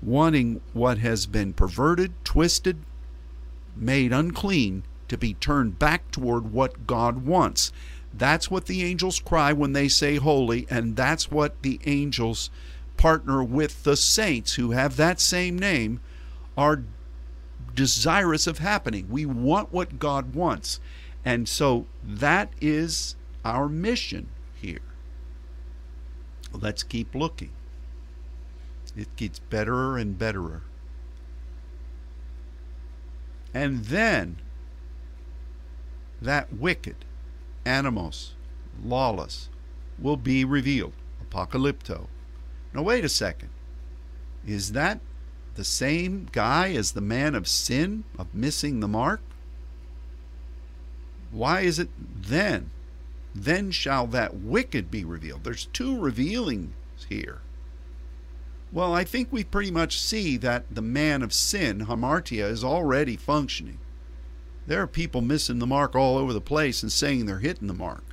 wanting 0.03 0.61
what 0.73 0.99
has 0.99 1.27
been 1.27 1.53
perverted, 1.53 2.13
twisted, 2.25 2.79
made 3.77 4.13
unclean 4.13 4.83
to 5.11 5.19
be 5.19 5.35
turned 5.35 5.79
back 5.79 6.11
toward 6.11 6.53
what 6.53 6.87
God 6.87 7.27
wants. 7.27 7.73
That's 8.15 8.51
what 8.51 8.67
the 8.67 8.83
angels 8.83 9.21
cry 9.21 9.53
when 9.53 9.73
they 9.73 9.89
say 9.89 10.17
holy, 10.17 10.67
and 10.71 10.97
that's 10.97 11.31
what 11.31 11.63
the 11.63 11.81
angels 11.85 12.51
partner 12.97 13.43
with 13.43 13.83
the 13.83 13.97
saints 13.97 14.55
who 14.55 14.71
have 14.71 14.97
that 14.97 15.21
same 15.21 15.59
name 15.59 16.01
are 16.57 16.85
desirous 17.75 18.47
of 18.47 18.59
happening. 18.59 19.07
We 19.09 19.27
want 19.27 19.73
what 19.73 19.99
God 19.99 20.35
wants. 20.35 20.81
And 21.25 21.49
so 21.49 21.87
that 22.05 22.53
is 22.61 23.17
our 23.45 23.69
mission 23.69 24.29
here. 24.55 24.83
Let's 26.53 26.83
keep 26.83 27.15
looking. 27.15 27.51
It 28.97 29.15
gets 29.17 29.39
better 29.39 29.97
and 29.97 30.19
betterer. 30.19 30.63
And 33.55 33.85
then 33.87 34.39
that 36.21 36.53
wicked, 36.53 36.97
animos, 37.65 38.35
lawless, 38.85 39.49
will 39.99 40.17
be 40.17 40.45
revealed. 40.45 40.93
Apocalypto. 41.23 42.07
Now, 42.73 42.83
wait 42.83 43.05
a 43.05 43.09
second. 43.09 43.51
Is 44.47 44.73
that 44.73 45.01
the 45.55 45.65
same 45.65 46.29
guy 46.33 46.73
as 46.73 46.93
the 46.93 47.01
man 47.01 47.35
of 47.35 47.49
sin, 47.49 48.05
of 48.19 48.35
missing 48.35 48.81
the 48.81 48.89
mark? 48.89 49.21
Why 51.31 51.61
is 51.61 51.79
it 51.79 51.91
then? 51.97 52.71
Then 53.35 53.71
shall 53.71 54.07
that 54.09 54.37
wicked 54.37 54.91
be 54.91 55.05
revealed. 55.05 55.45
There's 55.45 55.67
two 55.67 55.99
revealings 55.99 56.73
here. 57.09 57.41
Well, 58.73 58.95
I 58.95 59.05
think 59.05 59.29
we 59.31 59.45
pretty 59.45 59.71
much 59.71 60.01
see 60.01 60.37
that 60.39 60.65
the 60.71 60.83
man 60.83 61.23
of 61.23 61.33
sin, 61.33 61.87
hamartia, 61.87 62.49
is 62.49 62.65
already 62.65 63.17
functioning. 63.17 63.79
There 64.71 64.83
are 64.83 64.87
people 64.87 65.21
missing 65.21 65.59
the 65.59 65.67
mark 65.67 65.97
all 65.97 66.17
over 66.17 66.33
the 66.33 66.41
place 66.41 66.85
and 66.85 66.93
saying 66.93 67.27
they're 67.27 67.41
hitting 67.41 67.67
the 67.67 67.75
mark. 67.75 68.05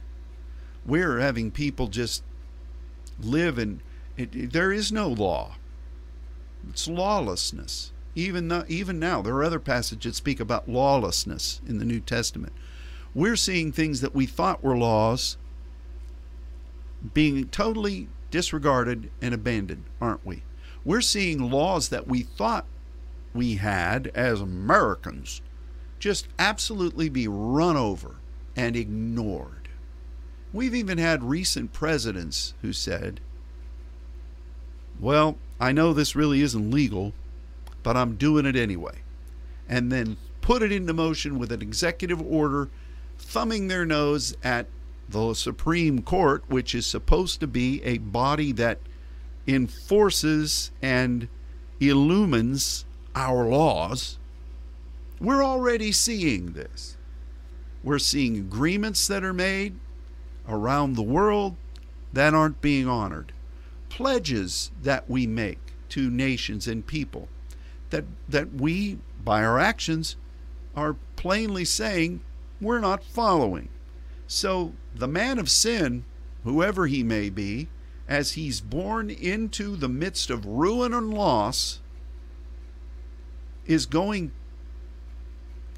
We're 0.88 1.20
having 1.20 1.52
people 1.52 1.86
just 1.86 2.24
live 3.20 3.60
in 3.60 3.82
it, 4.18 4.36
it, 4.36 4.54
there 4.54 4.72
is 4.72 4.92
no 4.92 5.08
law. 5.08 5.58
It's 6.68 6.88
lawlessness. 6.88 7.92
Even 8.16 8.48
though, 8.48 8.64
even 8.68 8.98
now, 8.98 9.22
there 9.22 9.36
are 9.36 9.44
other 9.44 9.60
passages 9.60 10.14
that 10.14 10.18
speak 10.18 10.40
about 10.40 10.68
lawlessness 10.68 11.62
in 11.68 11.78
the 11.78 11.86
New 11.86 12.00
Testament. 12.00 12.54
We're 13.14 13.36
seeing 13.36 13.72
things 13.72 14.02
that 14.02 14.16
we 14.16 14.26
thought 14.26 14.64
were 14.64 14.76
laws 14.76 15.38
being 17.14 17.50
totally 17.50 18.08
disregarded 18.32 19.12
and 19.22 19.36
abandoned, 19.36 19.84
aren't 20.02 20.26
we? 20.26 20.42
We're 20.84 21.02
seeing 21.02 21.52
laws 21.52 21.90
that 21.90 22.08
we 22.08 22.24
thought 22.24 22.66
we 23.36 23.58
had 23.58 24.08
as 24.16 24.42
Americans 24.42 25.42
just 26.00 26.28
absolutely 26.38 27.10
be 27.10 27.28
run 27.28 27.76
over 27.76 28.16
and 28.56 28.76
ignored. 28.76 29.70
We've 30.54 30.76
even 30.76 30.98
had 30.98 31.24
recent 31.24 31.74
presidents 31.74 32.54
who 32.62 32.74
said, 32.74 33.20
Well, 35.00 35.38
I 35.60 35.72
know 35.72 35.94
this 35.94 36.16
really 36.16 36.42
isn't 36.42 36.72
legal, 36.72 37.14
but 37.84 37.98
I'm 37.98 38.16
doing 38.16 38.46
it 38.46 38.56
anyway. 38.56 39.00
And 39.68 39.92
then 39.92 40.18
put 40.42 40.64
it 40.64 40.72
into 40.72 40.94
motion 40.94 41.38
with 41.38 41.52
an 41.52 41.62
executive 41.62 42.22
order, 42.22 42.70
thumbing 43.18 43.68
their 43.68 43.86
nose 43.86 44.36
at 44.44 44.68
the 45.10 45.34
Supreme 45.34 46.02
Court, 46.02 46.44
which 46.48 46.74
is 46.74 46.86
supposed 46.86 47.40
to 47.40 47.48
be 47.48 47.84
a 47.84 47.98
body 47.98 48.52
that 48.54 48.80
enforces 49.48 50.72
and 50.82 51.28
illumines 51.80 52.86
our 53.16 53.46
laws, 53.46 54.17
we're 55.20 55.44
already 55.44 55.92
seeing 55.92 56.54
this. 56.54 56.98
We're 57.84 58.00
seeing 58.00 58.38
agreements 58.38 59.08
that 59.08 59.24
are 59.24 59.34
made 59.34 59.76
around 60.48 60.94
the 60.94 61.04
world 61.04 61.56
that 62.14 62.34
aren't 62.34 62.62
being 62.62 62.88
honored, 62.88 63.34
pledges 63.90 64.72
that 64.82 65.10
we 65.10 65.28
make 65.28 65.60
to 65.90 66.10
nations 66.10 66.68
and 66.68 66.86
people 66.86 67.28
that, 67.90 68.06
that 68.28 68.54
we, 68.54 69.00
by 69.24 69.44
our 69.44 69.60
actions, 69.60 70.16
are 70.76 70.96
plainly 71.16 71.66
saying 71.66 72.22
we're 72.62 72.80
not 72.80 73.04
following. 73.04 73.70
So 74.28 74.74
the 74.94 75.08
man 75.08 75.40
of 75.40 75.50
sin, 75.50 76.04
whoever 76.44 76.88
he 76.88 77.04
may 77.04 77.30
be, 77.30 77.70
as 78.08 78.34
he's 78.34 78.62
born 78.62 79.10
into 79.10 79.76
the 79.76 79.90
midst 79.90 80.30
of 80.30 80.46
ruin 80.46 80.94
and 80.94 81.14
loss, 81.14 81.80
is 83.66 83.86
going 83.86 84.32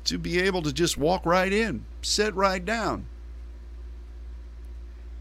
to 0.05 0.17
be 0.17 0.39
able 0.39 0.61
to 0.63 0.73
just 0.73 0.97
walk 0.97 1.25
right 1.25 1.51
in, 1.51 1.85
sit 2.01 2.33
right 2.35 2.63
down. 2.63 3.07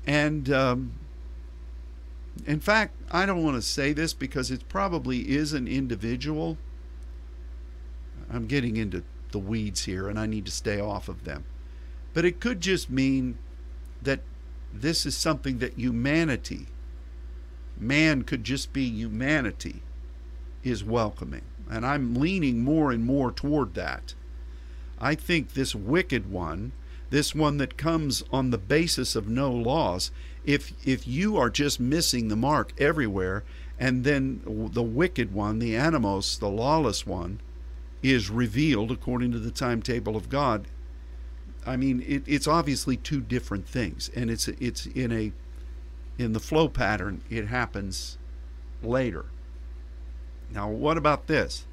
And 0.06 0.50
um, 0.50 0.92
in 2.46 2.60
fact, 2.60 2.94
I 3.10 3.26
don't 3.26 3.42
want 3.42 3.56
to 3.56 3.62
say 3.62 3.92
this 3.92 4.14
because 4.14 4.50
it 4.50 4.68
probably 4.68 5.30
is 5.30 5.52
an 5.52 5.68
individual. 5.68 6.56
I'm 8.30 8.46
getting 8.46 8.76
into 8.76 9.04
the 9.32 9.38
weeds 9.38 9.84
here 9.84 10.08
and 10.08 10.18
I 10.18 10.26
need 10.26 10.46
to 10.46 10.52
stay 10.52 10.80
off 10.80 11.08
of 11.08 11.24
them. 11.24 11.44
But 12.14 12.24
it 12.24 12.40
could 12.40 12.60
just 12.60 12.90
mean 12.90 13.38
that 14.02 14.20
this 14.72 15.06
is 15.06 15.16
something 15.16 15.58
that 15.58 15.78
humanity, 15.78 16.66
man 17.78 18.22
could 18.22 18.44
just 18.44 18.72
be 18.72 18.88
humanity, 18.88 19.82
is 20.62 20.84
welcoming. 20.84 21.42
And 21.70 21.84
I'm 21.84 22.14
leaning 22.14 22.64
more 22.64 22.90
and 22.90 23.04
more 23.04 23.30
toward 23.30 23.74
that. 23.74 24.14
I 25.00 25.14
think 25.14 25.52
this 25.52 25.74
wicked 25.74 26.30
one, 26.30 26.72
this 27.10 27.34
one 27.34 27.56
that 27.58 27.76
comes 27.76 28.22
on 28.32 28.50
the 28.50 28.58
basis 28.58 29.16
of 29.16 29.28
no 29.28 29.50
laws, 29.50 30.10
if 30.44 30.72
if 30.86 31.06
you 31.06 31.36
are 31.36 31.50
just 31.50 31.78
missing 31.78 32.28
the 32.28 32.36
mark 32.36 32.72
everywhere, 32.78 33.44
and 33.78 34.04
then 34.04 34.40
the 34.72 34.82
wicked 34.82 35.32
one, 35.32 35.58
the 35.58 35.76
animos, 35.76 36.38
the 36.38 36.48
lawless 36.48 37.06
one, 37.06 37.40
is 38.02 38.30
revealed 38.30 38.90
according 38.90 39.32
to 39.32 39.38
the 39.38 39.50
timetable 39.50 40.16
of 40.16 40.28
God. 40.28 40.66
I 41.66 41.76
mean, 41.76 42.02
it, 42.06 42.22
it's 42.26 42.48
obviously 42.48 42.96
two 42.96 43.20
different 43.20 43.68
things, 43.68 44.10
and 44.14 44.30
it's 44.30 44.48
it's 44.48 44.86
in 44.86 45.12
a 45.12 45.32
in 46.18 46.32
the 46.32 46.40
flow 46.40 46.68
pattern. 46.68 47.22
It 47.30 47.46
happens 47.46 48.18
later. 48.82 49.26
Now, 50.50 50.68
what 50.68 50.96
about 50.96 51.26
this? 51.26 51.66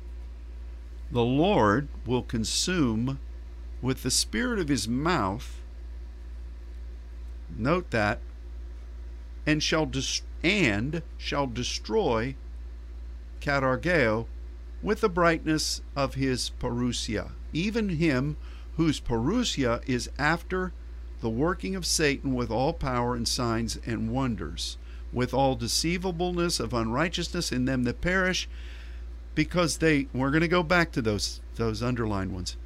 The 1.16 1.24
Lord 1.24 1.88
will 2.06 2.24
consume 2.24 3.20
with 3.82 4.04
the 4.04 4.12
spirit 4.12 4.60
of 4.60 4.68
his 4.68 4.86
mouth. 4.86 5.62
Note 7.58 7.90
that, 7.92 8.20
and 9.46 9.64
shall 9.64 9.86
dis- 9.86 10.24
and 10.44 11.02
shall 11.18 11.48
destroy 11.48 12.36
Katargeo 13.40 14.26
with 14.84 15.00
the 15.00 15.08
brightness 15.08 15.82
of 15.96 16.16
his 16.16 16.50
parousia, 16.60 17.32
even 17.54 17.88
him 17.88 18.36
whose 18.76 19.00
parousia 19.00 19.80
is 19.88 20.10
after 20.20 20.74
the 21.22 21.30
working 21.30 21.78
of 21.78 21.86
Satan 21.86 22.34
with 22.34 22.52
all 22.52 22.74
power 22.74 23.16
and 23.16 23.26
signs 23.26 23.80
and 23.86 24.12
wonders, 24.12 24.78
with 25.14 25.34
all 25.34 25.56
deceivableness 25.56 26.60
of 26.60 26.74
unrighteousness 26.74 27.54
in 27.54 27.64
them 27.64 27.84
that 27.86 28.02
perish, 28.02 28.50
because 29.36 29.78
they 29.78 30.08
we're 30.14 30.32
going 30.32 30.42
to 30.42 30.48
go 30.48 30.64
back 30.64 30.92
to 30.94 31.02
those 31.02 31.42
those 31.56 31.84
underlined 31.84 32.34
ones. 32.34 32.58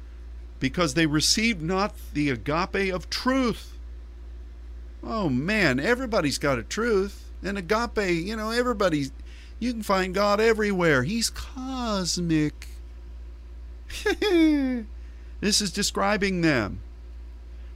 Because 0.58 0.94
they 0.94 1.06
received 1.06 1.62
not 1.62 1.94
the 2.14 2.30
agape 2.30 2.94
of 2.94 3.10
truth. 3.10 3.76
Oh 5.02 5.28
man 5.28 5.80
everybody's 5.80 6.38
got 6.38 6.58
a 6.58 6.62
truth. 6.62 7.30
And 7.42 7.58
agape 7.58 8.24
you 8.26 8.36
know 8.36 8.50
everybody's 8.50 9.12
you 9.58 9.72
can 9.72 9.82
find 9.82 10.14
god 10.14 10.40
everywhere. 10.40 11.02
He's 11.02 11.28
cosmic. 11.28 12.68
This 15.40 15.62
is 15.62 15.72
describing 15.72 16.42
them. 16.42 16.80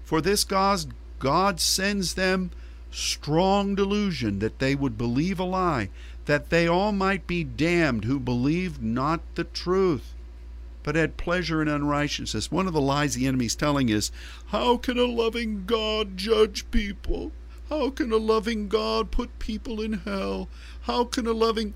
For 0.04 0.20
this 0.20 0.44
cause 0.44 0.86
god 1.18 1.60
sends 1.60 2.14
them 2.14 2.50
strong 2.90 3.74
delusion 3.74 4.38
that 4.38 4.58
they 4.58 4.74
would 4.74 4.96
believe 4.96 5.40
a 5.40 5.44
lie 5.44 5.88
that 6.26 6.50
they 6.50 6.66
all 6.66 6.92
might 6.92 7.26
be 7.26 7.44
damned 7.44 8.04
who 8.04 8.18
believed 8.18 8.82
not 8.82 9.20
the 9.34 9.44
truth, 9.44 10.14
but 10.82 10.96
had 10.96 11.16
pleasure 11.16 11.60
in 11.60 11.68
unrighteousness. 11.68 12.50
One 12.50 12.66
of 12.66 12.72
the 12.72 12.80
lies 12.80 13.14
the 13.14 13.26
enemy's 13.26 13.54
telling 13.54 13.88
is, 13.88 14.10
How 14.46 14.76
can 14.76 14.98
a 14.98 15.04
loving 15.04 15.64
God 15.66 16.16
judge 16.16 16.70
people? 16.70 17.32
How 17.68 17.90
can 17.90 18.12
a 18.12 18.18
loving 18.18 18.68
God 18.68 19.10
put 19.10 19.38
people 19.38 19.80
in 19.80 19.94
hell? 19.94 20.48
How 20.82 21.04
can 21.04 21.26
a 21.26 21.32
loving 21.32 21.74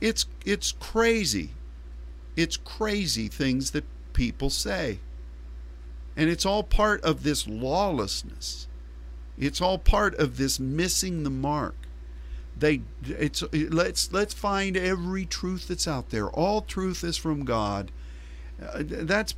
it's 0.00 0.26
it's 0.44 0.72
crazy. 0.72 1.50
It's 2.36 2.56
crazy 2.56 3.28
things 3.28 3.70
that 3.70 3.84
people 4.12 4.50
say. 4.50 5.00
And 6.16 6.28
it's 6.30 6.46
all 6.46 6.62
part 6.62 7.02
of 7.02 7.22
this 7.22 7.46
lawlessness. 7.46 8.68
It's 9.38 9.60
all 9.60 9.78
part 9.78 10.14
of 10.16 10.36
this 10.36 10.58
missing 10.60 11.22
the 11.22 11.30
mark 11.30 11.85
they 12.58 12.82
it's 13.04 13.42
let's 13.52 14.12
let's 14.12 14.34
find 14.34 14.76
every 14.76 15.26
truth 15.26 15.68
that's 15.68 15.86
out 15.86 16.10
there. 16.10 16.28
All 16.28 16.62
truth 16.62 17.04
is 17.04 17.16
from 17.16 17.44
god. 17.44 17.90
Uh, 18.62 18.82
that's 18.84 19.34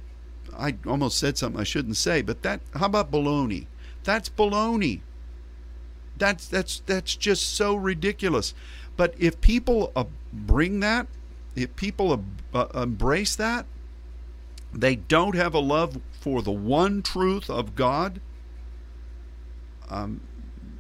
i 0.57 0.77
almost 0.87 1.19
said 1.19 1.37
something 1.37 1.61
i 1.61 1.65
shouldn't 1.65 1.97
say 1.97 2.23
but 2.23 2.43
that 2.43 2.61
how 2.75 2.87
about 2.87 3.11
baloney? 3.11 3.67
That's 4.05 4.29
baloney. 4.29 5.01
That's 6.17 6.47
that's 6.49 6.81
that's 6.87 7.15
just 7.17 7.55
so 7.55 7.75
ridiculous. 7.75 8.55
But 8.97 9.15
if 9.19 9.41
people 9.41 9.93
uh, 9.95 10.05
bring 10.33 10.81
that 10.81 11.09
if 11.55 11.75
people 11.77 12.25
uh, 12.55 12.67
embrace 12.75 13.37
that 13.37 13.67
they 14.73 14.97
don't 14.97 15.35
have 15.35 15.55
a 15.55 15.59
love 15.59 16.01
for 16.13 16.43
the 16.43 16.53
one 16.53 17.03
truth 17.03 17.49
of 17.49 17.75
god 17.75 18.21
um, 19.89 20.21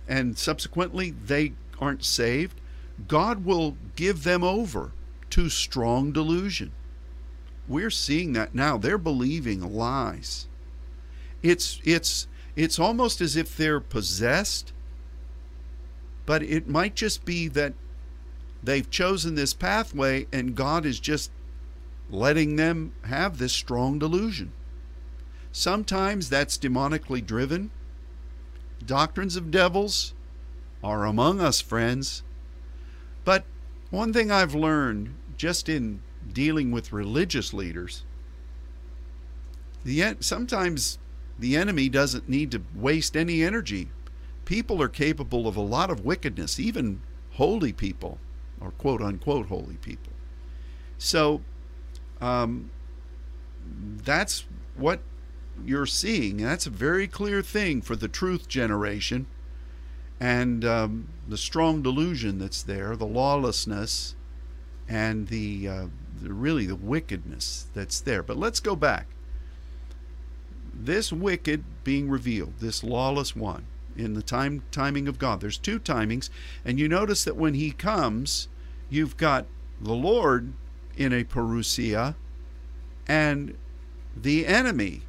and 0.07 0.37
subsequently 0.37 1.11
they 1.11 1.53
aren't 1.81 2.05
saved, 2.05 2.61
God 3.07 3.45
will 3.45 3.77
give 3.97 4.25
them 4.25 4.43
over 4.43 4.93
to 5.31 5.49
strong 5.49 6.13
delusion. 6.13 6.73
We're 7.69 7.91
seeing 7.91 8.33
that 8.33 8.55
now. 8.55 8.79
They're 8.79 8.99
believing 8.99 9.75
lies. 9.75 10.47
It's 11.43 11.81
it's 11.85 12.27
it's 12.57 12.79
almost 12.79 13.21
as 13.21 13.37
if 13.37 13.57
they're 13.57 13.81
possessed, 13.81 14.73
but 16.27 16.43
it 16.43 16.69
might 16.69 16.97
just 16.97 17.25
be 17.25 17.47
that 17.49 17.75
they've 18.63 18.91
chosen 18.91 19.35
this 19.35 19.55
pathway 19.55 20.27
and 20.33 20.57
God 20.57 20.85
is 20.85 20.99
just 20.99 21.31
letting 22.11 22.57
them 22.57 22.93
have 23.05 23.39
this 23.39 23.53
strong 23.53 23.99
delusion. 23.99 24.53
Sometimes 25.53 26.29
that's 26.29 26.59
demonically 26.59 27.25
driven. 27.25 27.71
Doctrines 28.85 29.37
of 29.37 29.51
devils 29.51 30.15
are 30.83 31.05
among 31.05 31.41
us, 31.41 31.61
friends. 31.61 32.23
But 33.25 33.45
one 33.91 34.13
thing 34.13 34.31
I've 34.31 34.55
learned 34.55 35.15
just 35.37 35.69
in 35.69 36.03
dealing 36.33 36.71
with 36.71 36.93
religious 36.93 37.53
leaders, 37.53 38.05
the 39.85 40.17
sometimes 40.21 40.99
the 41.39 41.57
enemy 41.57 41.89
doesn't 41.89 42.29
need 42.29 42.51
to 42.53 42.63
waste 42.75 43.17
any 43.17 43.43
energy. 43.43 43.89
People 44.45 44.81
are 44.83 44.89
capable 44.89 45.47
of 45.47 45.57
a 45.57 45.63
lot 45.63 45.91
of 45.91 46.05
wickedness, 46.05 46.59
even 46.59 47.01
holy 47.33 47.73
people, 47.73 48.19
or 48.61 48.71
quote 48.73 49.03
unquote 49.03 49.47
holy 49.47 49.77
people. 49.77 50.13
So 50.99 51.43
um, 52.21 52.71
that's 54.05 54.45
what 54.77 55.01
you're 55.65 55.87
seeing. 55.87 56.39
That's 56.39 56.67
a 56.67 56.71
very 56.71 57.07
clear 57.07 57.43
thing 57.43 57.83
for 57.83 57.97
the 57.97 58.09
truth 58.09 58.49
generation 58.49 59.27
and 60.21 60.65
um, 60.65 61.09
the 61.29 61.39
strong 61.39 61.83
delusion 61.83 62.39
that's 62.39 62.63
there, 62.63 62.97
the 62.97 63.07
lawlessness, 63.07 64.15
and 64.89 65.29
the, 65.29 65.69
uh, 65.69 65.87
the, 66.21 66.33
really 66.33 66.67
the 66.67 66.77
wickedness 66.77 67.67
that's 67.75 68.01
there. 68.01 68.23
But 68.23 68.37
let's 68.37 68.61
go 68.61 68.75
back. 68.75 69.07
This 70.75 71.13
wicked 71.13 71.65
being 71.85 72.09
revealed, 72.09 72.55
this 72.59 72.83
lawless 72.83 73.37
one, 73.37 73.67
in 73.97 74.15
the 74.15 74.23
time 74.23 74.63
timing 74.71 75.09
of 75.09 75.19
God. 75.19 75.41
There's 75.41 75.59
two 75.59 75.81
timings, 75.81 76.31
and 76.65 76.79
you 76.79 76.89
notice 76.89 77.25
that 77.25 77.37
when 77.37 77.55
he 77.55 77.73
comes, 77.73 78.49
you've 78.89 79.17
got 79.17 79.47
the 79.81 79.95
Lord 79.95 80.53
in 80.97 81.13
a 81.13 81.25
parousia, 81.25 82.15
and 83.07 83.57
the 84.17 84.47
enemy 84.47 85.03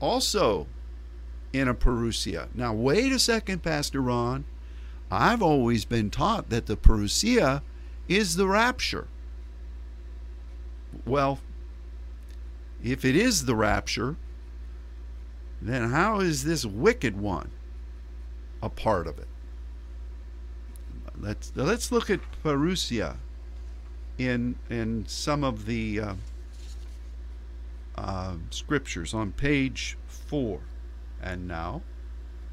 also 0.00 0.66
in 1.52 1.68
a 1.68 1.74
parousia. 1.74 2.48
Now, 2.54 2.72
wait 2.72 3.12
a 3.12 3.18
second, 3.18 3.62
Pastor 3.62 4.00
Ron. 4.00 4.44
I've 5.10 5.42
always 5.42 5.84
been 5.84 6.10
taught 6.10 6.50
that 6.50 6.66
the 6.66 6.76
parousia 6.76 7.62
is 8.08 8.36
the 8.36 8.46
rapture. 8.46 9.08
Well, 11.06 11.38
if 12.82 13.04
it 13.04 13.16
is 13.16 13.46
the 13.46 13.54
rapture, 13.54 14.16
then 15.60 15.90
how 15.90 16.20
is 16.20 16.44
this 16.44 16.64
wicked 16.64 17.18
one 17.18 17.50
a 18.62 18.68
part 18.68 19.06
of 19.06 19.18
it? 19.18 19.28
Let's 21.20 21.52
let's 21.56 21.90
look 21.90 22.10
at 22.10 22.20
parousia 22.44 23.16
in 24.18 24.56
in 24.70 25.04
some 25.08 25.42
of 25.42 25.66
the 25.66 26.00
uh, 26.00 26.14
uh, 27.96 28.34
scriptures 28.50 29.14
on 29.14 29.32
page 29.32 29.96
four. 30.06 30.60
And 31.22 31.48
now, 31.48 31.82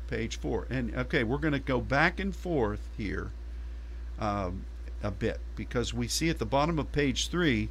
page 0.07 0.38
four. 0.38 0.68
And 0.70 0.95
okay, 0.95 1.24
we're 1.24 1.38
going 1.38 1.53
to 1.53 1.59
go 1.59 1.82
back 1.82 2.20
and 2.20 2.36
forth 2.36 2.89
here 2.97 3.32
um, 4.20 4.66
a 5.03 5.11
bit 5.11 5.39
because 5.55 5.93
we 5.93 6.07
see 6.07 6.30
at 6.30 6.39
the 6.39 6.45
bottom 6.45 6.80
of 6.80 6.91
page 6.91 7.30
three 7.30 7.70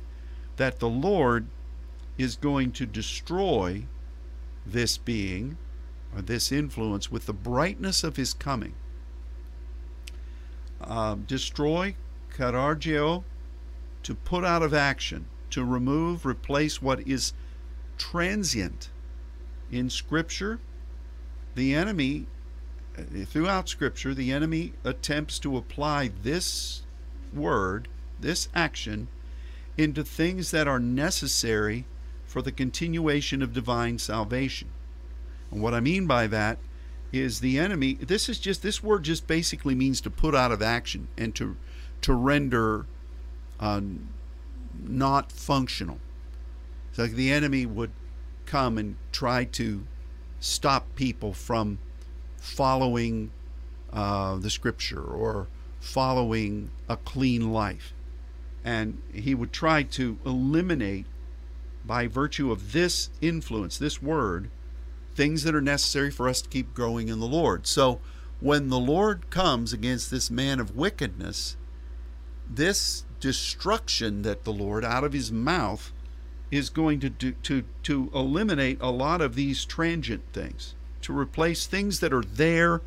that 0.57 0.79
the 0.79 0.89
Lord 0.89 1.47
is 2.17 2.37
going 2.37 2.73
to 2.73 2.87
destroy 2.87 3.85
this 4.65 4.97
being 4.99 5.57
or 6.15 6.23
this 6.23 6.53
influence 6.53 7.11
with 7.11 7.27
the 7.27 7.33
brightness 7.33 8.05
of 8.05 8.17
his 8.17 8.33
coming. 8.35 8.75
Uh, 10.81 11.17
destroy, 11.27 11.97
katargeo, 12.33 13.25
to 14.03 14.15
put 14.15 14.45
out 14.45 14.63
of 14.63 14.75
action, 14.75 15.27
to 15.51 15.65
remove, 15.65 16.25
replace 16.25 16.81
what 16.81 17.07
is 17.07 17.33
transient 17.97 18.91
in 19.71 19.89
Scripture 19.89 20.61
the 21.55 21.75
enemy, 21.75 22.27
uh, 22.99 23.03
throughout 23.27 23.69
Scripture, 23.69 24.15
the 24.15 24.33
enemy 24.33 24.73
attempts 24.85 25.39
to 25.41 25.57
apply 25.57 26.11
this 26.23 26.83
word, 27.33 27.89
this 28.21 28.49
action, 28.55 29.09
into 29.77 30.05
things 30.05 30.51
that 30.51 30.69
are 30.69 30.79
necessary 30.79 31.85
for 32.27 32.43
the 32.43 32.53
continuation 32.53 33.43
of 33.43 33.53
divine 33.53 33.99
salvation. 33.99 34.69
And 35.51 35.63
what 35.63 35.75
I 35.75 35.81
mean 35.81 36.07
by 36.07 36.27
that 36.29 36.59
is 37.13 37.41
the 37.41 37.59
enemy, 37.59 37.95
this 37.95 38.29
is 38.29 38.39
just, 38.39 38.63
this 38.63 38.83
word 38.83 39.05
just 39.05 39.27
basically 39.27 39.75
means 39.75 40.01
to 40.01 40.11
put 40.11 40.35
out 40.35 40.51
of 40.51 40.63
action 40.63 41.09
and 41.17 41.35
to, 41.37 41.57
to 42.03 42.13
render 42.13 42.87
um, 43.61 44.09
not 44.83 45.31
functional. 45.31 45.99
It's 46.91 46.99
like 46.99 47.13
the 47.13 47.33
enemy 47.33 47.67
would 47.67 47.93
come 48.47 48.79
and 48.79 48.97
try 49.13 49.45
to 49.45 49.87
stop 50.45 50.95
people 50.95 51.33
from 51.33 51.79
following 52.37 53.31
uh, 53.93 54.37
the 54.37 54.51
scripture 54.51 55.03
or 55.03 55.49
following 55.81 56.71
a 56.89 56.97
clean 56.97 57.51
life. 57.53 57.95
And 58.63 59.01
he 59.13 59.35
would 59.35 59.53
try 59.53 59.83
to 59.83 60.19
eliminate, 60.25 61.07
by 61.85 62.07
virtue 62.07 62.51
of 62.53 62.73
this 62.73 63.11
influence, 63.21 63.79
this 63.79 64.03
word, 64.03 64.51
things 65.15 65.45
that 65.45 65.55
are 65.55 65.63
necessary 65.63 66.11
for 66.11 66.29
us 66.29 66.43
to 66.43 66.49
keep 66.49 66.75
growing 66.75 67.09
in 67.09 67.21
the 67.21 67.27
Lord. 67.27 67.67
So 67.67 68.01
when 68.41 68.69
the 68.69 68.79
Lord 68.79 69.31
comes 69.31 69.73
against 69.73 70.11
this 70.11 70.31
man 70.31 70.61
of 70.61 70.77
wickedness, 70.77 71.57
this 72.49 73.05
destruction 73.21 74.23
that 74.23 74.45
the 74.45 74.53
Lord 74.53 74.85
out 74.85 75.05
of 75.05 75.15
his 75.15 75.33
mouth 75.33 75.93
is 76.55 76.71
going 76.71 77.01
to 77.01 77.11
do, 77.11 77.33
to 77.43 77.65
to 77.83 78.11
eliminate 78.15 78.79
a 78.81 78.91
lot 78.91 79.21
of 79.21 79.35
these 79.35 79.65
transient 79.65 80.23
things, 80.33 80.75
to 81.03 81.17
replace 81.17 81.67
things 81.67 82.01
that 82.01 82.13
are 82.13 82.23
there 82.25 82.81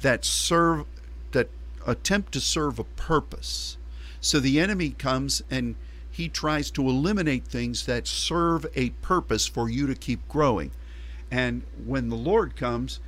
that 0.00 0.24
serve 0.24 0.86
that 1.32 1.48
attempt 1.86 2.32
to 2.32 2.40
serve 2.40 2.78
a 2.78 2.84
purpose. 2.84 3.76
So 4.20 4.38
the 4.38 4.60
enemy 4.60 4.90
comes 4.90 5.42
and 5.50 5.74
he 6.10 6.28
tries 6.28 6.70
to 6.72 6.88
eliminate 6.88 7.46
things 7.46 7.86
that 7.86 8.06
serve 8.06 8.66
a 8.74 8.90
purpose 8.90 9.46
for 9.46 9.68
you 9.68 9.86
to 9.86 9.94
keep 9.94 10.28
growing. 10.28 10.70
And 11.30 11.62
when 11.84 12.10
the 12.10 12.16
Lord 12.16 12.54
comes 12.54 13.00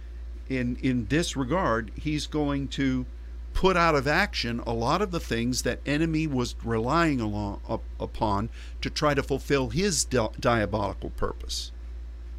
in 0.48 0.76
in 0.82 1.06
this 1.06 1.36
regard, 1.36 1.92
he's 1.94 2.26
going 2.26 2.68
to 2.68 3.06
put 3.54 3.76
out 3.76 3.94
of 3.94 4.06
action 4.06 4.60
a 4.66 4.74
lot 4.74 5.00
of 5.00 5.12
the 5.12 5.20
things 5.20 5.62
that 5.62 5.80
enemy 5.86 6.26
was 6.26 6.56
relying 6.62 7.20
along, 7.20 7.60
up, 7.66 7.82
upon 7.98 8.50
to 8.82 8.90
try 8.90 9.14
to 9.14 9.22
fulfill 9.22 9.70
his 9.70 10.04
di- 10.04 10.28
diabolical 10.38 11.10
purpose. 11.10 11.72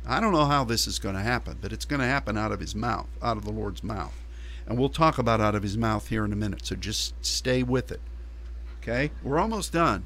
I 0.06 0.20
don't 0.20 0.34
know 0.34 0.46
how 0.46 0.64
this 0.64 0.86
is 0.86 1.00
going 1.00 1.16
to 1.16 1.22
happen, 1.22 1.58
but 1.62 1.74
it's 1.74 1.86
going 1.86 2.02
to 2.02 2.06
happen 2.06 2.38
out 2.38 2.52
of 2.52 2.60
his 2.60 2.76
mouth, 2.76 3.08
out 3.24 3.38
of 3.38 3.46
the 3.46 3.52
Lord's 3.52 3.84
mouth. 3.84 4.14
And 4.68 4.78
we'll 4.78 4.90
talk 4.90 5.18
about 5.18 5.42
out 5.42 5.56
of 5.56 5.64
his 5.64 5.78
mouth 5.78 6.10
here 6.10 6.26
in 6.26 6.34
a 6.34 6.36
minute, 6.36 6.66
so 6.66 6.76
just 6.76 7.14
stay 7.26 7.64
with 7.64 7.92
it. 7.92 8.02
Okay? 8.82 9.12
We're 9.24 9.40
almost 9.40 9.72
done. 9.72 10.06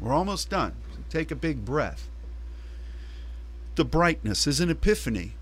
We're 0.00 0.14
almost 0.14 0.48
done. 0.48 0.74
So 0.94 1.00
take 1.10 1.30
a 1.30 1.36
big 1.36 1.64
breath. 1.64 2.08
The 3.74 3.84
brightness 3.84 4.46
is 4.46 4.60
an 4.60 4.70
epiphany. 4.70 5.34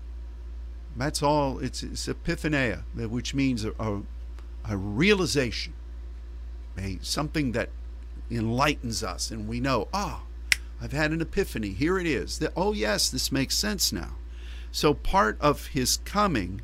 That's 0.97 1.21
all. 1.21 1.59
It's, 1.59 1.83
it's 1.83 2.07
epiphania, 2.07 2.83
which 2.95 3.33
means 3.33 3.63
a, 3.63 3.71
a, 3.79 4.01
a 4.67 4.77
realization, 4.77 5.73
a 6.77 6.99
something 7.01 7.51
that 7.53 7.69
enlightens 8.29 9.03
us, 9.03 9.31
and 9.31 9.47
we 9.47 9.59
know, 9.59 9.87
ah, 9.93 10.21
oh, 10.23 10.57
I've 10.81 10.91
had 10.91 11.11
an 11.11 11.21
epiphany. 11.21 11.69
Here 11.69 11.97
it 11.97 12.07
is. 12.07 12.39
That 12.39 12.53
oh 12.55 12.73
yes, 12.73 13.09
this 13.09 13.31
makes 13.31 13.55
sense 13.55 13.93
now. 13.93 14.15
So 14.71 14.93
part 14.93 15.37
of 15.39 15.67
his 15.67 15.97
coming 15.97 16.61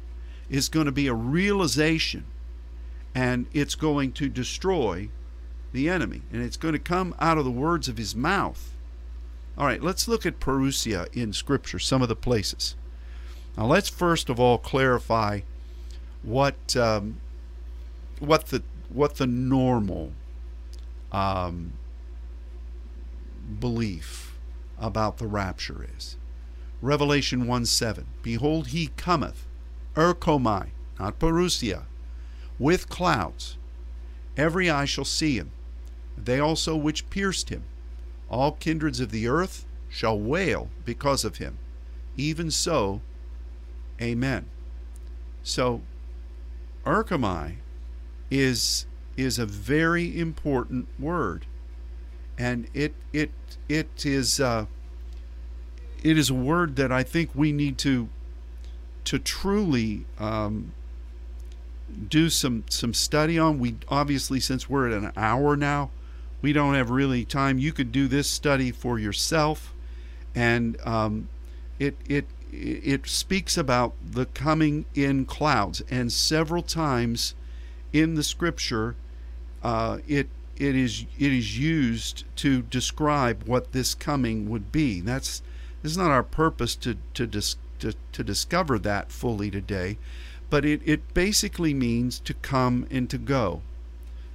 is 0.49 0.67
going 0.67 0.85
to 0.85 0.91
be 0.91 1.07
a 1.07 1.13
realization, 1.13 2.25
and 3.15 3.45
it's 3.53 3.75
going 3.75 4.11
to 4.13 4.27
destroy 4.27 5.09
the 5.71 5.87
enemy, 5.87 6.23
and 6.31 6.41
it's 6.41 6.57
going 6.57 6.73
to 6.73 6.79
come 6.79 7.15
out 7.19 7.37
of 7.37 7.45
the 7.45 7.51
words 7.51 7.87
of 7.87 7.97
his 7.97 8.13
mouth. 8.15 8.73
All 9.57 9.65
right, 9.65 9.81
let's 9.81 10.07
look 10.07 10.25
at 10.25 10.41
parousia 10.41 11.07
in 11.13 11.31
Scripture, 11.31 11.79
some 11.79 12.01
of 12.01 12.09
the 12.09 12.15
places. 12.15 12.75
Now, 13.57 13.67
let's 13.67 13.89
first 13.89 14.29
of 14.29 14.39
all 14.39 14.57
clarify 14.57 15.41
what 16.23 16.75
um, 16.75 17.20
what 18.21 18.47
the 18.47 18.63
what 18.89 19.15
the 19.15 19.27
normal 19.27 20.11
um, 21.11 21.73
belief 23.59 24.37
about 24.79 25.17
the 25.17 25.27
rapture 25.27 25.87
is. 25.97 26.17
Revelation 26.81 27.47
1 27.47 27.65
7. 27.65 28.05
Behold, 28.21 28.67
he 28.67 28.87
cometh, 28.97 29.45
erchomai, 29.95 30.69
not 30.99 31.19
parousia, 31.19 31.83
with 32.57 32.89
clouds. 32.89 33.57
Every 34.37 34.69
eye 34.69 34.85
shall 34.85 35.05
see 35.05 35.35
him, 35.35 35.51
they 36.17 36.39
also 36.39 36.75
which 36.75 37.09
pierced 37.09 37.49
him. 37.49 37.63
All 38.29 38.53
kindreds 38.53 38.99
of 38.99 39.11
the 39.11 39.27
earth 39.27 39.65
shall 39.89 40.17
wail 40.17 40.69
because 40.85 41.25
of 41.25 41.37
him. 41.37 41.57
Even 42.15 42.49
so, 42.49 43.01
Amen. 44.01 44.45
So, 45.43 45.81
erchomai 46.85 47.57
is 48.31 48.85
is 49.17 49.37
a 49.37 49.45
very 49.45 50.17
important 50.17 50.87
word, 50.97 51.45
and 52.37 52.67
it 52.73 52.95
it 53.13 53.31
it 53.69 54.05
is 54.05 54.39
uh, 54.39 54.65
it 56.01 56.17
is 56.17 56.29
a 56.29 56.33
word 56.33 56.77
that 56.77 56.91
I 56.91 57.03
think 57.03 57.31
we 57.35 57.51
need 57.51 57.77
to 57.79 58.09
to 59.03 59.19
truly 59.19 60.05
um, 60.17 60.71
do 62.09 62.29
some 62.29 62.63
some 62.69 62.93
study 62.93 63.37
on. 63.37 63.59
We 63.59 63.75
obviously, 63.89 64.39
since 64.39 64.69
we're 64.69 64.87
at 64.89 64.93
an 64.93 65.11
hour 65.17 65.57
now, 65.57 65.91
we 66.41 66.53
don't 66.53 66.73
have 66.73 66.89
really 66.89 67.25
time. 67.25 67.59
You 67.59 67.73
could 67.73 67.91
do 67.91 68.07
this 68.07 68.29
study 68.29 68.71
for 68.71 68.97
yourself, 68.97 69.73
and 70.33 70.79
um, 70.85 71.27
it 71.79 71.97
it 72.07 72.25
it 72.51 73.07
speaks 73.07 73.57
about 73.57 73.93
the 74.03 74.25
coming 74.25 74.85
in 74.95 75.25
clouds, 75.25 75.81
and 75.89 76.11
several 76.11 76.63
times 76.63 77.35
in 77.93 78.15
the 78.15 78.23
scripture, 78.23 78.95
uh, 79.63 79.99
it 80.07 80.27
it 80.57 80.75
is 80.75 81.05
it 81.17 81.31
is 81.31 81.57
used 81.57 82.23
to 82.37 82.61
describe 82.61 83.43
what 83.47 83.71
this 83.71 83.93
coming 83.95 84.49
would 84.49 84.71
be. 84.71 85.01
That's 85.01 85.41
is 85.83 85.97
not 85.97 86.11
our 86.11 86.23
purpose 86.23 86.75
to 86.77 86.97
to 87.13 87.27
dis, 87.27 87.55
to, 87.79 87.93
to 88.11 88.23
discover 88.23 88.77
that 88.79 89.11
fully 89.11 89.49
today, 89.49 89.97
but 90.49 90.65
it, 90.65 90.81
it 90.85 91.13
basically 91.13 91.73
means 91.73 92.19
to 92.19 92.33
come 92.33 92.87
and 92.91 93.09
to 93.09 93.17
go, 93.17 93.61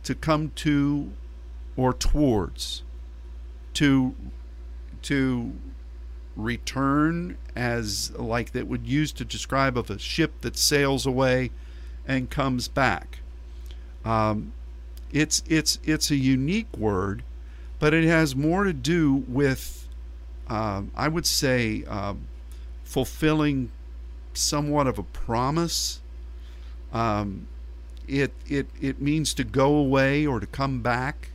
to 0.02 0.14
come 0.14 0.50
to 0.56 1.12
or 1.76 1.92
towards, 1.92 2.82
to 3.74 4.14
to 5.02 5.52
return 6.34 7.38
as 7.54 8.10
like 8.16 8.52
that 8.52 8.66
would 8.66 8.86
use 8.86 9.12
to 9.12 9.24
describe 9.24 9.78
of 9.78 9.88
a 9.88 9.98
ship 9.98 10.40
that 10.42 10.56
sails 10.56 11.06
away 11.06 11.50
and 12.06 12.28
comes 12.30 12.68
back. 12.68 13.20
Um, 14.06 14.52
it's 15.12 15.42
it's 15.48 15.78
it's 15.84 16.10
a 16.10 16.16
unique 16.16 16.74
word, 16.76 17.24
but 17.78 17.92
it 17.92 18.04
has 18.04 18.36
more 18.36 18.64
to 18.64 18.72
do 18.72 19.24
with, 19.28 19.88
uh, 20.48 20.82
I 20.94 21.08
would 21.08 21.26
say, 21.26 21.84
uh, 21.88 22.14
fulfilling 22.84 23.70
somewhat 24.32 24.86
of 24.86 24.98
a 24.98 25.02
promise. 25.02 26.00
Um, 26.92 27.48
it 28.06 28.32
it 28.46 28.68
it 28.80 29.00
means 29.00 29.34
to 29.34 29.44
go 29.44 29.74
away 29.74 30.24
or 30.24 30.38
to 30.38 30.46
come 30.46 30.82
back, 30.82 31.30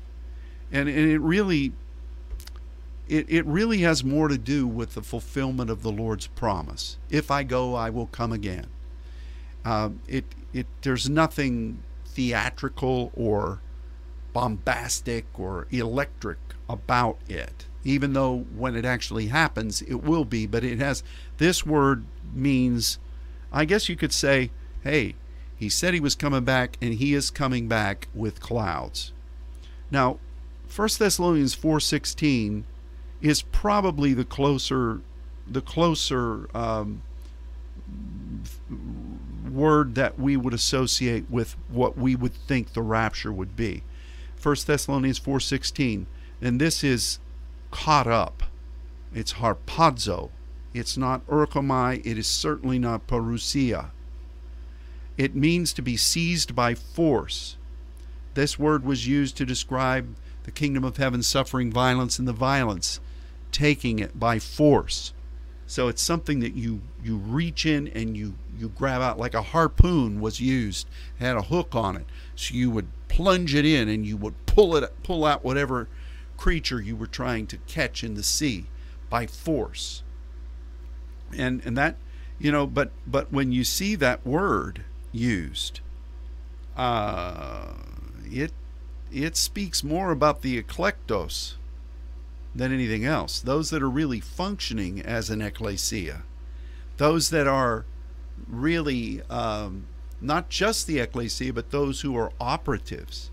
and 0.71 0.87
and 0.87 1.11
it 1.11 1.19
really 1.19 1.73
it, 3.09 3.25
it 3.27 3.45
really 3.45 3.79
has 3.79 4.01
more 4.05 4.29
to 4.29 4.37
do 4.37 4.65
with 4.65 4.93
the 4.93 5.01
fulfillment 5.01 5.69
of 5.69 5.83
the 5.83 5.91
Lord's 5.91 6.27
promise. 6.27 6.97
If 7.09 7.29
I 7.29 7.43
go, 7.43 7.75
I 7.75 7.89
will 7.89 8.07
come 8.07 8.31
again. 8.31 8.67
Uh, 9.65 9.89
it, 10.07 10.23
it, 10.53 10.65
there's 10.81 11.09
nothing 11.09 11.83
theatrical 12.13 13.11
or 13.15 13.61
bombastic 14.33 15.25
or 15.37 15.67
electric 15.71 16.37
about 16.69 17.17
it, 17.27 17.65
even 17.83 18.13
though 18.13 18.45
when 18.55 18.75
it 18.75 18.85
actually 18.85 19.27
happens, 19.27 19.81
it 19.81 20.03
will 20.03 20.25
be. 20.25 20.45
But 20.45 20.63
it 20.63 20.79
has 20.79 21.03
this 21.37 21.65
word 21.65 22.05
means, 22.33 22.99
I 23.51 23.65
guess 23.65 23.89
you 23.89 23.95
could 23.95 24.13
say, 24.13 24.51
hey, 24.83 25.15
he 25.55 25.69
said 25.69 25.93
he 25.93 25.99
was 25.99 26.15
coming 26.15 26.43
back, 26.43 26.77
and 26.81 26.95
he 26.95 27.13
is 27.13 27.29
coming 27.29 27.67
back 27.67 28.07
with 28.15 28.39
clouds. 28.39 29.13
Now, 29.91 30.19
1 30.73 30.89
Thessalonians 30.97 31.55
4:16 31.55 32.63
is 33.21 33.41
probably 33.43 34.13
the 34.13 34.25
closer 34.25 35.01
the 35.47 35.61
closer 35.61 36.47
um, 36.55 37.01
word 39.53 39.95
that 39.95 40.19
we 40.19 40.37
would 40.37 40.53
associate 40.53 41.29
with 41.29 41.55
what 41.69 41.97
we 41.97 42.15
would 42.15 42.33
think 42.33 42.73
the 42.73 42.81
rapture 42.81 43.31
would 43.31 43.55
be. 43.55 43.83
1 44.41 44.55
Thessalonians 44.65 45.19
4:16 45.19 46.05
and 46.41 46.59
this 46.59 46.83
is 46.83 47.19
caught 47.69 48.07
up. 48.07 48.43
It's 49.13 49.33
harpazo. 49.33 50.31
It's 50.73 50.97
not 50.97 51.25
erchomai, 51.27 52.01
it 52.05 52.17
is 52.17 52.27
certainly 52.27 52.79
not 52.79 53.07
parousia. 53.07 53.91
It 55.17 55.35
means 55.35 55.73
to 55.73 55.81
be 55.81 55.97
seized 55.97 56.55
by 56.55 56.73
force. 56.75 57.57
This 58.33 58.57
word 58.57 58.85
was 58.85 59.07
used 59.07 59.35
to 59.37 59.45
describe 59.45 60.15
the 60.43 60.51
kingdom 60.51 60.83
of 60.83 60.97
heaven 60.97 61.21
suffering 61.21 61.71
violence 61.71 62.17
and 62.17 62.27
the 62.27 62.33
violence 62.33 62.99
taking 63.51 63.99
it 63.99 64.17
by 64.17 64.39
force. 64.39 65.13
So 65.71 65.87
it's 65.87 66.01
something 66.01 66.41
that 66.41 66.53
you 66.53 66.81
you 67.01 67.15
reach 67.15 67.65
in 67.65 67.87
and 67.87 68.17
you 68.17 68.33
you 68.59 68.67
grab 68.67 69.01
out 69.01 69.17
like 69.17 69.33
a 69.33 69.41
harpoon 69.41 70.19
was 70.19 70.41
used, 70.41 70.85
had 71.17 71.37
a 71.37 71.43
hook 71.43 71.73
on 71.73 71.95
it. 71.95 72.05
So 72.35 72.55
you 72.55 72.69
would 72.69 72.89
plunge 73.07 73.55
it 73.55 73.63
in 73.63 73.87
and 73.87 74.05
you 74.05 74.17
would 74.17 74.45
pull 74.45 74.75
it 74.75 74.93
pull 75.01 75.23
out 75.23 75.45
whatever 75.45 75.87
creature 76.35 76.81
you 76.81 76.97
were 76.97 77.07
trying 77.07 77.47
to 77.47 77.57
catch 77.67 78.03
in 78.03 78.15
the 78.15 78.21
sea 78.21 78.65
by 79.09 79.27
force. 79.27 80.03
And 81.37 81.61
and 81.63 81.77
that 81.77 81.95
you 82.37 82.51
know, 82.51 82.67
but 82.67 82.91
but 83.07 83.31
when 83.31 83.53
you 83.53 83.63
see 83.63 83.95
that 83.95 84.27
word 84.27 84.83
used, 85.13 85.79
uh, 86.75 87.75
it 88.25 88.51
it 89.09 89.37
speaks 89.37 89.85
more 89.85 90.11
about 90.11 90.41
the 90.41 90.61
eklektos 90.61 91.53
than 92.53 92.73
anything 92.73 93.05
else. 93.05 93.39
Those 93.39 93.69
that 93.69 93.81
are 93.81 93.89
really 93.89 94.19
functioning 94.19 95.01
as 95.01 95.29
an 95.29 95.41
ecclesia, 95.41 96.23
those 96.97 97.29
that 97.29 97.47
are 97.47 97.85
really 98.47 99.21
um, 99.29 99.87
not 100.19 100.49
just 100.49 100.87
the 100.87 100.99
ecclesia, 100.99 101.53
but 101.53 101.71
those 101.71 102.01
who 102.01 102.15
are 102.17 102.31
operatives. 102.39 103.31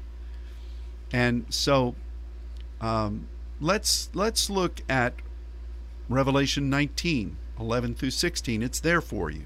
And 1.12 1.46
so, 1.48 1.94
um, 2.80 3.28
let's 3.60 4.10
let's 4.14 4.50
look 4.50 4.82
at 4.88 5.14
Revelation 6.08 6.70
19, 6.70 7.36
11 7.58 7.94
through 7.94 8.10
16. 8.10 8.62
It's 8.62 8.80
there 8.80 9.00
for 9.00 9.30
you. 9.30 9.44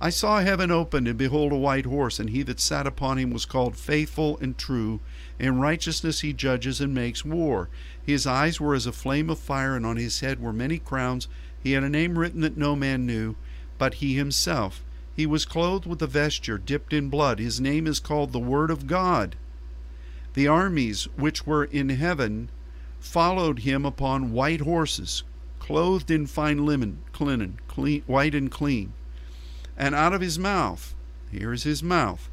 I 0.00 0.10
saw 0.10 0.40
heaven 0.40 0.70
opened, 0.70 1.08
and 1.08 1.16
behold, 1.16 1.52
a 1.52 1.56
white 1.56 1.86
horse, 1.86 2.18
and 2.18 2.30
he 2.30 2.42
that 2.42 2.60
sat 2.60 2.86
upon 2.86 3.18
him 3.18 3.30
was 3.30 3.46
called 3.46 3.76
Faithful 3.76 4.36
and 4.38 4.56
True. 4.58 5.00
In 5.38 5.58
righteousness 5.58 6.20
he 6.20 6.32
judges 6.32 6.80
and 6.80 6.94
makes 6.94 7.24
war. 7.24 7.68
His 8.04 8.26
eyes 8.26 8.60
were 8.60 8.74
as 8.74 8.86
a 8.86 8.92
flame 8.92 9.28
of 9.28 9.38
fire, 9.38 9.76
and 9.76 9.84
on 9.84 9.96
his 9.96 10.20
head 10.20 10.40
were 10.40 10.52
many 10.52 10.78
crowns. 10.78 11.28
He 11.62 11.72
had 11.72 11.84
a 11.84 11.88
name 11.88 12.18
written 12.18 12.40
that 12.40 12.56
no 12.56 12.74
man 12.74 13.04
knew, 13.04 13.36
but 13.78 13.94
he 13.94 14.14
himself. 14.14 14.82
He 15.14 15.26
was 15.26 15.44
clothed 15.44 15.86
with 15.86 16.02
a 16.02 16.06
vesture 16.06 16.58
dipped 16.58 16.92
in 16.92 17.08
blood. 17.08 17.38
His 17.38 17.60
name 17.60 17.86
is 17.86 18.00
called 18.00 18.32
the 18.32 18.38
Word 18.38 18.70
of 18.70 18.86
God. 18.86 19.36
The 20.34 20.46
armies 20.46 21.08
which 21.16 21.46
were 21.46 21.64
in 21.64 21.88
heaven 21.88 22.50
followed 23.00 23.60
him 23.60 23.86
upon 23.86 24.32
white 24.32 24.60
horses, 24.60 25.22
clothed 25.58 26.10
in 26.10 26.26
fine 26.26 26.66
linen, 26.66 26.98
linen 27.18 27.58
clean, 27.66 28.02
white 28.06 28.34
and 28.34 28.50
clean. 28.50 28.92
And 29.76 29.94
out 29.94 30.12
of 30.12 30.20
his 30.20 30.38
mouth, 30.38 30.94
here 31.30 31.52
is 31.52 31.62
his 31.62 31.82
mouth, 31.82 32.28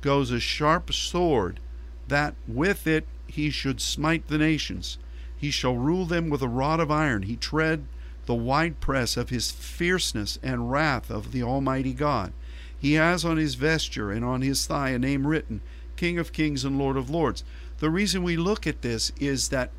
goes 0.00 0.30
a 0.30 0.40
sharp 0.40 0.92
sword, 0.92 1.60
that 2.08 2.34
with 2.46 2.86
it 2.86 3.06
he 3.26 3.50
should 3.50 3.80
smite 3.80 4.28
the 4.28 4.38
nations. 4.38 4.98
He 5.36 5.50
shall 5.50 5.76
rule 5.76 6.06
them 6.06 6.30
with 6.30 6.42
a 6.42 6.48
rod 6.48 6.80
of 6.80 6.90
iron. 6.90 7.22
He 7.22 7.36
tread 7.36 7.86
the 8.26 8.34
winepress 8.34 9.16
of 9.16 9.30
his 9.30 9.50
fierceness 9.50 10.38
and 10.42 10.70
wrath 10.70 11.10
of 11.10 11.32
the 11.32 11.42
Almighty 11.42 11.94
God. 11.94 12.32
He 12.78 12.94
has 12.94 13.24
on 13.24 13.36
his 13.36 13.54
vesture 13.54 14.10
and 14.10 14.24
on 14.24 14.42
his 14.42 14.66
thigh 14.66 14.90
a 14.90 14.98
name 14.98 15.26
written, 15.26 15.60
King 15.96 16.18
of 16.18 16.32
Kings 16.32 16.64
and 16.64 16.78
Lord 16.78 16.96
of 16.96 17.10
Lords. 17.10 17.44
The 17.78 17.90
reason 17.90 18.22
we 18.22 18.36
look 18.36 18.66
at 18.66 18.82
this 18.82 19.12
is 19.18 19.48
that 19.48 19.70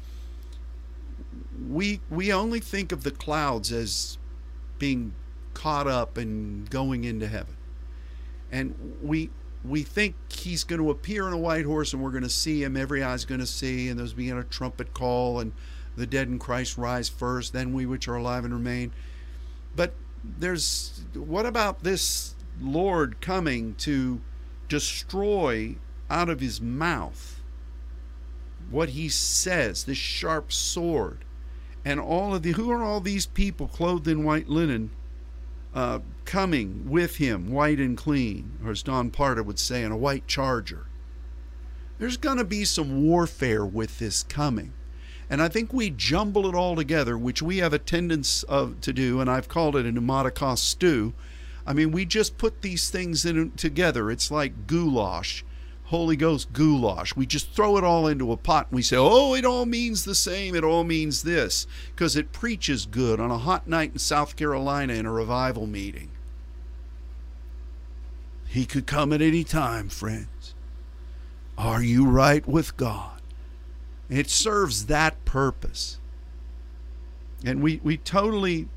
we 1.70 2.00
we 2.10 2.32
only 2.32 2.60
think 2.60 2.92
of 2.92 3.04
the 3.04 3.12
clouds 3.12 3.72
as 3.72 4.18
being 4.78 5.14
caught 5.54 5.88
up 5.88 6.18
and 6.18 6.70
going 6.70 7.04
into 7.04 7.28
heaven. 7.28 7.56
And 8.52 8.98
we 9.02 9.30
we 9.64 9.84
think 9.84 10.16
he's 10.32 10.64
going 10.64 10.82
to 10.82 10.90
appear 10.90 11.28
on 11.28 11.34
a 11.34 11.38
white 11.38 11.66
horse 11.66 11.94
and 11.94 12.02
we're 12.02 12.12
going 12.12 12.24
to 12.24 12.30
see 12.30 12.64
him, 12.64 12.78
every 12.78 13.04
eye's 13.04 13.26
going 13.26 13.42
to 13.42 13.48
see, 13.48 13.90
and 13.90 14.00
there's 14.00 14.14
being 14.14 14.38
a 14.38 14.44
trumpet 14.44 14.94
call, 14.94 15.40
and 15.40 15.52
the 15.96 16.08
dead 16.08 16.30
in 16.30 16.40
Christ 16.40 16.78
rise 16.78 17.10
first, 17.10 17.52
then 17.52 17.74
we 17.74 17.86
which 17.86 18.08
are 18.08 18.16
alive 18.16 18.46
and 18.46 18.54
remain. 18.54 18.92
But 19.76 19.94
there's 20.24 21.02
what 21.14 21.46
about 21.46 21.84
this 21.84 22.36
Lord 22.62 23.20
coming 23.22 23.76
to 23.80 24.22
destroy 24.68 25.76
out 26.10 26.30
of 26.30 26.40
his 26.40 26.62
mouth 26.62 27.42
what 28.70 28.90
he 28.90 29.10
says, 29.10 29.84
this 29.84 29.98
sharp 29.98 30.54
sword? 30.54 31.20
And 31.84 32.00
all 32.00 32.36
of 32.36 32.44
the 32.44 32.52
who 32.52 32.72
are 32.72 32.84
all 32.84 33.02
these 33.02 33.26
people 33.26 33.68
clothed 33.68 34.08
in 34.08 34.24
white 34.24 34.50
linen 34.50 34.92
uh, 35.74 36.00
coming 36.30 36.88
with 36.88 37.16
him, 37.16 37.52
white 37.52 37.80
and 37.80 37.98
clean, 37.98 38.52
or 38.64 38.70
as 38.70 38.84
Don 38.84 39.10
Parda 39.10 39.44
would 39.44 39.58
say, 39.58 39.82
in 39.82 39.92
a 39.92 39.98
white 39.98 40.28
charger. 40.28 40.86
There's 41.98 42.18
going 42.18 42.38
to 42.38 42.44
be 42.44 42.66
some 42.66 43.04
warfare 43.04 43.66
with 43.66 43.98
this 43.98 44.22
coming. 44.22 44.74
And 45.28 45.42
I 45.42 45.48
think 45.48 45.74
we 45.74 45.90
jumble 45.90 46.48
it 46.48 46.54
all 46.54 46.76
together, 46.76 47.18
which 47.18 47.42
we 47.42 47.58
have 47.58 47.74
a 47.74 47.80
tendency 47.80 48.46
to 48.48 48.94
do, 48.94 49.20
and 49.20 49.28
I've 49.28 49.48
called 49.48 49.76
it 49.76 49.88
a 49.88 49.92
pneumaticos 49.92 50.60
stew. 50.60 51.14
I 51.66 51.74
mean, 51.74 51.92
we 51.92 52.06
just 52.06 52.38
put 52.38 52.62
these 52.62 52.92
things 52.92 53.26
in 53.26 53.50
together. 53.54 54.12
It's 54.12 54.30
like 54.30 54.68
goulash 54.68 55.44
Holy 55.90 56.16
Ghost 56.16 56.54
goulash. 56.54 57.16
We 57.16 57.26
just 57.26 57.52
throw 57.54 57.76
it 57.78 57.84
all 57.84 58.06
into 58.06 58.32
a 58.32 58.38
pot 58.38 58.68
and 58.70 58.76
we 58.76 58.84
say, 58.84 58.98
oh, 58.98 59.34
it 59.34 59.44
all 59.44 59.66
means 59.66 60.06
the 60.06 60.14
same. 60.14 60.54
It 60.54 60.64
all 60.64 60.84
means 60.84 61.24
this. 61.24 61.66
Because 61.96 62.16
it 62.16 62.32
preaches 62.32 62.86
good 62.86 63.20
on 63.20 63.32
a 63.32 63.40
hot 63.40 63.68
night 63.68 63.94
in 63.94 63.98
South 63.98 64.36
Carolina 64.36 64.94
in 64.94 65.08
a 65.08 65.12
revival 65.12 65.66
meeting. 65.66 66.12
He 68.50 68.66
could 68.66 68.88
come 68.88 69.14
at 69.14 69.22
any 69.22 69.44
time, 69.44 69.90
friends. 69.90 70.56
Are 71.56 71.84
you 71.84 72.08
right 72.08 72.48
with 72.48 72.76
God? 72.78 73.22
It 74.10 74.28
serves 74.28 74.88
that 74.88 75.24
purpose. 75.24 76.00
And 77.46 77.62
we, 77.62 77.80
we 77.84 77.98
totally 77.98 78.68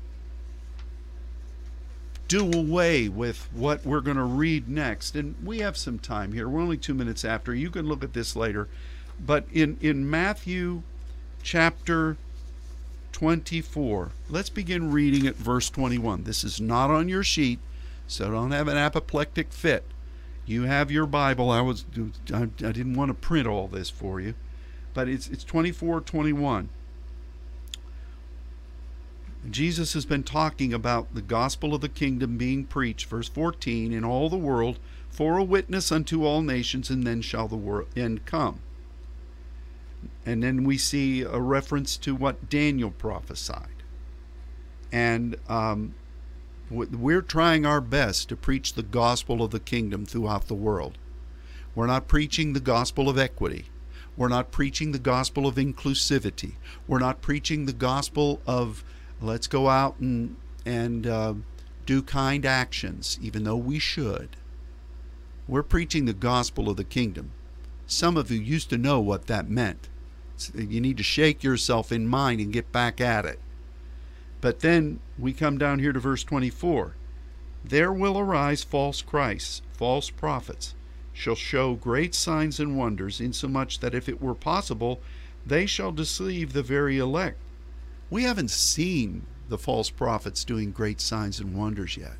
do 2.27 2.51
away 2.51 3.09
with 3.09 3.49
what 3.51 3.83
we're 3.83 4.01
going 4.01 4.17
to 4.17 4.23
read 4.23 4.69
next. 4.69 5.15
And 5.15 5.33
we 5.43 5.59
have 5.59 5.75
some 5.75 5.97
time 5.97 6.33
here. 6.33 6.47
We're 6.47 6.61
only 6.61 6.77
two 6.77 6.93
minutes 6.93 7.25
after. 7.25 7.55
You 7.55 7.71
can 7.71 7.87
look 7.87 8.03
at 8.03 8.13
this 8.13 8.35
later. 8.35 8.67
But 9.19 9.47
in, 9.51 9.79
in 9.81 10.07
Matthew 10.07 10.83
chapter 11.41 12.17
24, 13.11 14.11
let's 14.29 14.51
begin 14.51 14.91
reading 14.91 15.25
at 15.25 15.35
verse 15.35 15.71
21. 15.71 16.25
This 16.25 16.43
is 16.43 16.61
not 16.61 16.91
on 16.91 17.09
your 17.09 17.23
sheet, 17.23 17.57
so 18.07 18.29
don't 18.31 18.51
have 18.51 18.67
an 18.67 18.77
apoplectic 18.77 19.51
fit. 19.51 19.85
You 20.45 20.63
have 20.63 20.91
your 20.91 21.05
Bible. 21.05 21.49
I 21.49 21.61
was 21.61 21.85
I, 22.33 22.43
I 22.43 22.71
didn't 22.71 22.95
want 22.95 23.09
to 23.09 23.13
print 23.13 23.47
all 23.47 23.67
this 23.67 23.89
for 23.89 24.19
you, 24.19 24.35
but 24.93 25.07
it's 25.07 25.27
it's 25.29 25.43
24 25.43 26.01
21. 26.01 26.69
Jesus 29.49 29.93
has 29.93 30.05
been 30.05 30.23
talking 30.23 30.73
about 30.73 31.13
the 31.13 31.21
gospel 31.21 31.75
of 31.75 31.81
the 31.81 31.89
kingdom 31.89 32.37
being 32.37 32.63
preached, 32.63 33.07
verse 33.07 33.27
14, 33.27 33.91
in 33.91 34.05
all 34.05 34.29
the 34.29 34.37
world 34.37 34.79
for 35.09 35.37
a 35.37 35.43
witness 35.43 35.91
unto 35.91 36.23
all 36.23 36.41
nations, 36.41 36.89
and 36.89 37.05
then 37.05 37.21
shall 37.21 37.47
the 37.47 37.57
world 37.57 37.87
end 37.95 38.25
come. 38.25 38.61
And 40.25 40.41
then 40.41 40.63
we 40.63 40.77
see 40.77 41.21
a 41.21 41.39
reference 41.39 41.97
to 41.97 42.15
what 42.15 42.49
Daniel 42.49 42.91
prophesied. 42.91 43.67
And 44.91 45.35
um, 45.49 45.93
we're 46.73 47.21
trying 47.21 47.65
our 47.65 47.81
best 47.81 48.29
to 48.29 48.35
preach 48.35 48.73
the 48.73 48.83
gospel 48.83 49.43
of 49.43 49.51
the 49.51 49.59
kingdom 49.59 50.05
throughout 50.05 50.47
the 50.47 50.55
world. 50.55 50.97
We're 51.75 51.87
not 51.87 52.07
preaching 52.07 52.53
the 52.53 52.59
gospel 52.59 53.09
of 53.09 53.17
equity. 53.17 53.65
We're 54.15 54.27
not 54.27 54.51
preaching 54.51 54.91
the 54.91 54.99
gospel 54.99 55.47
of 55.47 55.55
inclusivity. 55.55 56.53
We're 56.87 56.99
not 56.99 57.21
preaching 57.21 57.65
the 57.65 57.73
gospel 57.73 58.41
of 58.45 58.83
Let's 59.23 59.47
go 59.47 59.69
out 59.69 59.99
and 59.99 60.35
and 60.65 61.07
uh, 61.07 61.33
do 61.85 62.01
kind 62.01 62.45
actions, 62.45 63.17
even 63.21 63.45
though 63.45 63.55
we 63.55 63.79
should. 63.79 64.35
We're 65.47 65.63
preaching 65.63 66.05
the 66.05 66.13
gospel 66.13 66.69
of 66.69 66.75
the 66.75 66.83
kingdom. 66.83 67.31
Some 67.87 68.17
of 68.17 68.29
you 68.29 68.39
used 68.39 68.69
to 68.71 68.77
know 68.77 68.99
what 68.99 69.27
that 69.27 69.49
meant. 69.49 69.87
You 70.53 70.81
need 70.81 70.97
to 70.97 71.03
shake 71.03 71.41
yourself 71.41 71.91
in 71.91 72.05
mind 72.05 72.41
and 72.41 72.51
get 72.51 72.71
back 72.73 72.99
at 72.99 73.25
it. 73.25 73.39
But 74.43 74.59
then 74.59 74.99
we 75.17 75.31
come 75.31 75.57
down 75.57 75.79
here 75.79 75.93
to 75.93 76.01
verse 76.01 76.21
24. 76.25 76.97
There 77.63 77.93
will 77.93 78.19
arise 78.19 78.61
false 78.61 79.01
Christs, 79.01 79.61
false 79.71 80.09
prophets, 80.09 80.75
shall 81.13 81.35
show 81.35 81.75
great 81.75 82.13
signs 82.13 82.59
and 82.59 82.77
wonders, 82.77 83.21
insomuch 83.21 83.79
that 83.79 83.95
if 83.95 84.09
it 84.09 84.21
were 84.21 84.35
possible, 84.35 84.99
they 85.45 85.65
shall 85.65 85.93
deceive 85.93 86.51
the 86.51 86.61
very 86.61 86.97
elect. 86.97 87.37
We 88.09 88.23
haven't 88.23 88.51
seen 88.51 89.25
the 89.47 89.57
false 89.57 89.89
prophets 89.89 90.43
doing 90.43 90.71
great 90.71 90.99
signs 90.99 91.39
and 91.39 91.55
wonders 91.55 91.95
yet. 91.95 92.17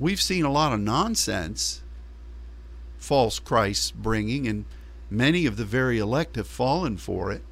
We've 0.00 0.20
seen 0.20 0.44
a 0.44 0.50
lot 0.50 0.72
of 0.72 0.80
nonsense, 0.80 1.84
false 2.98 3.38
Christs 3.38 3.92
bringing, 3.92 4.48
and 4.48 4.64
many 5.08 5.46
of 5.46 5.56
the 5.56 5.64
very 5.64 6.00
elect 6.00 6.34
have 6.34 6.48
fallen 6.48 6.96
for 6.96 7.30
it. 7.30 7.44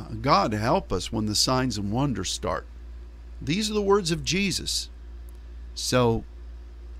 Uh, 0.00 0.14
God 0.20 0.52
help 0.52 0.92
us 0.92 1.12
when 1.12 1.26
the 1.26 1.34
signs 1.34 1.76
and 1.76 1.92
wonders 1.92 2.30
start. 2.30 2.66
These 3.40 3.70
are 3.70 3.74
the 3.74 3.82
words 3.82 4.10
of 4.10 4.24
Jesus. 4.24 4.90
So 5.74 6.24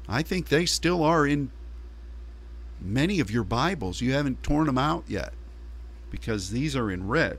I 0.09 0.23
think 0.23 0.49
they 0.49 0.67
still 0.67 1.03
are 1.03 1.27
in 1.27 1.51
many 2.81 3.21
of 3.21 3.31
your 3.31 3.45
Bibles. 3.45 4.01
You 4.01 4.13
haven't 4.13 4.43
torn 4.43 4.67
them 4.67 4.79
out 4.79 5.05
yet 5.07 5.33
because 6.11 6.51
these 6.51 6.75
are 6.75 6.91
in 6.91 7.07
red 7.07 7.39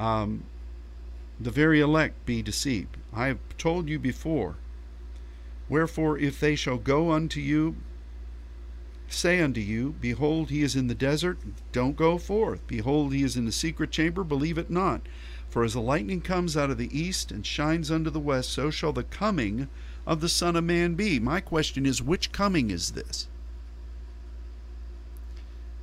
um, 0.00 0.44
the 1.38 1.50
very 1.50 1.80
elect 1.80 2.24
be 2.24 2.42
deceived. 2.42 2.96
I 3.12 3.26
have 3.26 3.38
told 3.58 3.88
you 3.88 3.98
before. 3.98 4.56
Wherefore, 5.68 6.18
if 6.18 6.40
they 6.40 6.56
shall 6.56 6.78
go 6.78 7.12
unto 7.12 7.38
you, 7.38 7.76
say 9.12 9.40
unto 9.40 9.60
you, 9.60 9.94
Behold, 10.00 10.50
he 10.50 10.62
is 10.62 10.76
in 10.76 10.86
the 10.86 10.94
desert, 10.94 11.38
don't 11.72 11.96
go 11.96 12.18
forth. 12.18 12.66
Behold, 12.66 13.12
he 13.12 13.22
is 13.22 13.36
in 13.36 13.44
the 13.44 13.52
secret 13.52 13.90
chamber, 13.90 14.24
believe 14.24 14.58
it 14.58 14.70
not. 14.70 15.02
For 15.48 15.64
as 15.64 15.74
the 15.74 15.80
lightning 15.80 16.20
comes 16.20 16.56
out 16.56 16.70
of 16.70 16.78
the 16.78 16.96
east 16.96 17.32
and 17.32 17.44
shines 17.44 17.90
unto 17.90 18.08
the 18.08 18.20
west, 18.20 18.50
so 18.50 18.70
shall 18.70 18.92
the 18.92 19.02
coming 19.02 19.68
of 20.06 20.20
the 20.20 20.28
Son 20.28 20.54
of 20.56 20.64
Man 20.64 20.94
be. 20.94 21.18
My 21.18 21.40
question 21.40 21.86
is, 21.86 22.02
which 22.02 22.30
coming 22.30 22.70
is 22.70 22.92
this? 22.92 23.26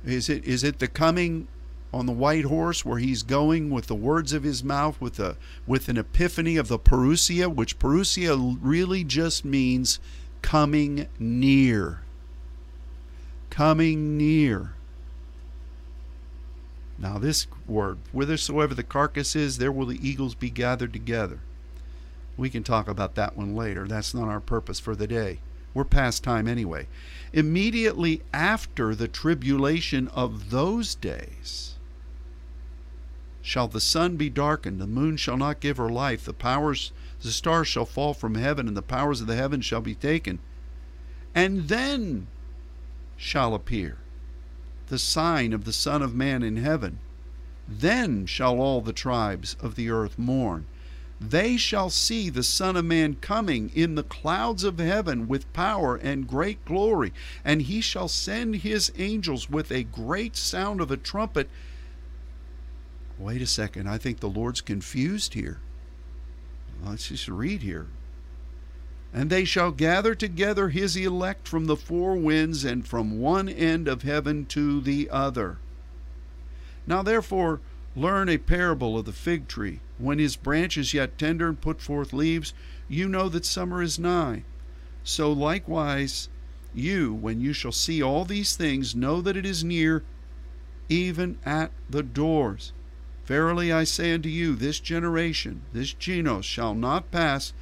Is 0.04 0.28
it 0.28 0.44
is 0.44 0.64
it 0.64 0.78
the 0.78 0.88
coming 0.88 1.48
on 1.92 2.06
the 2.06 2.12
white 2.12 2.44
horse 2.44 2.84
where 2.84 2.98
he's 2.98 3.22
going 3.22 3.70
with 3.70 3.86
the 3.86 3.94
words 3.94 4.32
of 4.32 4.42
his 4.42 4.62
mouth 4.62 5.00
with 5.00 5.18
a 5.18 5.36
with 5.66 5.88
an 5.88 5.98
epiphany 5.98 6.56
of 6.56 6.68
the 6.68 6.78
parousia, 6.78 7.52
which 7.52 7.78
parousia 7.78 8.58
really 8.60 9.04
just 9.04 9.44
means 9.44 9.98
coming 10.40 11.08
near. 11.18 12.00
Coming 13.50 14.16
near. 14.16 14.72
Now, 16.98 17.18
this 17.18 17.46
word, 17.66 17.98
whithersoever 18.12 18.74
the 18.74 18.82
carcass 18.82 19.36
is, 19.36 19.58
there 19.58 19.70
will 19.70 19.86
the 19.86 20.08
eagles 20.08 20.34
be 20.34 20.50
gathered 20.50 20.92
together. 20.92 21.40
We 22.36 22.50
can 22.50 22.64
talk 22.64 22.88
about 22.88 23.14
that 23.14 23.36
one 23.36 23.54
later. 23.54 23.86
That's 23.86 24.14
not 24.14 24.28
our 24.28 24.40
purpose 24.40 24.80
for 24.80 24.96
the 24.96 25.06
day. 25.06 25.40
We're 25.74 25.84
past 25.84 26.24
time 26.24 26.48
anyway. 26.48 26.88
Immediately 27.32 28.22
after 28.32 28.94
the 28.94 29.08
tribulation 29.08 30.08
of 30.08 30.50
those 30.50 30.94
days, 30.94 31.74
shall 33.42 33.68
the 33.68 33.80
sun 33.80 34.16
be 34.16 34.28
darkened, 34.28 34.80
the 34.80 34.86
moon 34.86 35.16
shall 35.16 35.36
not 35.36 35.60
give 35.60 35.76
her 35.76 35.88
light, 35.88 36.24
the 36.24 36.32
powers, 36.32 36.92
the 37.22 37.30
stars 37.30 37.68
shall 37.68 37.86
fall 37.86 38.12
from 38.12 38.34
heaven, 38.34 38.66
and 38.66 38.76
the 38.76 38.82
powers 38.82 39.20
of 39.20 39.26
the 39.26 39.36
heavens 39.36 39.64
shall 39.64 39.80
be 39.80 39.94
taken. 39.94 40.38
And 41.34 41.68
then 41.68 42.26
shall 43.18 43.52
appear 43.52 43.98
the 44.86 44.98
sign 44.98 45.52
of 45.52 45.64
the 45.64 45.72
Son 45.72 46.00
of 46.00 46.14
Man 46.14 46.42
in 46.42 46.56
heaven. 46.56 47.00
Then 47.68 48.24
shall 48.24 48.58
all 48.60 48.80
the 48.80 48.94
tribes 48.94 49.54
of 49.60 49.74
the 49.74 49.90
earth 49.90 50.18
mourn. 50.18 50.64
They 51.20 51.56
shall 51.56 51.90
see 51.90 52.30
the 52.30 52.44
Son 52.44 52.76
of 52.76 52.84
Man 52.84 53.16
coming 53.16 53.70
in 53.74 53.96
the 53.96 54.04
clouds 54.04 54.64
of 54.64 54.78
heaven 54.78 55.28
with 55.28 55.52
power 55.52 55.96
and 55.96 56.28
great 56.28 56.64
glory. 56.64 57.12
And 57.44 57.62
he 57.62 57.80
shall 57.80 58.08
send 58.08 58.56
his 58.56 58.92
angels 58.96 59.50
with 59.50 59.70
a 59.70 59.82
great 59.82 60.36
sound 60.36 60.80
of 60.80 60.90
a 60.90 60.96
trumpet. 60.96 61.50
Wait 63.18 63.42
a 63.42 63.46
second, 63.46 63.88
I 63.88 63.98
think 63.98 64.20
the 64.20 64.28
Lord's 64.28 64.60
confused 64.60 65.34
here. 65.34 65.58
Let's 66.82 67.08
just 67.08 67.28
read 67.28 67.62
here. 67.62 67.88
And 69.12 69.30
they 69.30 69.44
shall 69.44 69.70
gather 69.70 70.14
together 70.14 70.68
his 70.68 70.96
elect 70.96 71.48
from 71.48 71.66
the 71.66 71.76
four 71.76 72.16
winds 72.16 72.64
and 72.64 72.86
from 72.86 73.20
one 73.20 73.48
end 73.48 73.88
of 73.88 74.02
heaven 74.02 74.44
to 74.46 74.80
the 74.80 75.08
other. 75.10 75.58
Now 76.86 77.02
therefore 77.02 77.60
learn 77.96 78.28
a 78.28 78.38
parable 78.38 78.98
of 78.98 79.06
the 79.06 79.12
fig 79.12 79.48
tree. 79.48 79.80
When 79.98 80.18
his 80.18 80.36
branch 80.36 80.76
is 80.76 80.94
yet 80.94 81.18
tender 81.18 81.48
and 81.48 81.60
put 81.60 81.80
forth 81.80 82.12
leaves, 82.12 82.54
you 82.88 83.08
know 83.08 83.28
that 83.28 83.44
summer 83.44 83.82
is 83.82 83.98
nigh. 83.98 84.44
So 85.02 85.32
likewise, 85.32 86.28
you, 86.74 87.12
when 87.12 87.40
you 87.40 87.52
shall 87.52 87.72
see 87.72 88.02
all 88.02 88.24
these 88.24 88.56
things, 88.56 88.94
know 88.94 89.20
that 89.22 89.36
it 89.36 89.46
is 89.46 89.64
near, 89.64 90.04
even 90.88 91.38
at 91.44 91.72
the 91.88 92.02
doors. 92.02 92.72
Verily 93.24 93.72
I 93.72 93.84
say 93.84 94.12
unto 94.14 94.28
you, 94.28 94.54
this 94.54 94.80
generation, 94.80 95.62
this 95.72 95.92
genos, 95.92 96.44
shall 96.44 96.74
not 96.74 97.10
pass 97.10 97.52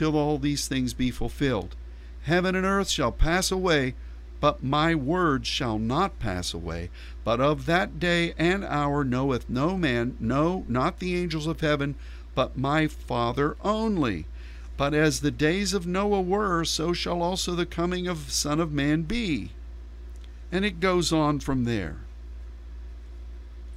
till 0.00 0.16
all 0.16 0.38
these 0.38 0.66
things 0.66 0.94
be 0.94 1.10
fulfilled. 1.10 1.76
Heaven 2.22 2.54
and 2.54 2.64
earth 2.64 2.88
shall 2.88 3.12
pass 3.12 3.50
away, 3.50 3.94
but 4.40 4.64
my 4.64 4.94
words 4.94 5.46
shall 5.46 5.78
not 5.78 6.18
pass 6.18 6.54
away. 6.54 6.88
But 7.22 7.38
of 7.38 7.66
that 7.66 8.00
day 8.00 8.32
and 8.38 8.64
hour 8.64 9.04
knoweth 9.04 9.50
no 9.50 9.76
man, 9.76 10.16
no, 10.18 10.64
not 10.68 11.00
the 11.00 11.16
angels 11.16 11.46
of 11.46 11.60
heaven, 11.60 11.96
but 12.34 12.56
my 12.56 12.86
Father 12.86 13.58
only. 13.62 14.24
But 14.78 14.94
as 14.94 15.20
the 15.20 15.30
days 15.30 15.74
of 15.74 15.86
Noah 15.86 16.22
were, 16.22 16.64
so 16.64 16.94
shall 16.94 17.20
also 17.20 17.54
the 17.54 17.66
coming 17.66 18.08
of 18.08 18.32
Son 18.32 18.58
of 18.58 18.72
Man 18.72 19.02
be. 19.02 19.50
And 20.50 20.64
it 20.64 20.80
goes 20.80 21.12
on 21.12 21.40
from 21.40 21.64
there. 21.64 21.98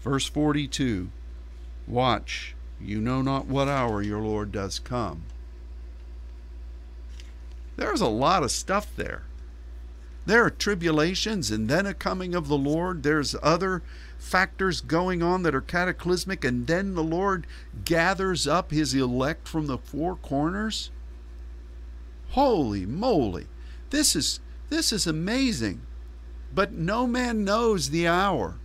Verse 0.01 0.29
42 0.29 1.09
Watch, 1.85 2.55
you 2.79 3.01
know 3.01 3.21
not 3.21 3.47
what 3.47 3.67
hour 3.67 4.01
your 4.01 4.21
Lord 4.21 4.53
does 4.53 4.79
come. 4.79 5.23
There's 7.75 8.01
a 8.01 8.07
lot 8.07 8.43
of 8.43 8.51
stuff 8.51 8.87
there. 8.95 9.23
There 10.25 10.45
are 10.45 10.49
tribulations 10.49 11.51
and 11.51 11.67
then 11.67 11.85
a 11.85 11.93
coming 11.93 12.33
of 12.33 12.47
the 12.47 12.57
Lord. 12.57 13.03
There's 13.03 13.35
other 13.43 13.83
factors 14.17 14.79
going 14.79 15.21
on 15.21 15.43
that 15.43 15.55
are 15.55 15.61
cataclysmic, 15.61 16.45
and 16.45 16.65
then 16.65 16.95
the 16.95 17.03
Lord 17.03 17.45
gathers 17.83 18.47
up 18.47 18.71
his 18.71 18.93
elect 18.93 19.47
from 19.47 19.67
the 19.67 19.77
four 19.77 20.15
corners. 20.15 20.91
Holy 22.29 22.85
moly. 22.85 23.47
This 23.89 24.15
is 24.15 24.39
this 24.69 24.93
is 24.93 25.05
amazing. 25.05 25.81
But 26.55 26.71
no 26.71 27.05
man 27.05 27.43
knows 27.43 27.89
the 27.89 28.07
hour. 28.07 28.55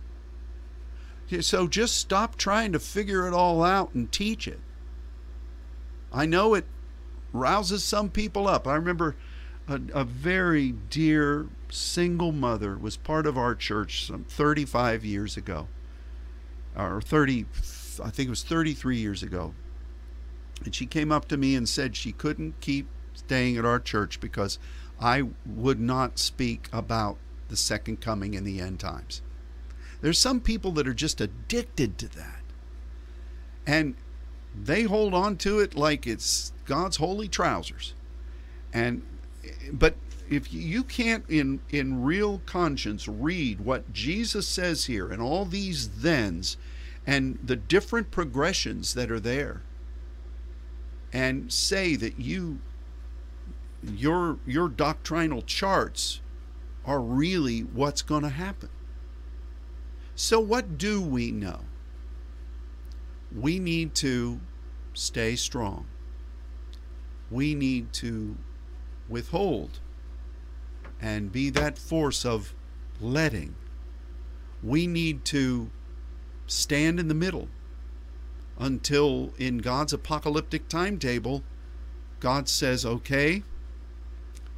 So 1.41 1.67
just 1.67 1.97
stop 1.97 2.35
trying 2.35 2.71
to 2.71 2.79
figure 2.79 3.27
it 3.27 3.33
all 3.33 3.63
out 3.63 3.93
and 3.93 4.11
teach 4.11 4.47
it. 4.47 4.59
I 6.11 6.25
know 6.25 6.53
it 6.55 6.65
rouses 7.33 7.83
some 7.83 8.09
people 8.09 8.47
up. 8.47 8.67
I 8.67 8.75
remember 8.75 9.15
a, 9.67 9.79
a, 9.93 10.03
very 10.03 10.71
dear 10.71 11.47
single 11.69 12.31
mother 12.31 12.77
was 12.77 12.97
part 12.97 13.27
of 13.27 13.37
our 13.37 13.53
church 13.53 14.07
some 14.07 14.23
35 14.23 15.05
years 15.05 15.37
ago, 15.37 15.67
or 16.75 17.01
30, 17.01 17.45
I 18.03 18.09
think 18.09 18.27
it 18.27 18.29
was 18.29 18.43
33 18.43 18.97
years 18.97 19.21
ago. 19.21 19.53
And 20.65 20.73
she 20.73 20.85
came 20.85 21.11
up 21.11 21.27
to 21.29 21.37
me 21.37 21.55
and 21.55 21.69
said 21.69 21.95
she 21.95 22.11
couldn't 22.11 22.59
keep 22.61 22.87
staying 23.13 23.57
at 23.57 23.65
our 23.65 23.79
church 23.79 24.19
because 24.19 24.59
I 24.99 25.23
would 25.45 25.79
not 25.79 26.19
speak 26.19 26.67
about 26.73 27.17
the 27.47 27.55
second 27.55 28.01
coming 28.01 28.35
and 28.35 28.45
the 28.45 28.59
end 28.59 28.79
times. 28.79 29.21
There's 30.01 30.19
some 30.19 30.39
people 30.39 30.71
that 30.73 30.87
are 30.87 30.93
just 30.93 31.21
addicted 31.21 31.97
to 31.99 32.07
that. 32.09 32.41
And 33.65 33.95
they 34.55 34.83
hold 34.83 35.13
on 35.13 35.37
to 35.37 35.59
it 35.59 35.75
like 35.75 36.07
it's 36.07 36.51
God's 36.65 36.97
holy 36.97 37.27
trousers. 37.27 37.93
And 38.73 39.01
but 39.71 39.95
if 40.29 40.53
you 40.53 40.83
can't 40.83 41.25
in 41.27 41.59
in 41.69 42.03
real 42.03 42.41
conscience 42.45 43.07
read 43.07 43.61
what 43.61 43.91
Jesus 43.91 44.47
says 44.47 44.85
here 44.85 45.11
and 45.11 45.21
all 45.21 45.45
these 45.45 45.87
thens 45.87 46.57
and 47.05 47.39
the 47.43 47.55
different 47.55 48.11
progressions 48.11 48.93
that 48.93 49.09
are 49.09 49.19
there 49.19 49.63
and 51.11 51.51
say 51.51 51.95
that 51.95 52.19
you 52.19 52.59
your 53.83 54.37
your 54.45 54.69
doctrinal 54.69 55.41
charts 55.41 56.21
are 56.85 57.01
really 57.01 57.61
what's 57.61 58.01
going 58.01 58.23
to 58.23 58.29
happen. 58.29 58.69
So 60.15 60.39
what 60.39 60.77
do 60.77 61.01
we 61.01 61.31
know? 61.31 61.61
We 63.35 63.59
need 63.59 63.93
to 63.95 64.39
stay 64.93 65.35
strong. 65.35 65.85
We 67.29 67.53
need 67.53 67.93
to 67.93 68.37
withhold 69.07 69.79
and 71.01 71.31
be 71.31 71.49
that 71.51 71.77
force 71.77 72.25
of 72.25 72.53
letting. 72.99 73.55
We 74.63 74.87
need 74.87 75.25
to 75.25 75.69
stand 76.47 76.99
in 76.99 77.07
the 77.07 77.13
middle 77.13 77.47
until 78.57 79.31
in 79.37 79.59
God's 79.59 79.93
apocalyptic 79.93 80.67
timetable, 80.67 81.43
God 82.19 82.49
says, 82.49 82.85
okay, 82.85 83.43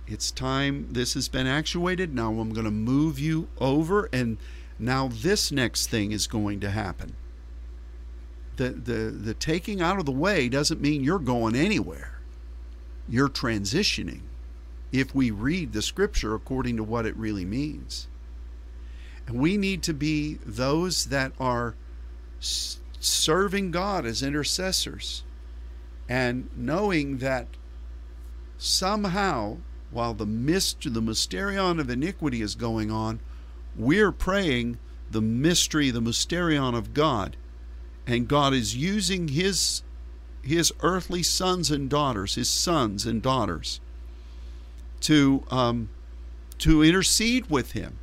it's 0.08 0.32
time, 0.32 0.88
this 0.92 1.14
has 1.14 1.28
been 1.28 1.46
actuated. 1.46 2.14
Now 2.14 2.34
I'm 2.40 2.52
going 2.52 2.66
to 2.66 2.72
move 2.72 3.20
you 3.20 3.48
over, 3.60 4.10
and 4.12 4.38
now 4.80 5.10
this 5.14 5.52
next 5.52 5.88
thing 5.88 6.12
is 6.12 6.26
going 6.26 6.60
to 6.62 6.72
happen 6.72 7.16
the, 8.62 8.70
the, 8.70 9.10
the 9.10 9.34
taking 9.34 9.82
out 9.82 9.98
of 9.98 10.06
the 10.06 10.12
way 10.12 10.48
doesn't 10.48 10.80
mean 10.80 11.04
you're 11.04 11.18
going 11.18 11.56
anywhere. 11.56 12.20
You're 13.10 13.30
transitioning 13.30 14.22
if 14.92 15.16
we 15.16 15.32
read 15.32 15.74
the 15.74 15.82
scripture 15.82 16.36
according 16.36 16.78
to 16.78 16.84
what 16.84 17.08
it 17.08 17.18
really 17.18 17.46
means. 17.46 18.08
And 19.26 19.40
we 19.40 19.58
need 19.58 19.82
to 19.84 19.94
be 19.94 20.36
those 20.46 21.06
that 21.06 21.32
are 21.40 21.74
serving 22.40 23.72
God 23.72 24.06
as 24.06 24.22
intercessors 24.22 25.24
and 26.08 26.48
knowing 26.56 27.18
that 27.18 27.48
somehow, 28.60 29.58
while 29.90 30.14
the 30.14 30.28
mist, 30.28 30.82
the 30.84 31.02
mysterion 31.02 31.80
of 31.80 31.90
iniquity 31.90 32.44
is 32.44 32.54
going 32.54 32.92
on, 32.92 33.22
we're 33.76 34.12
praying 34.12 34.78
the 35.10 35.22
mystery, 35.22 35.90
the 35.90 36.02
mysterion 36.02 36.78
of 36.78 36.94
God 36.94 37.38
and 38.12 38.28
God 38.28 38.54
is 38.54 38.76
using 38.76 39.30
his 39.30 39.84
his 40.44 40.74
earthly 40.82 41.24
sons 41.24 41.72
and 41.72 41.90
daughters, 41.90 42.36
his 42.36 42.50
sons 42.50 43.06
and 43.06 43.22
daughters, 43.22 43.80
to 45.02 45.44
um, 45.50 45.90
to 46.58 46.84
intercede 46.84 47.50
with 47.50 47.72
him 47.72 47.98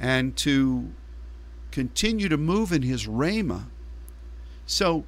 and 0.00 0.36
to 0.36 0.92
continue 1.70 2.28
to 2.28 2.36
move 2.36 2.72
in 2.72 2.82
his 2.82 3.06
rhema. 3.06 3.66
So 4.66 5.04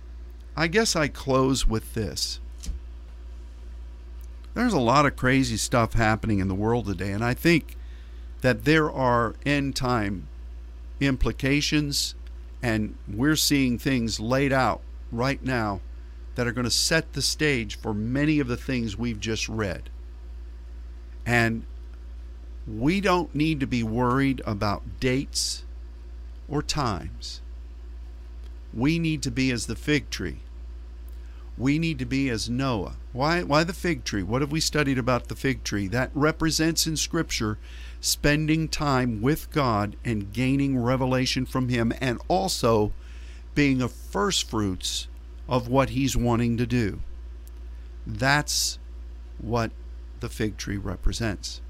I 0.56 0.68
guess 0.68 0.94
I 0.94 1.08
close 1.08 1.66
with 1.66 1.94
this. 1.94 2.40
There's 4.54 4.72
a 4.72 4.80
lot 4.80 5.06
of 5.06 5.16
crazy 5.16 5.56
stuff 5.56 5.94
happening 5.94 6.38
in 6.38 6.48
the 6.48 6.54
world 6.54 6.86
today, 6.86 7.12
and 7.12 7.24
I 7.24 7.34
think 7.34 7.76
that 8.42 8.64
there 8.64 8.90
are 8.90 9.34
end 9.44 9.74
time 9.74 10.28
implications, 11.00 12.14
and 12.62 12.96
we're 13.06 13.36
seeing 13.36 13.78
things 13.78 14.18
laid 14.20 14.52
out 14.52 14.80
right 15.12 15.42
now 15.42 15.80
that 16.34 16.46
are 16.46 16.52
going 16.52 16.64
to 16.64 16.70
set 16.70 17.12
the 17.12 17.22
stage 17.22 17.78
for 17.78 17.94
many 17.94 18.38
of 18.38 18.48
the 18.48 18.56
things 18.56 18.96
we've 18.96 19.20
just 19.20 19.48
read. 19.48 19.90
And 21.26 21.64
we 22.66 23.00
don't 23.00 23.34
need 23.34 23.60
to 23.60 23.66
be 23.66 23.82
worried 23.82 24.42
about 24.46 25.00
dates 25.00 25.64
or 26.48 26.62
times. 26.62 27.40
We 28.72 28.98
need 28.98 29.22
to 29.22 29.30
be 29.30 29.50
as 29.50 29.66
the 29.66 29.76
fig 29.76 30.10
tree. 30.10 30.40
We 31.56 31.78
need 31.78 31.98
to 31.98 32.04
be 32.04 32.28
as 32.28 32.48
Noah. 32.48 32.96
Why, 33.12 33.42
why 33.42 33.64
the 33.64 33.72
fig 33.72 34.04
tree? 34.04 34.22
What 34.22 34.42
have 34.42 34.52
we 34.52 34.60
studied 34.60 34.98
about 34.98 35.28
the 35.28 35.34
fig 35.34 35.64
tree? 35.64 35.88
That 35.88 36.10
represents 36.14 36.86
in 36.86 36.96
Scripture 36.96 37.58
spending 38.00 38.68
time 38.68 39.20
with 39.20 39.50
God 39.50 39.96
and 40.04 40.32
gaining 40.32 40.78
revelation 40.78 41.46
from 41.46 41.68
Him, 41.68 41.92
and 42.00 42.20
also 42.28 42.92
being 43.54 43.82
a 43.82 43.88
first 43.88 44.48
fruits 44.48 45.08
of 45.48 45.68
what 45.68 45.90
He's 45.90 46.16
wanting 46.16 46.56
to 46.56 46.66
do. 46.66 47.00
That's 48.06 48.78
what 49.38 49.70
the 50.20 50.28
fig 50.28 50.56
tree 50.56 50.76
represents. 50.76 51.60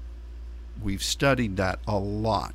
We've 0.81 1.03
studied 1.03 1.57
that 1.57 1.79
a 1.87 1.97
lot. 1.97 2.53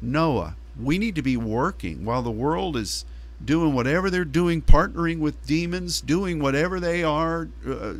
Noah, 0.00 0.56
we 0.80 0.98
need 0.98 1.14
to 1.14 1.22
be 1.22 1.36
working 1.36 2.04
while 2.04 2.22
the 2.22 2.30
world 2.30 2.76
is 2.76 3.04
doing 3.44 3.74
whatever 3.74 4.10
they're 4.10 4.24
doing, 4.24 4.62
partnering 4.62 5.18
with 5.18 5.46
demons, 5.46 6.00
doing 6.00 6.40
whatever 6.40 6.80
they 6.80 7.02
are 7.02 7.48
uh, 7.66 7.94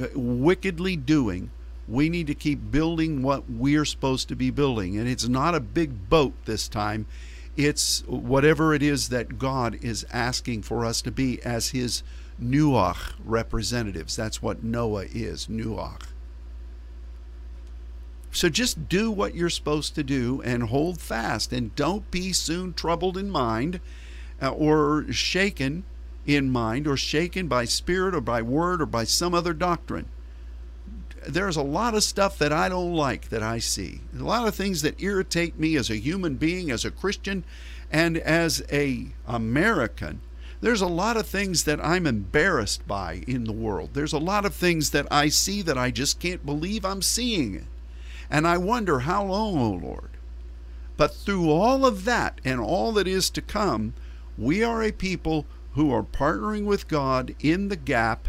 uh, 0.00 0.06
wickedly 0.14 0.96
doing. 0.96 1.50
We 1.88 2.08
need 2.08 2.26
to 2.28 2.34
keep 2.34 2.70
building 2.70 3.22
what 3.22 3.50
we're 3.50 3.84
supposed 3.84 4.28
to 4.28 4.36
be 4.36 4.50
building. 4.50 4.98
And 4.98 5.08
it's 5.08 5.28
not 5.28 5.54
a 5.54 5.60
big 5.60 6.08
boat 6.08 6.34
this 6.44 6.68
time. 6.68 7.06
It's 7.56 8.02
whatever 8.06 8.74
it 8.74 8.82
is 8.82 9.08
that 9.08 9.38
God 9.38 9.78
is 9.82 10.06
asking 10.12 10.62
for 10.62 10.84
us 10.84 11.02
to 11.02 11.10
be 11.10 11.42
as 11.42 11.70
His 11.70 12.02
Nuach 12.40 13.14
representatives. 13.24 14.16
That's 14.16 14.40
what 14.40 14.62
Noah 14.62 15.06
is, 15.12 15.46
Nuach. 15.48 16.02
So 18.32 18.48
just 18.48 18.88
do 18.88 19.10
what 19.10 19.34
you're 19.34 19.50
supposed 19.50 19.94
to 19.96 20.04
do 20.04 20.40
and 20.42 20.64
hold 20.64 21.00
fast 21.00 21.52
and 21.52 21.74
don't 21.74 22.08
be 22.10 22.32
soon 22.32 22.72
troubled 22.72 23.18
in 23.18 23.30
mind 23.30 23.80
uh, 24.40 24.50
or 24.50 25.06
shaken 25.12 25.84
in 26.26 26.50
mind 26.50 26.86
or 26.86 26.96
shaken 26.96 27.48
by 27.48 27.64
spirit 27.64 28.14
or 28.14 28.20
by 28.20 28.40
word 28.40 28.80
or 28.80 28.86
by 28.86 29.04
some 29.04 29.34
other 29.34 29.52
doctrine. 29.52 30.08
There's 31.26 31.56
a 31.56 31.62
lot 31.62 31.94
of 31.94 32.02
stuff 32.02 32.38
that 32.38 32.52
I 32.52 32.68
don't 32.68 32.94
like 32.94 33.28
that 33.28 33.42
I 33.42 33.58
see. 33.58 34.00
A 34.18 34.22
lot 34.22 34.48
of 34.48 34.54
things 34.54 34.82
that 34.82 35.02
irritate 35.02 35.58
me 35.58 35.76
as 35.76 35.90
a 35.90 35.96
human 35.96 36.36
being, 36.36 36.70
as 36.70 36.84
a 36.84 36.90
Christian, 36.90 37.44
and 37.90 38.16
as 38.16 38.62
a 38.72 39.08
American. 39.26 40.20
There's 40.60 40.82
a 40.82 40.86
lot 40.86 41.16
of 41.16 41.26
things 41.26 41.64
that 41.64 41.82
I'm 41.84 42.06
embarrassed 42.06 42.86
by 42.86 43.22
in 43.26 43.44
the 43.44 43.52
world. 43.52 43.90
There's 43.94 44.12
a 44.12 44.18
lot 44.18 44.44
of 44.44 44.54
things 44.54 44.90
that 44.90 45.06
I 45.10 45.28
see 45.30 45.62
that 45.62 45.78
I 45.78 45.90
just 45.90 46.20
can't 46.20 46.44
believe 46.44 46.84
I'm 46.84 47.02
seeing. 47.02 47.66
And 48.30 48.46
I 48.46 48.58
wonder 48.58 49.00
how 49.00 49.24
long, 49.24 49.58
O 49.58 49.64
oh 49.64 49.86
Lord. 49.86 50.10
But 50.96 51.14
through 51.14 51.50
all 51.50 51.86
of 51.86 52.04
that 52.04 52.40
and 52.44 52.60
all 52.60 52.92
that 52.92 53.08
is 53.08 53.30
to 53.30 53.40
come, 53.40 53.94
we 54.36 54.62
are 54.62 54.82
a 54.82 54.92
people 54.92 55.46
who 55.72 55.92
are 55.92 56.02
partnering 56.02 56.64
with 56.64 56.88
God 56.88 57.34
in 57.40 57.68
the 57.68 57.76
gap. 57.76 58.28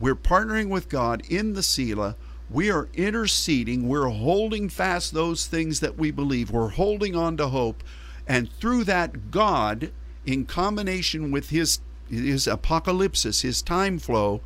We're 0.00 0.14
partnering 0.14 0.68
with 0.68 0.88
God 0.88 1.22
in 1.28 1.52
the 1.52 1.62
Selah. 1.62 2.16
We 2.48 2.70
are 2.70 2.88
interceding. 2.94 3.88
We're 3.88 4.08
holding 4.08 4.68
fast 4.68 5.12
those 5.12 5.46
things 5.46 5.80
that 5.80 5.98
we 5.98 6.10
believe. 6.10 6.50
We're 6.50 6.68
holding 6.68 7.16
on 7.16 7.36
to 7.38 7.48
hope. 7.48 7.82
And 8.26 8.52
through 8.52 8.84
that, 8.84 9.30
God, 9.30 9.90
in 10.24 10.46
combination 10.46 11.30
with 11.30 11.50
his, 11.50 11.80
his 12.08 12.46
apocalypsis, 12.46 13.42
his 13.42 13.62
time 13.62 13.98
flow, 13.98 14.42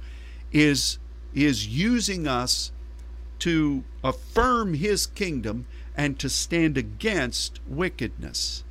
is, 0.52 0.98
is 1.34 1.66
using 1.66 2.26
us 2.26 2.72
to 3.40 3.84
affirm 4.02 4.74
his 4.74 5.06
kingdom 5.06 5.66
and 5.96 6.18
to 6.18 6.28
stand 6.28 6.78
against 6.78 7.60
wickedness. 7.68 8.64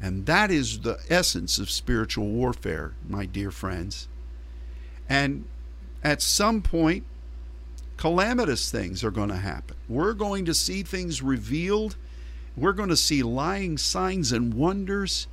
And 0.00 0.26
that 0.26 0.50
is 0.50 0.80
the 0.80 0.98
essence 1.08 1.58
of 1.58 1.70
spiritual 1.70 2.26
warfare, 2.26 2.94
my 3.08 3.24
dear 3.26 3.50
friends. 3.50 4.08
And 5.08 5.44
at 6.02 6.22
some 6.22 6.62
point, 6.62 7.04
calamitous 8.02 8.68
things 8.68 9.04
are 9.04 9.12
going 9.12 9.28
to 9.28 9.36
happen. 9.36 9.76
We're 9.88 10.14
going 10.14 10.44
to 10.46 10.54
see 10.54 10.82
things 10.82 11.22
revealed. 11.22 11.94
We're 12.56 12.72
going 12.72 12.88
to 12.88 12.96
see 12.96 13.22
lying 13.22 13.78
signs 13.78 14.32
and 14.32 14.54
wonders. 14.54 15.28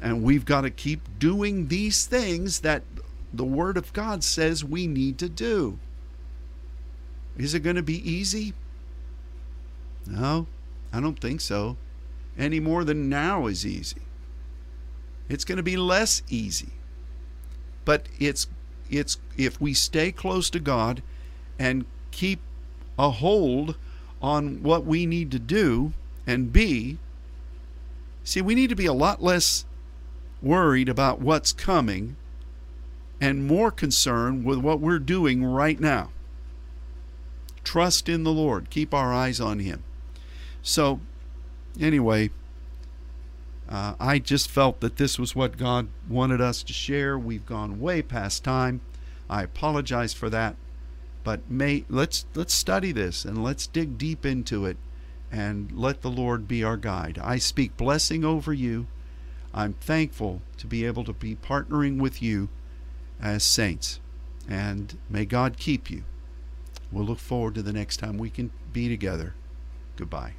And 0.00 0.22
we've 0.22 0.44
got 0.44 0.60
to 0.60 0.70
keep 0.70 1.18
doing 1.18 1.66
these 1.66 2.06
things 2.06 2.60
that 2.60 2.84
the 3.32 3.44
Word 3.44 3.76
of 3.76 3.92
God 3.92 4.22
says 4.22 4.64
we 4.64 4.86
need 4.86 5.18
to 5.18 5.28
do. 5.28 5.80
Is 7.36 7.52
it 7.52 7.64
going 7.64 7.74
to 7.74 7.82
be 7.82 8.08
easy? 8.08 8.54
No, 10.06 10.46
I 10.92 11.00
don't 11.00 11.18
think 11.18 11.40
so. 11.40 11.76
Any 12.38 12.60
more 12.60 12.84
than 12.84 13.08
now 13.08 13.48
is 13.48 13.66
easy. 13.66 14.02
It's 15.28 15.44
going 15.44 15.56
to 15.56 15.64
be 15.64 15.76
less 15.76 16.22
easy. 16.28 16.74
But 17.84 18.06
it's 18.20 18.46
it's 18.88 19.18
if 19.36 19.60
we 19.60 19.74
stay 19.74 20.12
close 20.12 20.48
to 20.50 20.60
God 20.60 21.02
and 21.58 21.84
keep 22.14 22.40
a 22.98 23.10
hold 23.10 23.76
on 24.22 24.62
what 24.62 24.86
we 24.86 25.04
need 25.04 25.30
to 25.32 25.38
do 25.38 25.92
and 26.26 26.52
be, 26.52 26.98
see, 28.22 28.40
we 28.40 28.54
need 28.54 28.70
to 28.70 28.76
be 28.76 28.86
a 28.86 28.92
lot 28.92 29.22
less 29.22 29.66
worried 30.40 30.88
about 30.88 31.20
what's 31.20 31.52
coming 31.52 32.16
and 33.20 33.46
more 33.46 33.70
concerned 33.70 34.44
with 34.44 34.58
what 34.58 34.80
we're 34.80 34.98
doing 34.98 35.44
right 35.44 35.80
now. 35.80 36.10
Trust 37.64 38.08
in 38.08 38.22
the 38.22 38.32
Lord. 38.32 38.70
Keep 38.70 38.92
our 38.94 39.12
eyes 39.12 39.40
on 39.40 39.58
Him. 39.58 39.82
So, 40.62 41.00
anyway, 41.80 42.30
uh, 43.68 43.94
I 43.98 44.18
just 44.18 44.50
felt 44.50 44.80
that 44.80 44.96
this 44.96 45.18
was 45.18 45.34
what 45.34 45.56
God 45.56 45.88
wanted 46.08 46.40
us 46.40 46.62
to 46.64 46.72
share. 46.72 47.18
We've 47.18 47.46
gone 47.46 47.80
way 47.80 48.02
past 48.02 48.44
time. 48.44 48.80
I 49.28 49.42
apologize 49.42 50.12
for 50.12 50.28
that, 50.30 50.56
but 51.24 51.50
may 51.50 51.84
let's 51.88 52.26
let's 52.34 52.54
study 52.54 52.92
this 52.92 53.24
and 53.24 53.42
let's 53.42 53.66
dig 53.66 53.98
deep 53.98 54.24
into 54.24 54.66
it, 54.66 54.76
and 55.32 55.72
let 55.72 56.02
the 56.02 56.10
Lord 56.10 56.46
be 56.46 56.62
our 56.62 56.76
guide. 56.76 57.18
I 57.20 57.38
speak 57.38 57.76
blessing 57.76 58.24
over 58.24 58.52
you. 58.52 58.86
I'm 59.52 59.72
thankful 59.72 60.42
to 60.58 60.66
be 60.66 60.84
able 60.84 61.04
to 61.04 61.12
be 61.12 61.34
partnering 61.36 61.98
with 61.98 62.22
you 62.22 62.48
as 63.20 63.42
saints, 63.42 64.00
and 64.48 64.98
may 65.08 65.24
God 65.24 65.56
keep 65.56 65.90
you. 65.90 66.04
We'll 66.92 67.04
look 67.04 67.18
forward 67.18 67.54
to 67.56 67.62
the 67.62 67.72
next 67.72 67.96
time 67.96 68.18
we 68.18 68.30
can 68.30 68.52
be 68.72 68.88
together. 68.88 69.34
Goodbye. 69.96 70.34